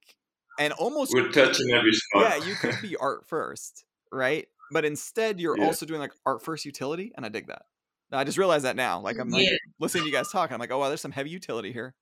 and 0.58 0.72
almost 0.74 1.12
We're 1.14 1.30
touching 1.30 1.70
every 1.72 1.92
spot. 1.92 2.22
yeah 2.22 2.36
you 2.44 2.54
could 2.54 2.76
be 2.82 2.96
art 2.96 3.26
first 3.26 3.84
right 4.12 4.46
but 4.72 4.84
instead 4.84 5.40
you're 5.40 5.58
Yeah. 5.58 5.64
also 5.66 5.86
doing 5.86 6.00
like 6.00 6.12
art 6.26 6.42
first 6.44 6.64
utility 6.64 7.12
and 7.16 7.24
i 7.26 7.28
dig 7.28 7.46
that 7.48 7.62
Now, 8.10 8.18
i 8.18 8.24
just 8.24 8.38
realized 8.38 8.64
that 8.64 8.76
now 8.76 9.00
like 9.00 9.18
i'm 9.18 9.30
like 9.30 9.46
Yeah. 9.46 9.56
listening 9.80 10.04
to 10.04 10.08
you 10.10 10.14
guys 10.14 10.30
talk 10.30 10.50
i'm 10.52 10.58
like 10.60 10.70
oh 10.70 10.78
wow 10.78 10.88
there's 10.88 11.00
some 11.00 11.12
heavy 11.12 11.30
utility 11.30 11.72
here 11.72 11.94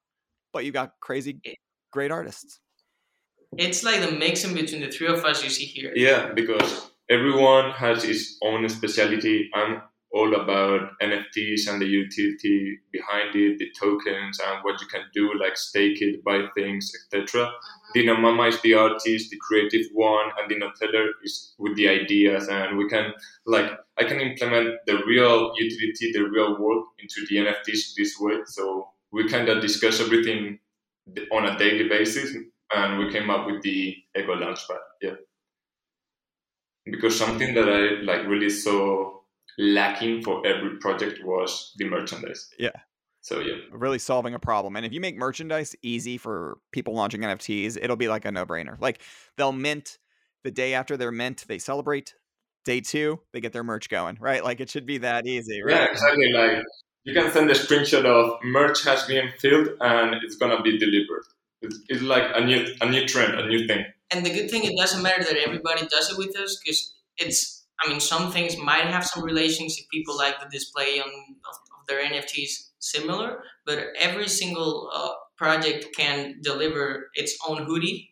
but 0.53 0.65
you 0.65 0.73
got 0.73 0.93
crazy 1.01 1.41
great 1.93 2.11
artists 2.11 2.61
It's 3.59 3.83
like 3.85 4.01
the 4.01 4.13
mixing 4.13 4.55
between 4.55 4.81
the 4.81 4.91
three 4.91 5.09
of 5.09 5.25
us 5.27 5.45
you 5.45 5.51
see 5.51 5.67
here. 5.67 5.93
Yeah, 5.95 6.33
because 6.33 6.89
everyone 7.11 7.71
has 7.73 8.03
his 8.03 8.39
own 8.43 8.67
specialty. 8.69 9.51
I'm 9.55 9.83
all 10.11 10.35
about 10.35 10.81
NFTs 11.03 11.69
and 11.69 11.79
the 11.83 11.87
utility 11.87 12.79
behind 12.93 13.37
it, 13.37 13.59
the 13.59 13.69
tokens 13.79 14.41
and 14.41 14.65
what 14.65 14.81
you 14.81 14.87
can 14.87 15.05
do, 15.13 15.25
like 15.39 15.57
stake 15.59 16.01
it, 16.01 16.25
buy 16.25 16.47
things, 16.57 16.91
etc. 17.13 17.51
Dino 17.95 18.17
Mama 18.17 18.45
is 18.45 18.61
the 18.63 18.75
artist, 18.75 19.31
the 19.31 19.37
creative 19.37 19.87
one, 19.93 20.31
and 20.39 20.49
Dino 20.49 20.73
Teller 20.79 21.11
is 21.25 21.55
with 21.59 21.77
the 21.77 21.89
ideas, 21.89 22.49
and 22.49 22.77
we 22.77 22.89
can 22.89 23.13
like 23.47 23.71
I 23.99 24.05
can 24.05 24.21
implement 24.21 24.79
the 24.87 25.03
real 25.07 25.53
utility, 25.57 26.13
the 26.13 26.23
real 26.23 26.59
work 26.59 26.87
into 26.99 27.27
the 27.29 27.37
NFTs 27.37 27.95
this 27.97 28.17
way. 28.19 28.39
So 28.47 28.89
we 29.13 29.29
kind 29.29 29.49
of 29.49 29.61
discuss 29.61 30.01
everything 30.01 30.59
on 31.33 31.47
a 31.47 31.59
daily 31.59 31.89
basis, 31.89 32.37
and 32.75 32.99
we 32.99 33.13
came 33.13 33.31
up 33.31 33.47
with 33.47 33.63
the 33.63 33.97
Ego 34.17 34.35
Launchpad. 34.35 34.79
Yeah, 35.01 35.17
because 36.85 37.19
something 37.19 37.55
that 37.55 37.69
I 37.69 38.03
like 38.03 38.27
really 38.27 38.51
saw 38.51 39.21
lacking 39.59 40.23
for 40.23 40.47
every 40.47 40.79
project 40.79 41.25
was 41.25 41.73
the 41.77 41.85
merchandise. 41.85 42.49
Yeah. 42.59 42.71
So 43.23 43.39
yeah, 43.39 43.55
really 43.71 44.01
solving 44.01 44.35
a 44.35 44.39
problem. 44.39 44.77
And 44.77 44.85
if 44.85 44.93
you 44.93 45.01
make 45.01 45.17
merchandise 45.17 45.77
easy 45.81 46.19
for 46.19 46.59
people 46.73 46.95
launching 46.95 47.21
NFTs, 47.21 47.79
it'll 47.81 47.97
be 47.97 48.09
like 48.09 48.25
a 48.25 48.33
no 48.33 48.45
brainer. 48.45 48.79
Like 48.81 49.01
they'll 49.37 49.53
mint 49.53 49.99
the 50.43 50.51
day 50.51 50.75
after 50.75 50.97
they're 50.97 51.13
mint, 51.13 51.45
they 51.47 51.59
celebrate. 51.59 52.15
Day 52.65 52.81
two, 52.81 53.21
they 53.33 53.41
get 53.41 53.53
their 53.53 53.65
merch 53.65 53.89
going, 53.89 54.19
right? 54.21 54.45
Like 54.45 54.61
it 54.61 54.71
should 54.71 54.87
be 54.87 54.99
that 54.99 55.27
easy, 55.27 55.63
yeah, 55.67 55.79
right? 55.79 55.91
exactly. 55.91 56.33
Like 56.33 56.63
you 57.05 57.15
can 57.15 57.31
send 57.33 57.51
a 57.51 57.55
screenshot 57.55 58.05
of 58.05 58.39
merch 58.45 58.85
has 58.85 59.05
been 59.05 59.31
filled 59.39 59.69
and 59.81 60.17
it's 60.23 60.37
gonna 60.37 60.63
be 60.63 60.79
delivered. 60.79 61.25
It's, 61.61 61.79
it's 61.89 62.03
like 62.03 62.25
a 62.35 62.45
new 62.45 62.67
a 62.81 62.91
new 62.91 63.07
trend, 63.07 63.35
a 63.35 63.49
new 63.49 63.67
thing. 63.67 63.85
And 64.11 64.27
the 64.27 64.31
good 64.31 64.51
thing, 64.51 64.65
it 64.65 64.77
doesn't 64.77 65.03
matter 65.03 65.25
that 65.25 65.37
everybody 65.37 65.87
does 65.87 66.11
it 66.11 66.19
with 66.19 66.37
us 66.37 66.61
because 66.63 66.95
it's. 67.19 67.61
I 67.85 67.89
mean, 67.89 67.99
some 67.99 68.31
things 68.31 68.57
might 68.57 68.85
have 68.85 69.05
some 69.05 69.25
relations 69.25 69.77
if 69.77 69.89
people 69.89 70.17
like 70.17 70.39
the 70.39 70.49
display 70.49 71.01
on 71.01 71.09
of, 71.09 71.57
of 71.81 71.87
their 71.89 72.05
NFTs 72.05 72.69
similar, 72.83 73.43
but 73.67 73.79
every 73.99 74.29
single 74.29 74.91
uh, 74.95 75.13
project 75.37 75.87
can 75.97 76.41
deliver 76.43 77.11
its 77.15 77.37
own 77.49 77.65
hoodie 77.65 78.11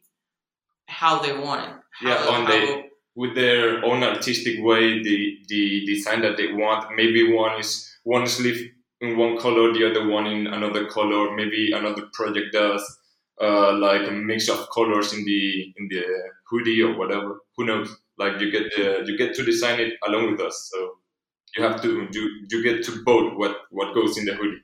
how 0.87 1.21
they 1.21 1.33
want 1.37 1.63
it. 1.69 1.75
How, 1.93 2.09
Yeah, 2.09 2.29
on 2.35 2.47
how- 2.47 2.53
the- 2.53 2.85
with 3.17 3.35
their 3.35 3.85
own 3.85 4.03
artistic 4.05 4.57
way, 4.63 5.03
the 5.03 5.39
the 5.49 5.85
design 5.87 6.21
that 6.23 6.37
they 6.37 6.53
want. 6.53 6.95
Maybe 6.97 7.33
one 7.33 7.59
is 7.61 7.71
one 8.05 8.27
sleeve 8.27 8.61
in 9.01 9.17
one 9.19 9.37
color, 9.37 9.73
the 9.73 9.91
other 9.91 10.07
one 10.09 10.27
in 10.27 10.47
another 10.47 10.87
color. 10.87 11.35
Maybe 11.35 11.73
another 11.73 12.05
project 12.13 12.53
does 12.53 12.83
uh, 13.41 13.73
like 13.87 14.07
a 14.07 14.13
mix 14.13 14.49
of 14.49 14.69
colors 14.71 15.13
in 15.13 15.25
the 15.25 15.43
in 15.79 15.89
the 15.89 16.05
hoodie 16.49 16.83
or 16.83 16.97
whatever. 16.97 17.41
Who 17.57 17.65
knows? 17.67 17.89
Like 18.17 18.41
you 18.41 18.51
get 18.51 18.71
the, 18.77 19.03
you 19.07 19.17
get 19.19 19.35
to 19.35 19.43
design 19.45 19.81
it 19.81 19.95
along 20.07 20.31
with 20.33 20.41
us, 20.41 20.71
so 20.73 21.00
you 21.57 21.65
have 21.65 21.81
to 21.83 22.09
you, 22.13 22.47
you 22.51 22.63
get 22.63 22.85
to 22.85 23.03
vote 23.05 23.37
what 23.37 23.57
what 23.71 23.95
goes 23.95 24.19
in 24.19 24.25
the 24.25 24.35
hoodie. 24.35 24.63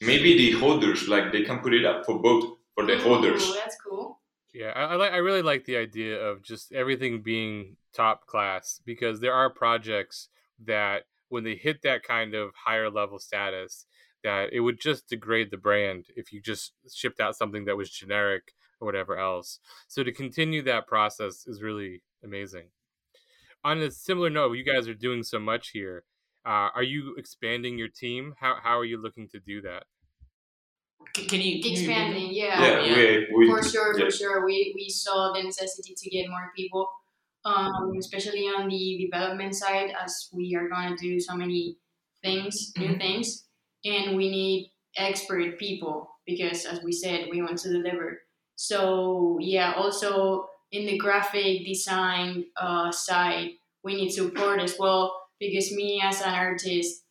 Maybe 0.00 0.36
the 0.36 0.58
holders 0.58 1.08
like 1.08 1.32
they 1.32 1.42
can 1.42 1.60
put 1.60 1.74
it 1.74 1.84
up 1.84 2.04
for 2.04 2.18
vote 2.18 2.58
for 2.74 2.84
the 2.86 2.98
holders. 2.98 3.48
Ooh, 3.48 3.54
that's 3.54 3.76
cool. 3.76 4.20
Yeah, 4.52 4.72
I, 4.74 4.84
I 4.84 4.94
like. 4.94 5.12
I 5.12 5.16
really 5.16 5.42
like 5.42 5.64
the 5.64 5.76
idea 5.76 6.20
of 6.20 6.42
just 6.42 6.72
everything 6.72 7.22
being 7.22 7.76
top 7.94 8.26
class 8.26 8.80
because 8.84 9.20
there 9.20 9.34
are 9.34 9.50
projects 9.50 10.28
that 10.64 11.04
when 11.28 11.44
they 11.44 11.56
hit 11.56 11.82
that 11.82 12.02
kind 12.02 12.34
of 12.34 12.52
higher 12.64 12.90
level 12.90 13.18
status, 13.18 13.86
that 14.22 14.52
it 14.52 14.60
would 14.60 14.80
just 14.80 15.08
degrade 15.08 15.50
the 15.50 15.56
brand 15.56 16.06
if 16.16 16.32
you 16.32 16.40
just 16.40 16.72
shipped 16.92 17.20
out 17.20 17.36
something 17.36 17.64
that 17.64 17.76
was 17.76 17.90
generic 17.90 18.52
or 18.80 18.86
whatever 18.86 19.18
else. 19.18 19.58
So 19.88 20.02
to 20.02 20.12
continue 20.12 20.62
that 20.62 20.86
process 20.86 21.46
is 21.46 21.62
really 21.62 22.02
amazing. 22.22 22.68
On 23.64 23.78
a 23.80 23.90
similar 23.90 24.30
note, 24.30 24.52
you 24.52 24.62
guys 24.62 24.86
are 24.88 24.94
doing 24.94 25.22
so 25.24 25.38
much 25.40 25.70
here. 25.70 26.04
Uh, 26.46 26.70
are 26.74 26.82
you 26.84 27.14
expanding 27.16 27.78
your 27.78 27.88
team? 27.88 28.34
How 28.38 28.60
how 28.62 28.78
are 28.78 28.84
you 28.84 28.98
looking 29.00 29.28
to 29.30 29.40
do 29.40 29.60
that? 29.62 29.84
Can, 31.14 31.26
can 31.26 31.40
you 31.40 31.62
can 31.62 31.72
you- 31.72 31.78
Expanding, 31.78 32.30
yeah. 32.32 32.60
Yeah, 32.62 32.84
Yeah. 32.84 33.18
we, 33.34 33.46
we 33.46 33.46
for 33.50 33.62
sure, 33.62 33.98
yeah. 33.98 34.04
for 34.06 34.10
sure. 34.10 34.44
We 34.44 34.72
we 34.74 34.88
saw 34.88 35.32
the 35.32 35.42
necessity 35.42 35.94
to 35.96 36.10
get 36.10 36.28
more 36.28 36.50
people, 36.56 36.88
um, 37.44 37.92
especially 37.98 38.44
on 38.46 38.68
the 38.68 39.08
development 39.10 39.54
side, 39.54 39.90
as 40.02 40.28
we 40.32 40.54
are 40.56 40.68
gonna 40.68 40.96
do 40.96 41.20
so 41.20 41.36
many 41.36 41.78
things, 42.22 42.72
new 42.76 42.94
Mhm. 42.94 42.98
things, 42.98 43.48
and 43.84 44.16
we 44.16 44.30
need 44.30 44.72
expert 44.96 45.58
people 45.58 46.08
because, 46.26 46.64
as 46.64 46.82
we 46.82 46.92
said, 46.92 47.28
we 47.30 47.42
want 47.42 47.58
to 47.58 47.68
deliver. 47.72 48.22
So 48.56 49.38
yeah, 49.40 49.74
also 49.74 50.48
in 50.76 50.86
the 50.86 50.98
graphic 50.98 51.64
design 51.64 52.46
uh, 52.56 52.90
side, 52.92 53.50
we 53.82 53.94
need 53.96 54.10
support 54.10 54.60
as 54.60 54.76
well 54.78 55.02
because 55.40 55.72
me 55.72 56.00
as 56.02 56.20
an 56.22 56.34
artist 56.34 57.02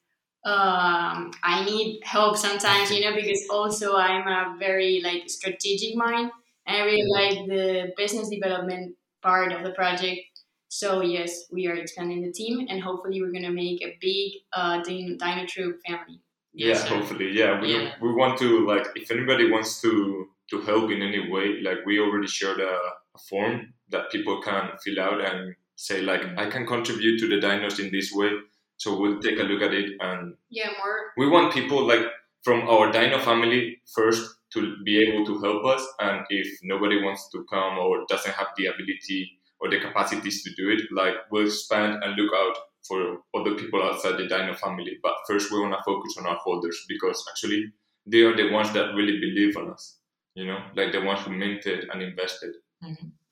um, 0.45 1.31
I 1.41 1.63
need 1.65 2.01
help 2.03 2.35
sometimes, 2.37 2.91
you 2.91 3.01
know, 3.01 3.15
because 3.15 3.41
also 3.49 3.95
I'm 3.95 4.27
a 4.27 4.57
very 4.59 5.01
like 5.03 5.29
strategic 5.29 5.95
mind 5.95 6.31
and 6.65 6.77
I 6.77 6.85
really 6.85 7.09
like 7.09 7.47
the 7.47 7.93
business 7.95 8.29
development 8.29 8.95
part 9.21 9.53
of 9.53 9.63
the 9.63 9.71
project. 9.71 10.19
So 10.67 11.01
yes, 11.01 11.45
we 11.51 11.67
are 11.67 11.75
expanding 11.75 12.21
the 12.23 12.31
team 12.33 12.65
and 12.69 12.81
hopefully 12.81 13.21
we're 13.21 13.31
gonna 13.31 13.51
make 13.51 13.81
a 13.83 13.97
big 14.01 14.31
uh, 14.51 14.81
Dino, 14.83 15.15
Dino 15.17 15.45
Troop 15.47 15.77
family. 15.87 16.19
yeah 16.53 16.67
Yes, 16.69 16.87
hopefully 16.87 17.29
yeah 17.31 17.59
we, 17.61 17.67
Yeah. 17.73 17.93
we 18.01 18.09
want 18.13 18.37
to 18.39 18.65
like 18.67 18.85
if 18.95 19.09
anybody 19.11 19.49
wants 19.49 19.81
to 19.81 19.91
to 20.51 20.61
help 20.61 20.91
in 20.91 21.01
any 21.01 21.21
way 21.31 21.61
like 21.61 21.79
we 21.85 21.99
already 21.99 22.27
shared 22.27 22.59
a, 22.59 22.73
a 23.15 23.19
form 23.29 23.73
that 23.89 24.11
people 24.11 24.41
can 24.41 24.69
fill 24.83 24.99
out 24.99 25.21
and 25.21 25.55
say 25.75 26.01
like 26.01 26.21
i 26.37 26.49
can 26.49 26.65
contribute 26.65 27.19
to 27.19 27.27
the 27.27 27.39
dinos 27.45 27.79
in 27.79 27.91
this 27.91 28.11
way 28.13 28.29
so 28.77 28.97
we'll 28.99 29.19
take 29.19 29.39
a 29.39 29.43
look 29.43 29.61
at 29.61 29.73
it 29.73 29.91
and 29.99 30.35
Yeah, 30.49 30.71
more. 30.79 31.11
we 31.17 31.27
want 31.29 31.53
people 31.53 31.85
like 31.87 32.05
from 32.43 32.67
our 32.67 32.91
dino 32.91 33.19
family 33.19 33.81
first 33.95 34.35
to 34.53 34.75
be 34.83 34.97
able 35.05 35.25
to 35.25 35.39
help 35.41 35.65
us 35.65 35.85
and 35.99 36.25
if 36.29 36.47
nobody 36.63 37.01
wants 37.01 37.29
to 37.31 37.45
come 37.49 37.77
or 37.77 38.05
doesn't 38.09 38.33
have 38.33 38.47
the 38.57 38.67
ability 38.67 39.39
or 39.59 39.69
the 39.69 39.79
capacities 39.79 40.43
to 40.43 40.53
do 40.55 40.69
it 40.69 40.81
like 40.91 41.15
we'll 41.31 41.45
expand 41.47 42.03
and 42.03 42.15
look 42.15 42.31
out 42.35 42.57
for 42.87 43.19
other 43.33 43.55
people 43.55 43.81
outside 43.81 44.17
the 44.17 44.27
dino 44.27 44.53
family. 44.53 44.97
But 45.01 45.13
first 45.25 45.49
we 45.51 45.59
want 45.61 45.73
to 45.73 45.81
focus 45.85 46.17
on 46.19 46.25
our 46.25 46.35
holders 46.35 46.85
because 46.89 47.23
actually 47.31 47.71
they 48.05 48.21
are 48.23 48.35
the 48.35 48.51
ones 48.51 48.73
that 48.73 48.93
really 48.93 49.19
believe 49.19 49.55
on 49.55 49.71
us 49.71 49.99
you 50.35 50.45
know 50.45 50.59
like 50.75 50.91
the 50.91 50.99
ones 51.01 51.21
who 51.21 51.31
minted 51.31 51.87
and 51.91 52.01
invested 52.01 52.53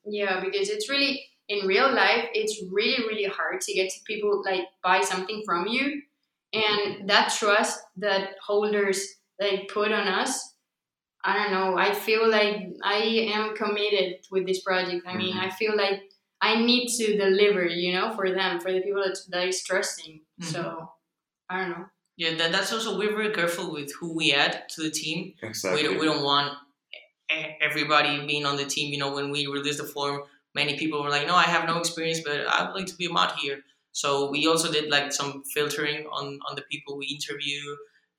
Yeah, 0.05 0.39
because 0.43 0.69
it's 0.69 0.89
really 0.89 1.23
in 1.47 1.67
real 1.67 1.91
life, 1.93 2.25
it's 2.33 2.61
really 2.71 3.05
really 3.07 3.25
hard 3.25 3.61
to 3.61 3.73
get 3.73 3.89
to 3.91 3.99
people 4.05 4.41
like 4.43 4.65
buy 4.83 5.01
something 5.01 5.43
from 5.45 5.67
you, 5.67 6.01
and 6.53 7.09
that 7.09 7.33
trust 7.37 7.79
that 7.97 8.35
holders 8.45 9.05
like 9.39 9.69
put 9.73 9.91
on 9.91 10.07
us. 10.07 10.55
I 11.23 11.37
don't 11.37 11.51
know. 11.51 11.77
I 11.77 11.93
feel 11.93 12.29
like 12.29 12.73
I 12.83 13.29
am 13.33 13.55
committed 13.55 14.25
with 14.31 14.47
this 14.47 14.61
project. 14.61 15.05
I 15.05 15.15
mean, 15.15 15.35
Mhm. 15.35 15.43
I 15.45 15.49
feel 15.51 15.75
like 15.77 16.01
I 16.41 16.55
need 16.65 16.87
to 16.97 17.15
deliver, 17.15 17.63
you 17.65 17.93
know, 17.93 18.11
for 18.15 18.31
them, 18.31 18.59
for 18.59 18.71
the 18.73 18.81
people 18.81 19.03
that, 19.03 19.17
that 19.29 19.47
is 19.47 19.63
trusting. 19.63 20.21
So 20.41 20.91
I 21.47 21.61
don't 21.61 21.69
know. 21.69 21.85
Yeah, 22.17 22.33
that, 22.35 22.51
that's 22.51 22.73
also 22.73 22.97
we're 22.97 23.15
very 23.15 23.31
careful 23.33 23.71
with 23.71 23.93
who 23.99 24.15
we 24.15 24.33
add 24.33 24.67
to 24.69 24.81
the 24.81 24.89
team. 24.89 25.35
exactly 25.43 25.83
We 25.83 25.87
don't, 25.87 25.99
we 25.99 26.05
don't 26.05 26.23
want 26.23 26.57
everybody 27.61 28.25
being 28.25 28.45
on 28.45 28.57
the 28.57 28.65
team. 28.65 28.91
You 28.93 28.99
know, 28.99 29.13
when 29.13 29.31
we 29.31 29.47
released 29.47 29.79
the 29.79 29.85
form, 29.85 30.21
many 30.55 30.77
people 30.77 31.01
were 31.03 31.09
like, 31.09 31.27
"No, 31.27 31.35
I 31.35 31.43
have 31.43 31.67
no 31.67 31.77
experience, 31.77 32.21
but 32.21 32.47
I 32.47 32.65
would 32.65 32.75
like 32.75 32.87
to 32.87 32.95
be 32.95 33.05
a 33.05 33.09
mod 33.09 33.33
here." 33.41 33.63
So 33.91 34.29
we 34.29 34.47
also 34.47 34.71
did 34.71 34.89
like 34.89 35.11
some 35.13 35.43
filtering 35.53 36.07
on 36.11 36.39
on 36.47 36.55
the 36.55 36.63
people 36.71 36.97
we 36.97 37.07
interview 37.07 37.59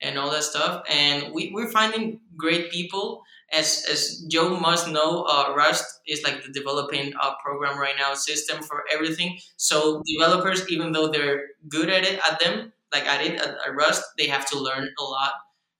and 0.01 0.17
all 0.17 0.29
that 0.31 0.43
stuff. 0.43 0.83
And 0.89 1.33
we 1.33 1.51
we're 1.53 1.71
finding 1.71 2.19
great 2.37 2.71
people. 2.71 3.23
As 3.51 3.85
as 3.89 4.25
Joe 4.29 4.57
must 4.59 4.89
know, 4.89 5.23
uh, 5.23 5.53
Rust 5.55 5.85
is 6.07 6.23
like 6.23 6.43
the 6.43 6.51
developing 6.51 7.13
uh, 7.21 7.33
program 7.43 7.77
right 7.79 7.95
now 7.97 8.13
system 8.15 8.63
for 8.63 8.83
everything. 8.91 9.37
So 9.57 10.01
developers, 10.05 10.67
even 10.69 10.91
though 10.91 11.07
they're 11.09 11.49
good 11.69 11.89
at 11.89 12.03
it, 12.03 12.19
at 12.29 12.39
them, 12.39 12.73
like 12.91 13.05
at 13.05 13.21
it 13.21 13.39
at, 13.39 13.49
at 13.65 13.75
Rust, 13.75 14.03
they 14.17 14.27
have 14.27 14.45
to 14.51 14.59
learn 14.59 14.89
a 14.99 15.03
lot. 15.03 15.33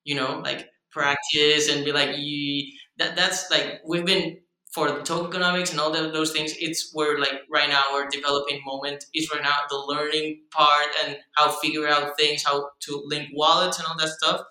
You 0.03 0.15
know, 0.15 0.39
like 0.43 0.69
practice 0.91 1.69
and 1.69 1.83
be 1.85 1.91
like 1.91 2.17
you 2.17 2.71
that 2.97 3.15
that's 3.15 3.49
like 3.51 3.81
we've 3.85 4.05
been 4.05 4.37
for 4.73 4.87
the 4.87 4.99
tokenomics 5.01 5.71
and 5.71 5.79
all 5.79 5.91
the, 5.91 6.09
those 6.09 6.31
things 6.31 6.53
it's 6.59 6.89
where 6.93 7.19
like 7.19 7.41
right 7.49 7.69
now 7.69 7.83
our 7.93 8.07
developing 8.09 8.59
moment 8.65 9.05
is 9.13 9.29
right 9.31 9.43
now 9.43 9.59
the 9.69 9.75
learning 9.75 10.41
part 10.51 10.87
and 11.05 11.17
how 11.33 11.49
figure 11.49 11.87
out 11.87 12.17
things 12.17 12.43
how 12.43 12.69
to 12.79 13.01
link 13.05 13.29
wallets 13.33 13.77
and 13.77 13.87
all 13.87 13.97
that 13.97 14.09
stuff 14.09 14.41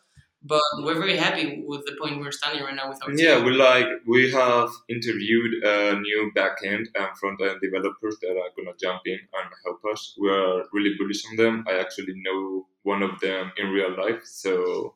but 0.45 0.61
we're 0.79 0.99
very 0.99 1.17
happy 1.17 1.63
with 1.67 1.85
the 1.87 1.97
point 2.01 2.19
we're 2.19 2.33
standing 2.33 2.65
right 2.65 2.75
now 2.75 2.89
with 2.89 2.99
our 3.03 3.11
team. 3.11 3.19
Yeah, 3.19 3.45
we 3.45 3.53
like 3.53 3.87
we 4.07 4.31
have 4.33 4.71
interviewed 4.89 5.65
uh, 5.65 5.95
new 6.01 6.33
backend 6.37 6.87
and 6.95 7.17
front 7.19 7.41
end 7.41 7.61
developers 7.63 8.17
that 8.23 8.31
are 8.31 8.51
gonna 8.57 8.77
jump 8.81 9.03
in 9.07 9.19
and 9.21 9.51
help 9.65 9.81
us. 9.93 10.17
We 10.21 10.31
are 10.31 10.65
really 10.73 10.95
bullish 10.99 11.23
on 11.31 11.37
them. 11.37 11.65
I 11.69 11.79
actually 11.79 12.15
know 12.17 12.67
one 12.83 13.03
of 13.03 13.21
them 13.21 13.53
in 13.57 13.69
real 13.69 13.97
life, 13.97 14.23
so 14.25 14.95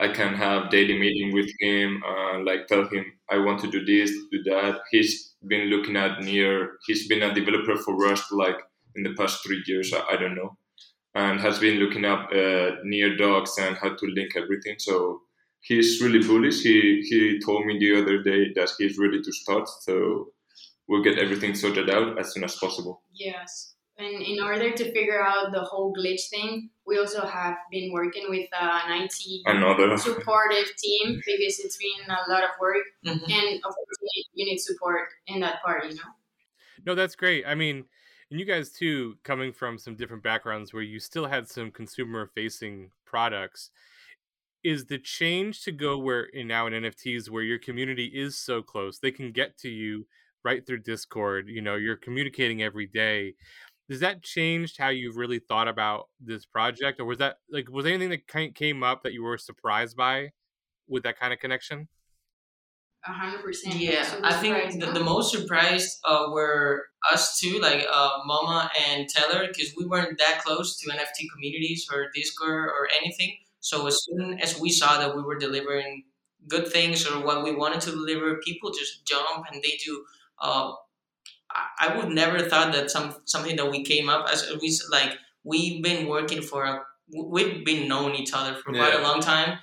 I 0.00 0.08
can 0.08 0.34
have 0.34 0.70
daily 0.70 0.98
meeting 0.98 1.32
with 1.32 1.50
him 1.60 2.02
and 2.04 2.44
like 2.44 2.66
tell 2.66 2.86
him 2.88 3.04
I 3.30 3.38
want 3.38 3.60
to 3.60 3.70
do 3.70 3.84
this, 3.84 4.10
do 4.32 4.42
that. 4.44 4.80
He's 4.90 5.34
been 5.46 5.68
looking 5.68 5.96
at 5.96 6.20
near. 6.20 6.78
He's 6.86 7.06
been 7.06 7.22
a 7.22 7.34
developer 7.34 7.76
for 7.76 7.96
Rust 7.96 8.32
like 8.32 8.56
in 8.96 9.04
the 9.04 9.14
past 9.14 9.44
three 9.44 9.62
years. 9.66 9.92
I, 9.92 10.14
I 10.14 10.16
don't 10.16 10.34
know, 10.34 10.56
and 11.14 11.40
has 11.40 11.58
been 11.58 11.78
looking 11.78 12.04
up 12.04 12.30
uh, 12.32 12.76
near 12.82 13.16
docs 13.16 13.56
and 13.58 13.76
how 13.76 13.94
to 13.94 14.06
link 14.06 14.32
everything. 14.36 14.76
So 14.78 15.22
he's 15.60 16.00
really 16.02 16.26
bullish. 16.26 16.62
He 16.62 17.02
he 17.08 17.40
told 17.44 17.66
me 17.66 17.78
the 17.78 18.00
other 18.00 18.22
day 18.22 18.52
that 18.54 18.70
he's 18.78 18.98
ready 18.98 19.22
to 19.22 19.32
start. 19.32 19.68
So 19.68 20.32
we'll 20.88 21.04
get 21.04 21.18
everything 21.18 21.54
sorted 21.54 21.88
out 21.88 22.18
as 22.18 22.32
soon 22.32 22.44
as 22.44 22.56
possible. 22.56 23.02
Yes. 23.12 23.73
And 23.96 24.22
in 24.22 24.42
order 24.42 24.72
to 24.72 24.92
figure 24.92 25.22
out 25.24 25.52
the 25.52 25.60
whole 25.60 25.94
glitch 25.94 26.28
thing, 26.28 26.70
we 26.84 26.98
also 26.98 27.24
have 27.24 27.56
been 27.70 27.92
working 27.92 28.26
with 28.28 28.48
uh, 28.52 28.80
an 28.86 29.02
IT 29.02 29.42
Another 29.46 29.96
supportive 29.96 30.74
team 30.76 31.14
because 31.24 31.60
it's 31.60 31.76
been 31.76 32.10
a 32.10 32.30
lot 32.30 32.42
of 32.42 32.50
work, 32.60 32.82
Mhm. 33.06 33.12
and 33.30 33.56
of 33.64 33.72
course 33.74 33.98
you 34.02 34.08
need, 34.16 34.26
you 34.34 34.44
need 34.46 34.58
support 34.58 35.08
in 35.28 35.40
that 35.40 35.62
part. 35.62 35.84
You 35.84 35.94
know. 35.94 36.10
No, 36.84 36.94
that's 36.96 37.14
great. 37.14 37.46
I 37.46 37.54
mean, 37.54 37.84
and 38.30 38.40
you 38.40 38.44
guys 38.46 38.72
too, 38.72 39.16
coming 39.22 39.52
from 39.52 39.78
some 39.78 39.94
different 39.94 40.24
backgrounds 40.24 40.72
where 40.72 40.82
you 40.82 40.98
still 40.98 41.26
had 41.26 41.48
some 41.48 41.70
consumer 41.70 42.26
facing 42.34 42.90
products, 43.04 43.70
is 44.64 44.86
the 44.86 44.98
change 44.98 45.62
to 45.62 45.70
go 45.72 45.98
where 45.98 46.24
in 46.24 46.48
now 46.48 46.66
in 46.66 46.72
NFTs 46.72 47.30
where 47.30 47.42
your 47.42 47.58
community 47.58 48.06
is 48.06 48.36
so 48.36 48.62
close, 48.62 48.98
they 48.98 49.12
can 49.12 49.30
get 49.30 49.56
to 49.58 49.68
you 49.68 50.06
right 50.42 50.66
through 50.66 50.78
Discord, 50.78 51.48
you 51.48 51.60
know, 51.62 51.76
you're 51.76 51.96
communicating 51.96 52.62
every 52.62 52.86
day. 52.86 53.34
Does 53.88 54.00
that 54.00 54.22
change 54.22 54.76
how 54.78 54.88
you've 54.88 55.16
really 55.16 55.38
thought 55.38 55.68
about 55.68 56.08
this 56.18 56.46
project 56.46 57.00
or 57.00 57.04
was 57.04 57.18
that 57.18 57.36
like 57.50 57.70
was 57.70 57.84
there 57.84 57.92
anything 57.92 58.10
that 58.10 58.26
ki- 58.26 58.52
came 58.52 58.82
up 58.82 59.02
that 59.02 59.12
you 59.12 59.22
were 59.22 59.36
surprised 59.36 59.96
by 59.96 60.30
with 60.88 61.02
that 61.02 61.18
kind 61.18 61.32
of 61.32 61.38
connection? 61.38 61.88
A 63.06 63.12
hundred 63.12 63.42
percent. 63.42 63.74
Yeah, 63.76 64.02
Super 64.02 64.26
I 64.26 64.32
think 64.32 64.80
the, 64.80 64.86
the 64.92 65.04
most 65.04 65.30
surprised 65.30 65.98
uh, 66.04 66.28
were 66.30 66.86
us 67.12 67.38
too 67.38 67.60
like 67.60 67.86
uh, 67.92 68.18
Mama 68.24 68.70
and 68.88 69.06
Teller 69.08 69.46
because 69.46 69.74
we 69.76 69.84
weren't 69.84 70.18
that 70.18 70.42
close 70.42 70.78
to 70.78 70.90
NFT 70.90 71.28
communities 71.34 71.86
or 71.92 72.06
Discord 72.14 72.70
or 72.70 72.88
anything. 72.98 73.36
So 73.60 73.86
as 73.86 74.02
soon 74.04 74.40
as 74.40 74.58
we 74.58 74.70
saw 74.70 74.98
that 74.98 75.14
we 75.14 75.22
were 75.22 75.38
delivering 75.38 76.04
good 76.48 76.68
things 76.68 77.06
or 77.06 77.22
what 77.22 77.44
we 77.44 77.54
wanted 77.54 77.82
to 77.82 77.90
deliver, 77.90 78.36
people 78.36 78.70
just 78.70 79.06
jump 79.06 79.46
and 79.52 79.62
they 79.62 79.78
do. 79.84 80.04
Uh, 80.40 80.72
I, 81.54 81.88
I 81.88 81.96
would 81.96 82.08
never 82.08 82.40
thought 82.40 82.72
that 82.72 82.90
some 82.90 83.16
something 83.24 83.56
that 83.56 83.70
we 83.70 83.84
came 83.84 84.08
up 84.08 84.26
as 84.30 84.50
we 84.60 84.68
s- 84.68 84.88
like 84.90 85.12
we've 85.44 85.82
been 85.82 86.08
working 86.08 86.42
for 86.42 86.64
a 86.64 86.82
we've 87.14 87.64
been 87.64 87.88
knowing 87.88 88.14
each 88.14 88.32
other 88.34 88.54
for 88.54 88.72
quite 88.72 88.94
a 88.94 89.02
long 89.02 89.20
time. 89.20 89.58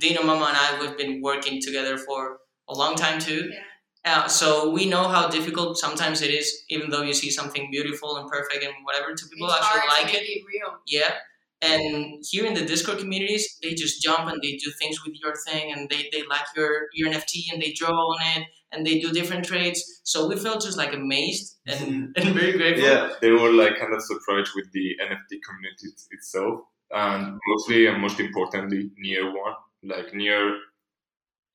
Dino, 0.00 0.22
Mama, 0.22 0.46
and 0.46 0.56
I 0.56 0.80
we've 0.80 0.96
been 0.98 1.22
working 1.22 1.60
together 1.62 1.96
for 1.98 2.38
a 2.68 2.74
long 2.74 2.94
time 2.94 3.18
too. 3.18 3.50
Yeah. 3.50 3.62
Uh, 4.04 4.28
so 4.28 4.70
we 4.70 4.86
know 4.86 5.08
how 5.08 5.28
difficult 5.28 5.76
sometimes 5.76 6.22
it 6.22 6.30
is, 6.30 6.62
even 6.70 6.88
though 6.88 7.02
you 7.02 7.12
see 7.12 7.30
something 7.30 7.68
beautiful 7.70 8.16
and 8.16 8.28
perfect 8.30 8.64
and 8.64 8.72
whatever, 8.84 9.12
to 9.14 9.26
people 9.26 9.48
it's 9.48 9.56
actually 9.56 9.80
hard 9.80 10.02
like 10.04 10.12
to 10.12 10.18
it. 10.18 10.22
it 10.24 10.42
real. 10.46 10.78
Yeah. 10.86 11.14
And 11.60 12.22
here 12.30 12.46
in 12.46 12.54
the 12.54 12.64
Discord 12.64 12.98
communities, 12.98 13.58
they 13.62 13.74
just 13.74 14.00
jump 14.00 14.28
and 14.30 14.40
they 14.40 14.52
do 14.56 14.70
things 14.80 15.04
with 15.04 15.16
your 15.20 15.34
thing 15.46 15.72
and 15.72 15.90
they, 15.90 16.08
they 16.12 16.22
like 16.28 16.46
your, 16.54 16.86
your 16.94 17.08
NFT 17.10 17.52
and 17.52 17.60
they 17.60 17.72
draw 17.72 17.90
on 17.90 18.18
it 18.40 18.46
and 18.72 18.86
they 18.86 18.98
do 19.00 19.12
different 19.12 19.44
trades. 19.44 20.00
So 20.04 20.28
we 20.28 20.36
felt 20.36 20.62
just 20.62 20.78
like 20.78 20.92
amazed 20.92 21.56
and, 21.66 22.12
and 22.16 22.34
very 22.34 22.52
grateful. 22.52 22.84
yeah, 22.84 23.12
they 23.20 23.30
were 23.30 23.52
like 23.52 23.78
kind 23.78 23.94
of 23.94 24.02
surprised 24.02 24.52
with 24.54 24.70
the 24.72 24.96
NFT 25.02 25.40
community 25.46 25.88
itself, 26.10 26.60
and 26.90 27.38
mostly 27.48 27.86
and 27.86 28.00
most 28.00 28.20
importantly, 28.20 28.90
near 28.98 29.26
one. 29.26 29.54
Like 29.82 30.12
near, 30.12 30.56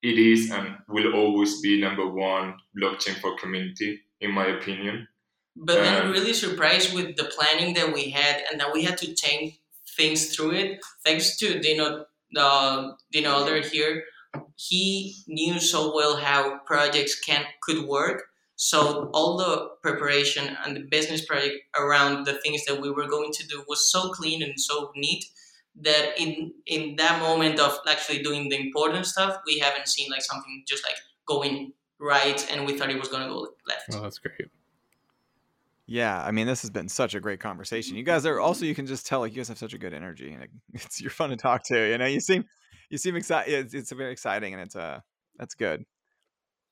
it 0.01 0.17
is 0.17 0.49
and 0.51 0.77
will 0.87 1.13
always 1.13 1.61
be 1.61 1.81
number 1.81 2.07
one 2.07 2.55
blockchain 2.77 3.19
for 3.19 3.37
community, 3.37 3.99
in 4.21 4.31
my 4.31 4.47
opinion. 4.47 5.07
But 5.55 5.75
then 5.83 6.05
Um, 6.05 6.11
really 6.11 6.33
surprised 6.33 6.93
with 6.93 7.15
the 7.15 7.25
planning 7.25 7.73
that 7.75 7.93
we 7.93 8.09
had 8.09 8.43
and 8.49 8.59
that 8.59 8.73
we 8.73 8.83
had 8.83 8.97
to 8.99 9.13
change 9.13 9.59
things 9.95 10.35
through 10.35 10.51
it. 10.51 10.79
Thanks 11.05 11.37
to 11.37 11.59
Dino, 11.59 12.05
uh, 12.35 12.91
Dino 13.11 13.29
Elder 13.29 13.61
here, 13.61 14.03
he 14.55 15.15
knew 15.27 15.59
so 15.59 15.93
well 15.95 16.17
how 16.17 16.59
projects 16.59 17.19
can 17.19 17.45
could 17.61 17.85
work. 17.87 18.23
So 18.55 19.09
all 19.13 19.37
the 19.37 19.69
preparation 19.81 20.55
and 20.63 20.75
the 20.75 20.81
business 20.81 21.25
project 21.25 21.55
around 21.75 22.25
the 22.25 22.33
things 22.33 22.63
that 22.65 22.79
we 22.79 22.91
were 22.91 23.07
going 23.07 23.31
to 23.33 23.47
do 23.47 23.63
was 23.67 23.91
so 23.91 24.09
clean 24.09 24.41
and 24.43 24.59
so 24.59 24.91
neat 24.95 25.25
that 25.81 26.13
in 26.17 26.53
in 26.67 26.95
that 26.97 27.19
moment 27.19 27.59
of 27.59 27.77
actually 27.89 28.21
doing 28.21 28.49
the 28.49 28.59
important 28.59 29.05
stuff, 29.05 29.37
we 29.45 29.59
haven't 29.59 29.87
seen 29.87 30.09
like 30.11 30.21
something 30.21 30.63
just 30.67 30.83
like 30.83 30.95
going 31.25 31.73
right 31.99 32.45
and 32.51 32.65
we 32.65 32.77
thought 32.77 32.89
it 32.89 32.99
was 32.99 33.09
going 33.09 33.23
to 33.23 33.29
go 33.29 33.47
left. 33.67 33.85
Oh, 33.93 34.01
that's 34.01 34.19
great. 34.19 34.49
Yeah, 35.85 36.23
I 36.23 36.31
mean, 36.31 36.47
this 36.47 36.61
has 36.61 36.69
been 36.69 36.87
such 36.87 37.13
a 37.13 37.19
great 37.19 37.39
conversation. 37.39 37.97
You 37.97 38.03
guys 38.03 38.25
are 38.25 38.39
also 38.39 38.65
you 38.65 38.75
can 38.75 38.85
just 38.85 39.05
tell 39.05 39.19
like 39.19 39.33
you 39.33 39.37
guys 39.37 39.49
have 39.49 39.57
such 39.57 39.73
a 39.73 39.77
good 39.77 39.93
energy, 39.93 40.31
and 40.31 40.47
it's 40.73 41.01
you're 41.01 41.11
fun 41.11 41.31
to 41.31 41.35
talk 41.35 41.63
to. 41.65 41.89
You 41.89 41.97
know, 41.97 42.05
you 42.05 42.19
seem 42.19 42.45
you 42.93 42.99
seem 42.99 43.15
excited. 43.15 43.51
It's, 43.65 43.73
it's 43.73 43.91
very 43.91 44.11
exciting, 44.11 44.53
and 44.53 44.61
it's 44.61 44.75
uh 44.75 44.99
that's 45.39 45.55
good. 45.55 45.83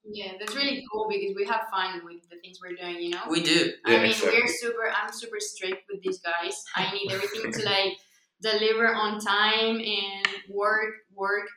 Yeah, 0.05 0.33
that's 0.39 0.55
really 0.55 0.83
cool 0.91 1.07
because 1.09 1.33
we 1.35 1.45
have 1.45 1.63
fun 1.71 2.01
with 2.05 2.29
the 2.29 2.37
things 2.41 2.59
we're 2.61 2.75
doing. 2.75 3.01
You 3.01 3.09
know. 3.09 3.23
We 3.27 3.41
do. 3.41 3.73
I 3.87 3.93
Yeah, 3.93 4.01
mean, 4.03 4.11
exactly. 4.11 4.39
we're 4.39 4.47
super. 4.47 4.93
I'm 4.95 5.11
super 5.11 5.39
strict 5.39 5.83
with 5.91 6.03
these 6.03 6.19
guys. 6.19 6.63
I 6.75 6.91
need 6.93 7.11
everything 7.11 7.51
to 7.51 7.65
like 7.73 7.97
deliver 8.39 8.93
on 8.93 9.19
time 9.19 9.77
and 9.79 10.27
work, 10.47 10.93
work 11.15 11.47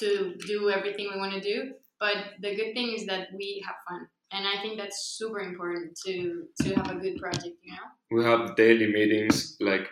to 0.00 0.34
do 0.46 0.68
everything 0.68 1.08
we 1.12 1.18
want 1.18 1.32
to 1.32 1.40
do. 1.40 1.72
But 1.98 2.16
the 2.42 2.54
good 2.54 2.74
thing 2.74 2.92
is 2.92 3.06
that 3.06 3.28
we 3.34 3.64
have 3.66 3.76
fun, 3.88 4.08
and 4.30 4.46
I 4.46 4.60
think 4.60 4.78
that's 4.78 5.16
super 5.16 5.40
important 5.40 5.98
to 6.04 6.48
to 6.64 6.74
have 6.74 6.90
a 6.90 7.00
good 7.00 7.16
project. 7.16 7.56
You 7.62 7.72
know. 7.76 7.86
We 8.10 8.24
have 8.24 8.56
daily 8.56 8.92
meetings, 8.92 9.56
like 9.58 9.88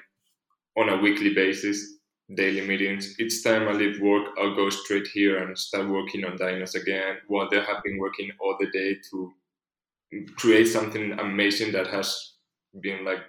on 0.76 0.90
a 0.90 0.98
weekly 0.98 1.32
basis. 1.32 1.99
Daily 2.34 2.66
meetings. 2.66 3.18
Each 3.18 3.42
time 3.42 3.66
I 3.66 3.72
leave 3.72 4.00
work, 4.00 4.28
I'll 4.38 4.54
go 4.54 4.70
straight 4.70 5.08
here 5.08 5.42
and 5.42 5.58
start 5.58 5.88
working 5.88 6.24
on 6.24 6.38
dinos 6.38 6.74
again. 6.74 7.16
While 7.26 7.48
they 7.50 7.60
have 7.60 7.82
been 7.82 7.98
working 7.98 8.30
all 8.40 8.56
the 8.60 8.70
day 8.70 8.96
to 9.10 9.32
create 10.36 10.66
something 10.66 11.18
amazing 11.18 11.72
that 11.72 11.86
has 11.88 12.34
been 12.80 13.04
like 13.04 13.20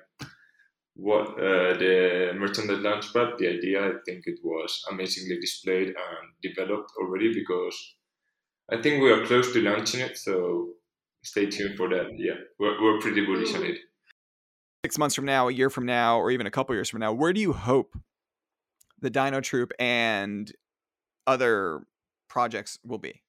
what 0.96 1.28
uh, 1.40 1.74
the 1.78 2.32
merchandise 2.38 2.78
launchpad. 2.78 3.38
The 3.38 3.48
idea, 3.48 3.88
I 3.88 3.92
think, 4.06 4.24
it 4.28 4.40
was 4.44 4.84
amazingly 4.92 5.40
displayed 5.40 5.88
and 5.88 6.32
developed 6.44 6.92
already 7.02 7.34
because 7.34 7.96
I 8.72 8.82
think 8.82 9.02
we 9.02 9.12
are 9.12 9.26
close 9.26 9.52
to 9.54 9.62
launching 9.62 10.02
it. 10.02 10.18
So 10.18 10.70
stay 11.24 11.48
tuned 11.48 11.78
for 11.78 11.90
that. 11.90 12.08
Yeah, 12.18 12.36
we're, 12.60 12.82
we're 12.82 13.00
pretty 13.00 13.26
bullish 13.26 13.54
on 13.56 13.64
it. 13.64 13.78
Six 14.86 14.98
months 14.98 15.16
from 15.16 15.26
now, 15.26 15.48
a 15.48 15.52
year 15.52 15.70
from 15.70 15.86
now, 15.86 16.20
or 16.20 16.32
even 16.32 16.48
a 16.48 16.52
couple 16.52 16.76
years 16.76 16.90
from 16.90 17.00
now, 17.00 17.14
where 17.14 17.34
do 17.34 17.42
you 17.42 17.54
hope 17.54 17.98
the 19.02 19.10
Dino 19.10 19.42
Troop 19.42 19.72
and 19.80 20.52
other 21.28 21.82
projects 22.30 22.80
will 22.84 22.98
be? 22.98 23.22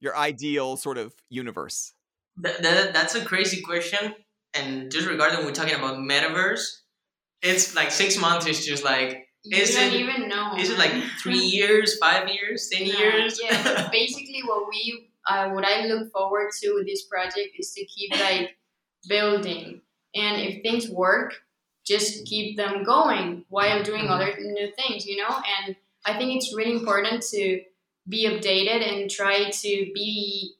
Your 0.00 0.16
ideal 0.16 0.76
sort 0.76 0.98
of 0.98 1.14
universe. 1.30 1.92
That, 2.38 2.62
that, 2.62 2.92
that's 2.94 3.14
a 3.14 3.24
crazy 3.24 3.62
question. 3.62 4.14
And 4.54 4.90
just 4.90 5.06
regarding 5.08 5.44
we're 5.44 5.52
talking 5.52 5.74
about 5.74 5.96
metaverse, 5.98 6.80
it's 7.42 7.74
like 7.74 7.90
six 7.90 8.18
months 8.18 8.46
is 8.46 8.64
just 8.64 8.84
like 8.84 9.26
You 9.44 9.58
Is 9.58 9.74
don't 9.74 9.92
it- 9.94 10.00
even 10.00 10.28
know. 10.28 10.54
is 10.58 10.70
it 10.70 10.78
like 10.78 10.92
three 11.22 11.38
years, 11.58 11.98
five 11.98 12.28
years, 12.28 12.68
ten 12.72 12.88
No, 12.88 12.98
years? 12.98 13.40
Yeah, 13.42 13.88
basically 13.92 14.42
what 14.46 14.68
we 14.68 15.10
uh, 15.28 15.50
what 15.50 15.64
I 15.64 15.86
look 15.86 16.12
forward 16.12 16.50
to 16.62 16.74
with 16.74 16.86
this 16.86 17.04
project 17.06 17.50
is 17.58 17.72
to 17.72 17.84
keep 17.86 18.12
like 18.12 18.56
building, 19.08 19.80
and 20.14 20.40
if 20.40 20.62
things 20.62 20.88
work, 20.88 21.34
just 21.86 22.24
keep 22.26 22.56
them 22.56 22.82
going 22.84 23.44
while 23.48 23.82
doing 23.82 24.08
other 24.08 24.36
new 24.38 24.72
things, 24.72 25.06
you 25.06 25.16
know. 25.16 25.42
And 25.60 25.76
I 26.04 26.18
think 26.18 26.36
it's 26.36 26.54
really 26.54 26.72
important 26.72 27.22
to 27.30 27.62
be 28.08 28.26
updated 28.28 28.86
and 28.86 29.10
try 29.10 29.50
to 29.50 29.90
be 29.94 30.54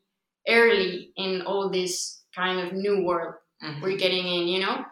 early 0.49 1.13
in 1.17 1.43
all 1.43 1.71
this 1.71 2.23
kind 2.35 2.61
of 2.61 2.73
new 2.73 3.03
world 3.03 3.35
Mhm. 3.63 3.81
we're 3.83 3.97
getting 3.97 4.27
in, 4.27 4.49
you 4.49 4.61
know. 4.61 4.85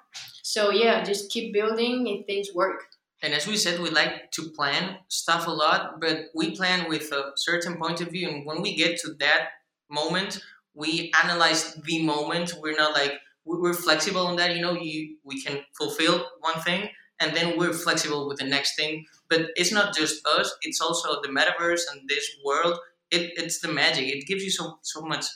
So 0.43 0.70
yeah, 0.70 1.03
just 1.05 1.30
keep 1.30 1.53
building 1.53 2.07
if 2.07 2.26
things 2.26 2.49
work. 2.55 2.87
And 3.22 3.32
as 3.35 3.47
we 3.47 3.57
said, 3.57 3.80
we 3.80 3.91
like 3.91 4.30
to 4.32 4.51
plan 4.51 4.99
stuff 5.09 5.47
a 5.47 5.51
lot, 5.51 6.01
but 6.01 6.26
we 6.35 6.55
plan 6.57 6.89
with 6.89 7.12
a 7.12 7.32
certain 7.37 7.76
point 7.78 8.01
of 8.01 8.09
view. 8.09 8.28
And 8.28 8.45
when 8.47 8.61
we 8.62 8.74
get 8.74 8.99
to 9.01 9.14
that 9.14 9.49
moment, 9.91 10.41
we 10.74 11.12
analyze 11.22 11.74
the 11.74 12.03
moment. 12.03 12.55
We're 12.61 12.76
not 12.76 12.93
like 12.93 13.14
we're 13.45 13.74
flexible 13.74 14.26
on 14.26 14.36
that. 14.36 14.55
You 14.57 14.62
know, 14.62 14.72
you 14.72 15.16
we 15.24 15.42
can 15.42 15.61
fulfill 15.76 16.26
one 16.40 16.61
thing, 16.62 16.88
and 17.20 17.36
then 17.36 17.59
we're 17.59 17.72
flexible 17.72 18.28
with 18.28 18.38
the 18.38 18.45
next 18.47 18.76
thing. 18.76 19.07
But 19.28 19.51
it's 19.57 19.72
not 19.72 19.95
just 19.95 20.26
us; 20.26 20.55
it's 20.62 20.80
also 20.80 21.20
the 21.22 21.28
metaverse 21.28 21.82
and 21.92 22.09
this 22.09 22.24
world. 22.45 22.78
It, 23.11 23.32
it's 23.36 23.61
the 23.61 23.68
magic. 23.68 24.09
It 24.09 24.26
gives 24.26 24.42
you 24.45 24.51
so 24.51 24.78
so 24.82 25.03
much 25.03 25.26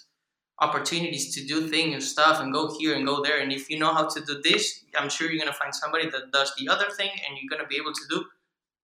opportunities 0.61 1.35
to 1.35 1.45
do 1.47 1.69
things 1.69 1.95
and 1.95 2.03
stuff 2.03 2.41
and 2.41 2.53
go 2.53 2.77
here 2.79 2.97
and 2.97 3.07
go 3.07 3.23
there. 3.23 3.41
And 3.41 3.53
if 3.53 3.71
you 3.71 3.79
know 3.79 3.93
how 3.93 4.09
to 4.09 4.21
do 4.21 4.41
this, 4.43 4.85
I'm 4.97 5.09
sure 5.09 5.31
you're 5.31 5.39
gonna 5.39 5.53
find 5.57 5.75
somebody 5.75 6.11
that 6.11 6.33
does 6.33 6.53
the 6.59 6.69
other 6.69 6.91
thing, 6.91 7.11
and 7.11 7.39
you're 7.39 7.51
gonna 7.51 7.69
be 7.69 7.77
able 7.77 7.93
to 7.93 8.03
do 8.11 8.25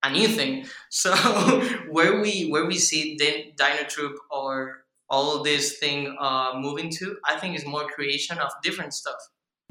a 0.03 0.11
new 0.11 0.29
thing. 0.29 0.67
So 0.91 1.15
where 1.91 2.21
we 2.21 2.49
where 2.49 2.67
we 2.67 2.79
see 2.79 3.17
Din- 3.17 3.53
Dino 3.57 3.85
Troop 3.89 4.17
or 4.31 4.84
all 5.09 5.43
this 5.43 5.79
thing 5.79 6.17
uh, 6.21 6.53
moving 6.57 6.91
to, 6.91 7.17
I 7.25 7.39
think 7.39 7.57
is 7.57 7.67
more 7.67 7.87
creation 7.87 8.39
of 8.39 8.51
different 8.63 8.95
stuff. 8.95 9.19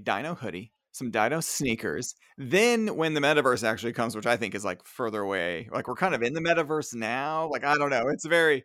Dino 0.02 0.36
hoodie, 0.36 0.72
some 0.92 1.12
Dino 1.12 1.40
sneakers. 1.40 2.16
Then 2.38 2.96
when 2.96 3.14
the 3.14 3.22
metaverse 3.22 3.64
actually 3.64 3.94
comes, 3.94 4.16
which 4.16 4.26
I 4.26 4.38
think 4.38 4.56
is 4.56 4.66
like 4.66 4.86
further 4.86 5.22
away, 5.22 5.70
like 5.72 5.88
we're 5.88 5.96
kind 5.96 6.16
of 6.16 6.22
in 6.24 6.34
the 6.34 6.42
metaverse 6.42 6.94
now. 6.96 7.50
Like 7.52 7.64
I 7.64 7.76
don't 7.76 7.90
know, 7.90 8.04
it's 8.10 8.26
very 8.26 8.64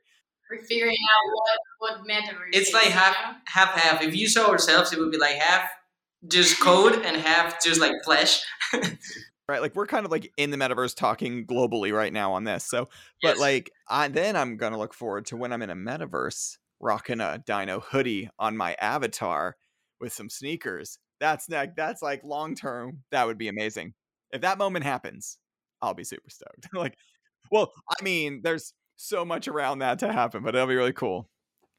We're 0.51 0.63
figuring 0.65 0.97
out 1.15 1.33
what 1.35 2.01
what 2.01 2.09
metaverse. 2.09 2.51
It's 2.53 2.69
is, 2.69 2.75
like 2.75 2.89
half 2.89 3.15
know? 3.15 3.39
half 3.47 3.71
half. 3.71 4.03
If 4.03 4.17
you 4.17 4.29
saw 4.29 4.49
ourselves, 4.49 4.93
it 4.93 4.99
would 4.99 5.11
be 5.11 5.19
like 5.19 5.37
half 5.37 5.69
just 6.27 6.61
code 6.61 6.95
and 7.05 7.17
half 7.17 7.63
just 7.63 7.81
like 7.81 7.93
flesh. 8.05 8.43
right. 9.49 9.61
Like 9.63 9.75
we're 9.75 9.87
kind 9.87 10.05
of 10.05 10.11
like 10.13 10.33
in 10.37 10.51
the 10.51 10.57
metaverse 10.57 10.95
talking 10.97 11.47
globally 11.47 11.93
right 11.93 12.13
now 12.13 12.33
on 12.33 12.45
this. 12.45 12.65
So, 12.65 12.89
but 13.23 13.37
Yes. 13.37 13.39
like 13.39 13.71
I 13.89 14.09
then 14.09 14.37
I'm 14.37 14.57
gonna 14.57 14.79
look 14.79 14.95
forward 14.95 15.27
to 15.27 15.37
when 15.37 15.53
I'm 15.53 15.63
in 15.63 15.71
a 15.71 15.75
metaverse 15.77 16.59
rocking 16.81 17.21
a 17.21 17.39
Dino 17.45 17.81
hoodie 17.81 18.29
on 18.39 18.57
my 18.57 18.75
avatar 18.81 19.57
with 20.01 20.13
some 20.13 20.29
sneakers. 20.31 20.99
That's 21.21 21.49
like 21.49 21.75
that's 21.77 22.03
like 22.03 22.23
long 22.25 22.55
term. 22.55 23.05
That 23.11 23.27
would 23.27 23.39
be 23.39 23.49
amazing. 23.49 23.95
If 24.33 24.43
that 24.43 24.59
moment 24.59 24.85
happens, 24.85 25.39
I'll 25.83 25.95
be 25.95 26.05
super 26.05 26.31
stoked. 26.31 26.69
like, 26.75 26.97
well, 27.51 27.73
I 27.89 28.03
mean, 28.03 28.43
there's 28.43 28.75
so 28.97 29.25
much 29.25 29.49
around 29.49 29.79
that 29.81 29.99
to 30.01 30.13
happen, 30.13 30.43
but 30.43 30.55
it'll 30.55 30.67
be 30.67 30.75
really 30.77 30.93
cool. 30.93 31.31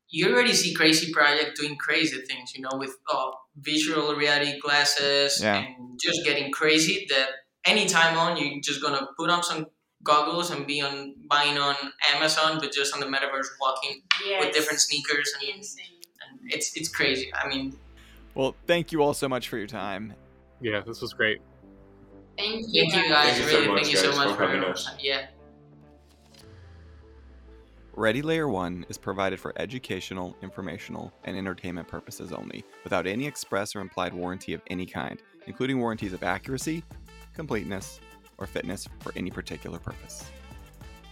you 0.10 0.34
already 0.34 0.54
see 0.54 0.74
crazy 0.74 1.12
project 1.14 1.58
doing 1.60 1.76
crazy 1.78 2.20
things, 2.22 2.54
you 2.56 2.62
know, 2.62 2.72
with 2.78 2.96
uh, 3.14 3.30
visual 3.58 4.16
reality 4.16 4.60
glasses 4.60 5.40
Yeah. 5.42 5.60
and 5.60 6.00
just 6.04 6.26
getting 6.26 6.52
crazy. 6.52 7.06
That 7.10 7.30
anytime 7.70 8.18
on, 8.18 8.38
you're 8.38 8.60
just 8.62 8.82
gonna 8.82 9.08
put 9.18 9.30
on 9.30 9.44
some 9.44 9.68
goggles 10.04 10.52
and 10.52 10.66
be 10.66 10.82
on 10.82 11.16
buying 11.30 11.58
on 11.58 11.76
Amazon, 12.14 12.58
but 12.60 12.72
just 12.72 12.94
on 12.94 13.00
the 13.00 13.06
metaverse, 13.06 13.48
walking 13.62 14.02
yes. 14.26 14.46
with 14.46 14.54
different 14.54 14.80
sneakers, 14.80 15.32
and, 15.42 15.54
and 15.54 16.54
it's 16.54 16.76
it's 16.76 16.90
crazy. 16.90 17.32
I 17.34 17.48
mean, 17.48 17.78
Well, 18.36 18.56
thank 18.68 18.92
you 18.92 19.02
all 19.02 19.14
so 19.14 19.28
much 19.30 19.50
for 19.50 19.58
your 19.58 19.68
time. 19.68 20.14
Yeah, 20.62 20.82
this 20.86 21.02
was 21.02 21.14
great. 21.14 21.42
Thank 22.38 22.66
you. 22.70 22.90
thank 22.90 22.96
you 22.96 23.10
guys. 23.10 23.38
Thank 23.38 23.38
you 23.38 23.50
so 23.50 23.56
really, 23.56 23.68
much, 23.68 23.82
thank 23.84 23.92
you 23.92 23.98
so 23.98 24.10
guys, 24.12 24.18
much 24.18 24.38
for 24.38 24.48
having 24.48 24.64
us. 24.64 24.90
yeah. 25.00 25.28
Ready 27.94 28.22
Layer 28.22 28.48
1 28.48 28.86
is 28.88 28.98
provided 28.98 29.42
for 29.42 29.52
educational, 29.58 30.34
informational, 30.42 31.12
and 31.26 31.36
entertainment 31.36 31.86
purposes 31.86 32.32
only, 32.32 32.64
without 32.86 33.06
any 33.06 33.26
express 33.28 33.76
or 33.76 33.82
implied 33.82 34.14
warranty 34.14 34.54
of 34.54 34.62
any 34.68 34.86
kind, 34.86 35.22
including 35.48 35.80
warranties 35.80 36.14
of 36.14 36.24
accuracy, 36.24 36.82
completeness, 37.34 38.00
or 38.38 38.48
fitness 38.48 38.88
for 39.00 39.12
any 39.16 39.30
particular 39.30 39.80
purpose. 39.80 40.30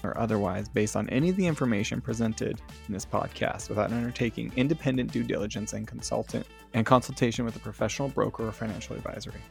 Or 0.04 0.18
otherwise, 0.18 0.70
based 0.70 0.96
on 0.96 1.10
any 1.10 1.30
of 1.30 1.36
the 1.36 1.48
information 1.48 2.02
presented 2.02 2.62
in 2.88 2.94
this 2.94 3.06
podcast 3.06 3.70
without 3.70 3.92
undertaking 3.92 4.52
independent 4.56 5.12
due 5.12 5.24
diligence 5.24 5.74
and 5.74 5.88
consultant 5.88 6.46
and 6.74 6.86
consultation 6.86 7.46
with 7.46 7.56
a 7.56 7.60
professional 7.60 8.08
broker 8.10 8.48
or 8.48 8.52
financial 8.52 8.96
advisory. 8.96 9.42